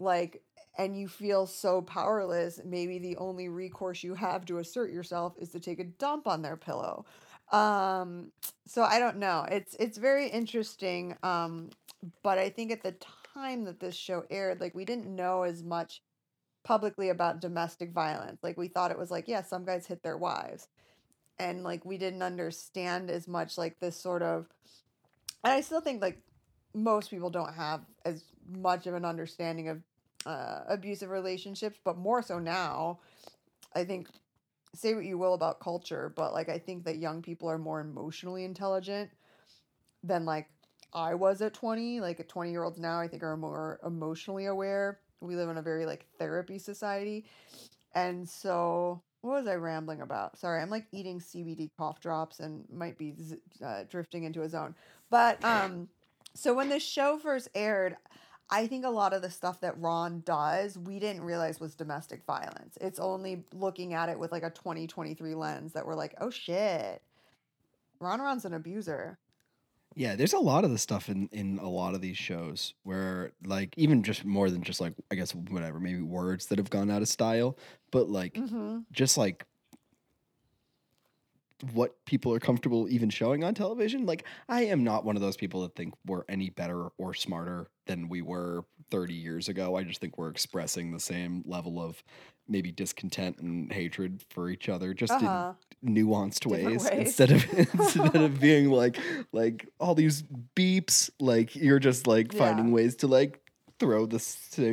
like 0.00 0.42
and 0.78 0.98
you 0.98 1.08
feel 1.08 1.46
so 1.46 1.82
powerless 1.82 2.60
maybe 2.64 2.98
the 2.98 3.16
only 3.18 3.48
recourse 3.48 4.02
you 4.02 4.14
have 4.14 4.44
to 4.46 4.58
assert 4.58 4.90
yourself 4.92 5.34
is 5.38 5.50
to 5.50 5.60
take 5.60 5.80
a 5.80 5.84
dump 5.84 6.26
on 6.28 6.42
their 6.42 6.56
pillow 6.56 7.04
Um, 7.52 8.32
so 8.66 8.84
I 8.84 9.00
don't 9.00 9.18
know. 9.18 9.46
It's 9.50 9.74
it's 9.80 9.98
very 9.98 10.28
interesting. 10.28 11.16
Um, 11.24 11.70
but 12.22 12.38
I 12.38 12.50
think 12.50 12.72
at 12.72 12.82
the 12.82 12.94
time 13.34 13.64
that 13.64 13.80
this 13.80 13.96
show 13.96 14.24
aired, 14.30 14.60
like 14.60 14.74
we 14.74 14.84
didn't 14.86 15.14
know 15.14 15.42
as 15.44 15.62
much 15.62 16.02
publicly 16.64 17.10
about 17.10 17.40
domestic 17.40 17.92
violence. 17.92 18.40
Like 18.42 18.58
we 18.58 18.68
thought 18.68 18.90
it 18.92 18.98
was 18.98 19.10
like, 19.10 19.28
yeah, 19.28 19.42
some 19.42 19.64
guys 19.64 19.86
hit 19.86 20.02
their 20.02 20.18
wives. 20.18 20.68
And 21.38 21.64
like 21.64 21.84
we 21.84 21.98
didn't 21.98 22.22
understand 22.22 23.10
as 23.10 23.28
much 23.28 23.58
like 23.58 23.80
this 23.80 23.96
sort 23.96 24.22
of 24.22 24.48
and 25.44 25.52
I 25.52 25.60
still 25.60 25.80
think 25.80 26.02
like 26.02 26.18
most 26.74 27.10
people 27.10 27.30
don't 27.30 27.54
have 27.54 27.82
as 28.04 28.24
much 28.48 28.86
of 28.86 28.94
an 28.94 29.04
understanding 29.04 29.68
of 29.68 29.82
uh, 30.26 30.60
abusive 30.68 31.10
relationships, 31.10 31.78
but 31.84 31.96
more 31.96 32.22
so 32.22 32.38
now. 32.38 33.00
I 33.74 33.84
think 33.84 34.08
say 34.74 34.94
what 34.94 35.04
you 35.04 35.18
will 35.18 35.34
about 35.34 35.60
culture, 35.60 36.12
but 36.14 36.32
like 36.32 36.48
I 36.48 36.58
think 36.58 36.84
that 36.84 36.98
young 36.98 37.22
people 37.22 37.48
are 37.50 37.58
more 37.58 37.80
emotionally 37.80 38.44
intelligent 38.44 39.10
than 40.02 40.24
like 40.24 40.48
I 40.92 41.14
was 41.14 41.40
at 41.42 41.54
20. 41.54 42.00
Like 42.00 42.26
20 42.26 42.50
year 42.50 42.64
olds 42.64 42.78
now, 42.78 43.00
I 43.00 43.08
think 43.08 43.22
are 43.22 43.36
more 43.36 43.80
emotionally 43.84 44.46
aware. 44.46 45.00
We 45.20 45.36
live 45.36 45.48
in 45.48 45.58
a 45.58 45.62
very 45.62 45.86
like 45.86 46.06
therapy 46.18 46.58
society. 46.58 47.26
And 47.94 48.28
so, 48.28 49.02
what 49.20 49.32
was 49.32 49.46
I 49.46 49.54
rambling 49.56 50.00
about? 50.00 50.38
Sorry, 50.38 50.62
I'm 50.62 50.70
like 50.70 50.86
eating 50.92 51.20
CBD 51.20 51.70
cough 51.76 52.00
drops 52.00 52.40
and 52.40 52.64
might 52.72 52.96
be 52.96 53.14
uh, 53.64 53.84
drifting 53.88 54.24
into 54.24 54.42
a 54.42 54.48
zone. 54.48 54.74
But 55.10 55.44
um, 55.44 55.88
so 56.34 56.54
when 56.54 56.68
the 56.68 56.80
show 56.80 57.18
first 57.18 57.48
aired, 57.54 57.96
I 58.50 58.66
think 58.66 58.84
a 58.84 58.90
lot 58.90 59.12
of 59.12 59.22
the 59.22 59.30
stuff 59.30 59.60
that 59.60 59.78
Ron 59.78 60.22
does, 60.26 60.76
we 60.76 60.98
didn't 60.98 61.22
realize 61.22 61.60
was 61.60 61.74
domestic 61.74 62.24
violence. 62.26 62.76
It's 62.80 62.98
only 62.98 63.44
looking 63.54 63.94
at 63.94 64.08
it 64.08 64.18
with 64.18 64.32
like 64.32 64.42
a 64.42 64.50
2023 64.50 65.34
lens 65.34 65.72
that 65.74 65.86
we're 65.86 65.94
like, 65.94 66.14
oh 66.20 66.30
shit, 66.30 67.00
Ron 68.00 68.20
Ron's 68.20 68.44
an 68.44 68.54
abuser. 68.54 69.18
Yeah, 69.96 70.14
there's 70.14 70.32
a 70.32 70.38
lot 70.38 70.64
of 70.64 70.70
the 70.70 70.78
stuff 70.78 71.08
in 71.08 71.28
in 71.32 71.58
a 71.58 71.68
lot 71.68 71.94
of 71.94 72.00
these 72.00 72.16
shows 72.16 72.74
where 72.84 73.32
like 73.44 73.74
even 73.76 74.02
just 74.02 74.24
more 74.24 74.48
than 74.48 74.62
just 74.62 74.80
like 74.80 74.94
I 75.10 75.16
guess 75.16 75.34
whatever 75.34 75.80
maybe 75.80 76.00
words 76.00 76.46
that 76.46 76.58
have 76.58 76.70
gone 76.70 76.90
out 76.90 77.02
of 77.02 77.08
style, 77.08 77.58
but 77.90 78.08
like 78.08 78.34
Mm-hmm. 78.34 78.78
just 78.92 79.18
like 79.18 79.44
what 81.72 81.94
people 82.06 82.32
are 82.34 82.40
comfortable 82.40 82.88
even 82.88 83.10
showing 83.10 83.44
on 83.44 83.54
television. 83.54 84.06
Like 84.06 84.24
I 84.48 84.62
am 84.64 84.84
not 84.84 85.04
one 85.04 85.16
of 85.16 85.22
those 85.22 85.36
people 85.36 85.62
that 85.62 85.74
think 85.74 85.94
we're 86.06 86.22
any 86.28 86.50
better 86.50 86.88
or 86.98 87.14
smarter 87.14 87.68
than 87.86 88.08
we 88.08 88.22
were 88.22 88.64
30 88.90 89.14
years 89.14 89.48
ago. 89.48 89.76
I 89.76 89.82
just 89.84 90.00
think 90.00 90.16
we're 90.18 90.28
expressing 90.30 90.92
the 90.92 91.00
same 91.00 91.42
level 91.46 91.80
of 91.82 92.02
maybe 92.48 92.72
discontent 92.72 93.38
and 93.38 93.72
hatred 93.72 94.24
for 94.30 94.48
each 94.50 94.68
other 94.68 94.92
just 94.94 95.12
Uh-huh. 95.12 95.52
in 95.82 95.94
nuanced 95.94 96.46
ways, 96.46 96.84
ways. 96.84 96.86
instead 96.90 97.30
of 97.30 97.44
instead 97.74 98.16
of 98.16 98.40
being 98.40 98.70
like 98.70 98.98
like 99.32 99.68
all 99.78 99.94
these 99.94 100.24
beeps 100.56 101.10
like 101.20 101.54
you're 101.54 101.78
just 101.78 102.06
like 102.06 102.32
finding 102.34 102.72
ways 102.72 102.96
to 102.96 103.06
like 103.06 103.40
throw 103.80 104.06
the 104.06 104.18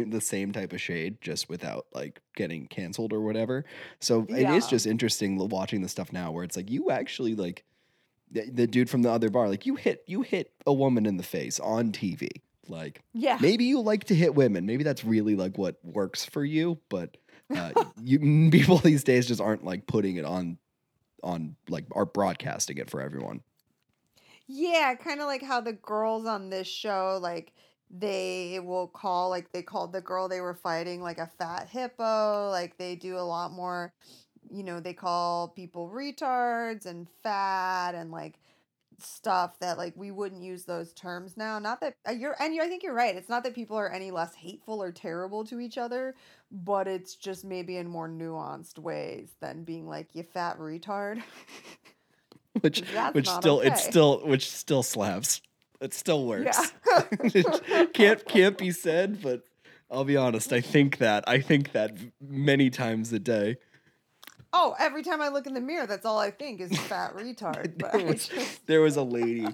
the 0.08 0.22
same 0.22 0.52
type 0.52 0.74
of 0.74 0.82
shade 0.82 1.18
just 1.22 1.50
without 1.50 1.88
like 1.94 2.22
getting 2.36 2.68
canceled 2.68 3.14
or 3.14 3.22
whatever. 3.22 3.66
So 4.00 4.28
it 4.30 4.48
is 4.50 4.68
just 4.68 4.86
interesting 4.86 5.38
watching 5.50 5.82
the 5.82 5.90
stuff 5.90 6.14
now 6.14 6.32
where 6.32 6.44
it's 6.44 6.56
like 6.56 6.70
you 6.70 6.92
actually 6.92 7.34
like 7.34 7.64
the, 8.30 8.50
the 8.52 8.68
dude 8.68 8.90
from 8.90 9.02
the 9.02 9.10
other 9.10 9.30
bar 9.30 9.48
like 9.48 9.66
you 9.66 9.76
hit 9.76 10.04
you 10.06 10.22
hit 10.22 10.52
a 10.68 10.74
woman 10.74 11.06
in 11.06 11.18
the 11.18 11.24
face 11.24 11.60
on 11.60 11.92
TV. 11.92 12.28
Like 12.68 13.02
Yeah. 13.14 13.38
maybe 13.42 13.64
you 13.64 13.80
like 13.80 14.04
to 14.06 14.16
hit 14.16 14.36
women. 14.36 14.66
Maybe 14.66 14.84
that's 14.84 15.04
really 15.04 15.36
like 15.36 15.58
what 15.58 15.78
works 15.84 16.26
for 16.26 16.44
you, 16.44 16.78
but 16.90 17.16
uh, 17.56 17.72
you 18.04 18.20
people 18.52 18.78
these 18.78 19.04
days 19.06 19.26
just 19.26 19.40
aren't 19.42 19.64
like 19.64 19.88
putting 19.88 20.18
it 20.18 20.26
on 20.26 20.58
on 21.24 21.56
like 21.70 21.86
are 21.94 22.06
broadcasting 22.06 22.78
it 22.78 22.90
for 22.90 23.02
everyone. 23.02 23.42
Yeah, 24.50 24.96
kind 24.96 25.20
of 25.20 25.28
like 25.28 25.44
how 25.44 25.60
the 25.62 25.74
girls 25.74 26.26
on 26.26 26.50
this 26.50 26.68
show, 26.68 27.20
like 27.22 27.52
they 27.90 28.60
will 28.64 28.88
call, 28.88 29.30
like 29.30 29.52
they 29.52 29.62
called 29.62 29.94
the 29.94 30.02
girl 30.02 30.28
they 30.28 30.42
were 30.42 30.54
fighting 30.54 31.02
like 31.02 31.20
a 31.20 31.30
fat 31.38 31.70
hippo. 31.70 32.50
Like 32.52 32.78
they 32.78 32.96
do 32.96 33.18
a 33.18 33.22
lot 33.22 33.52
more, 33.52 33.94
you 34.52 34.64
know, 34.64 34.80
they 34.80 34.94
call 34.94 35.50
people 35.50 35.90
retards 35.90 36.86
and 36.86 37.08
fat 37.24 37.96
and 37.96 38.12
like 38.12 38.40
stuff 39.00 39.60
that 39.60 39.78
like 39.78 39.94
we 39.96 40.12
wouldn't 40.12 40.42
use 40.42 40.66
those 40.66 40.94
terms 40.94 41.38
now. 41.38 41.60
Not 41.60 41.80
that 41.82 41.96
uh, 42.08 42.12
you're, 42.12 42.36
and 42.40 42.54
you 42.54 42.62
I 42.62 42.68
think 42.68 42.84
you're 42.84 42.94
right. 42.94 43.16
It's 43.16 43.30
not 43.30 43.44
that 43.44 43.56
people 43.56 43.78
are 43.78 43.92
any 43.92 44.12
less 44.12 44.36
hateful 44.36 44.82
or 44.82 44.92
terrible 44.92 45.46
to 45.46 45.60
each 45.60 45.78
other, 45.78 46.16
but 46.52 46.88
it's 46.88 47.16
just 47.16 47.46
maybe 47.46 47.78
in 47.78 47.88
more 47.88 48.10
nuanced 48.10 48.80
ways 48.80 49.30
than 49.40 49.64
being 49.64 49.88
like 49.88 50.10
you 50.14 50.24
fat 50.24 50.60
retard. 50.60 51.22
Which 52.62 52.82
which 53.12 53.30
still 53.30 53.60
it's 53.60 53.84
still 53.84 54.26
which 54.26 54.50
still 54.50 54.82
slaps. 54.82 55.42
It 55.80 55.94
still 55.94 56.26
works. 56.26 56.74
Yeah. 56.88 57.84
can't 57.94 58.26
can't 58.26 58.58
be 58.58 58.72
said, 58.72 59.22
but 59.22 59.44
I'll 59.92 60.04
be 60.04 60.18
honest. 60.18 60.52
I 60.52 60.62
think 60.62 60.98
that 60.98 61.24
I 61.28 61.40
think 61.40 61.72
that 61.74 61.96
many 62.20 62.70
times 62.70 63.14
a 63.14 63.20
day. 63.20 63.58
Oh, 64.54 64.76
every 64.80 65.04
time 65.04 65.22
I 65.22 65.28
look 65.28 65.46
in 65.46 65.54
the 65.54 65.62
mirror, 65.62 65.86
that's 65.86 66.06
all 66.06 66.18
I 66.18 66.32
think 66.32 66.62
is 66.62 66.78
fat 66.82 67.16
retard. 67.16 67.78
There 67.94 68.06
was, 68.06 68.28
just, 68.28 68.66
there 68.66 68.82
was 68.82 68.96
a 68.96 69.04
lady 69.04 69.48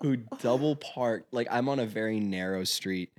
who 0.00 0.18
double 0.40 0.76
parked. 0.76 1.32
Like 1.32 1.48
I'm 1.50 1.68
on 1.68 1.80
a 1.80 1.86
very 1.86 2.20
narrow 2.20 2.64
street 2.64 3.10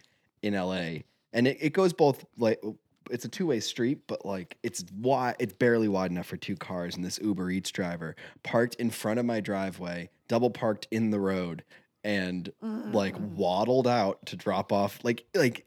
in 0.41 0.53
LA, 0.53 0.99
and 1.33 1.47
it, 1.47 1.57
it 1.59 1.73
goes 1.73 1.93
both 1.93 2.25
like 2.37 2.61
it's 3.09 3.25
a 3.25 3.29
two 3.29 3.47
way 3.47 3.59
street, 3.59 3.99
but 4.07 4.25
like 4.25 4.57
it's 4.63 4.85
wide. 4.97 5.35
It's 5.39 5.53
barely 5.53 5.87
wide 5.87 6.11
enough 6.11 6.27
for 6.27 6.37
two 6.37 6.55
cars. 6.55 6.95
And 6.95 7.03
this 7.03 7.19
Uber 7.21 7.51
Eats 7.51 7.71
driver 7.71 8.15
parked 8.43 8.75
in 8.75 8.89
front 8.89 9.19
of 9.19 9.25
my 9.25 9.39
driveway, 9.39 10.09
double 10.27 10.51
parked 10.51 10.87
in 10.91 11.09
the 11.09 11.19
road, 11.19 11.63
and 12.05 12.51
like 12.61 13.15
Mm. 13.17 13.35
waddled 13.35 13.87
out 13.87 14.25
to 14.27 14.37
drop 14.37 14.71
off. 14.71 14.99
Like 15.03 15.25
like 15.35 15.65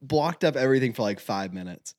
blocked 0.00 0.44
up 0.44 0.56
everything 0.56 0.92
for 0.92 1.02
like 1.02 1.20
five 1.20 1.52
minutes. 1.52 1.94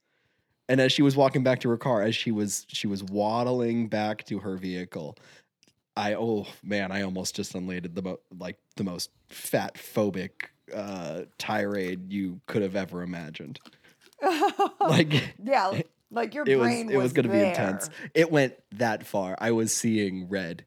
And 0.69 0.79
as 0.79 0.91
she 0.91 1.01
was 1.01 1.15
walking 1.17 1.43
back 1.43 1.59
to 1.59 1.69
her 1.69 1.77
car, 1.77 2.01
as 2.01 2.15
she 2.15 2.31
was 2.31 2.65
she 2.69 2.87
was 2.87 3.03
waddling 3.03 3.87
back 3.89 4.23
to 4.25 4.39
her 4.39 4.55
vehicle, 4.57 5.17
I 5.97 6.13
oh 6.15 6.47
man, 6.63 6.91
I 6.91 7.01
almost 7.01 7.35
just 7.35 7.53
unladed 7.55 7.93
the 7.93 8.01
mo- 8.01 8.19
like 8.39 8.57
the 8.77 8.85
most 8.85 9.09
fat 9.27 9.75
phobic 9.75 10.31
uh, 10.73 11.23
tirade 11.37 12.11
you 12.11 12.39
could 12.47 12.61
have 12.61 12.75
ever 12.75 13.03
imagined. 13.03 13.59
Like 14.79 15.35
yeah, 15.43 15.81
like 16.11 16.33
your 16.35 16.43
it 16.47 16.55
was 16.55 16.67
brain 16.67 16.89
it 16.91 16.97
was 16.97 17.11
going 17.11 17.25
to 17.27 17.31
be 17.31 17.39
intense. 17.39 17.89
It 18.13 18.31
went 18.31 18.53
that 18.73 19.05
far. 19.05 19.35
I 19.39 19.51
was 19.51 19.73
seeing 19.73 20.29
red. 20.29 20.63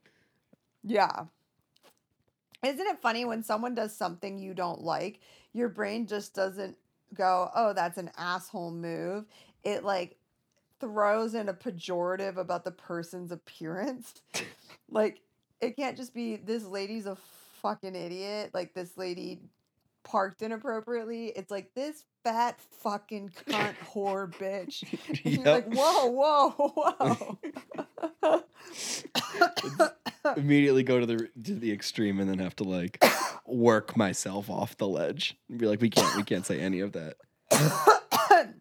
Yeah. 0.83 1.25
Isn't 2.65 2.87
it 2.87 3.01
funny 3.01 3.25
when 3.25 3.43
someone 3.43 3.75
does 3.75 3.95
something 3.95 4.39
you 4.39 4.55
don't 4.55 4.83
like, 4.83 5.21
your 5.53 5.69
brain 5.69 6.07
just 6.07 6.35
doesn't 6.35 6.77
go, 7.15 7.51
"Oh, 7.55 7.73
that's 7.73 7.99
an 7.99 8.11
asshole 8.17 8.73
move." 8.73 9.27
It 9.63 9.85
like 9.85 10.17
throws 10.81 11.35
in 11.35 11.49
a 11.49 11.55
pejorative 11.55 12.37
about 12.37 12.65
the 12.65 12.71
person's 12.71 13.33
appearance. 13.33 14.15
like 14.91 15.21
it 15.61 15.77
can't 15.77 15.97
just 15.97 16.15
be 16.15 16.37
this 16.37 16.65
lady's 16.65 17.07
a 17.07 17.17
fucking 17.63 17.95
idiot, 17.95 18.51
like 18.53 18.75
this 18.75 18.97
lady 18.97 19.41
parked 20.03 20.43
inappropriately. 20.43 21.29
It's 21.29 21.51
like 21.51 21.75
this 21.75 22.05
fat 22.23 22.61
fucking 22.61 23.31
cunt 23.49 23.75
whore 23.93 24.33
bitch. 24.39 24.85
And 25.25 25.35
You're 25.35 25.45
like, 25.45 25.73
"Whoa, 25.73 26.07
whoa, 26.07 26.51
whoa." 26.51 27.39
Immediately 30.37 30.83
go 30.83 31.01
to 31.01 31.07
the 31.07 31.29
to 31.45 31.55
the 31.55 31.73
extreme 31.73 32.21
and 32.21 32.29
then 32.29 32.39
have 32.39 32.57
to 32.57 32.65
like 32.65 33.03
work 33.47 33.97
myself 33.97 34.51
off 34.51 34.77
the 34.79 34.89
ledge 34.89 35.37
and 35.49 35.59
be 35.59 35.67
like, 35.67 35.81
we 35.81 35.91
can't 35.91 36.17
we 36.17 36.23
can't 36.23 36.47
say 36.47 36.61
any 36.61 36.81
of 36.81 36.93
that. 36.93 37.17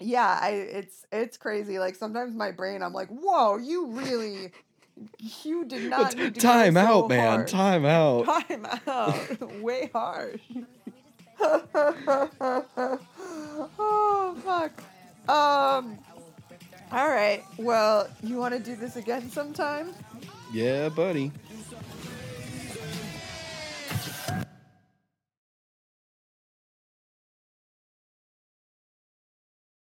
yeah, 0.00 0.38
I 0.40 0.50
it's 0.50 1.04
it's 1.12 1.36
crazy. 1.36 1.78
Like 1.78 1.94
sometimes 1.94 2.34
my 2.34 2.50
brain, 2.50 2.82
I'm 2.82 2.92
like, 2.92 3.08
whoa, 3.08 3.58
you 3.58 3.92
really, 3.92 4.50
you 5.44 5.64
did 5.64 5.88
not 5.88 6.16
need 6.16 6.34
to 6.34 6.40
go 6.40 6.48
Time 6.48 6.74
so 6.74 6.80
out, 6.80 7.08
man. 7.08 7.28
hard. 7.28 7.48
Time 7.48 7.84
out. 7.84 8.24
Time 8.24 8.66
out. 8.86 9.52
Way 9.60 9.90
hard. 9.92 10.40
oh 13.78 14.36
fuck. 14.44 14.82
Um. 15.28 15.98
All 16.90 17.08
right. 17.08 17.44
Well, 17.58 18.08
you 18.22 18.36
want 18.36 18.54
to 18.54 18.60
do 18.60 18.74
this 18.74 18.96
again 18.96 19.30
sometime? 19.30 19.92
Yeah, 20.52 20.88
buddy. 20.88 21.30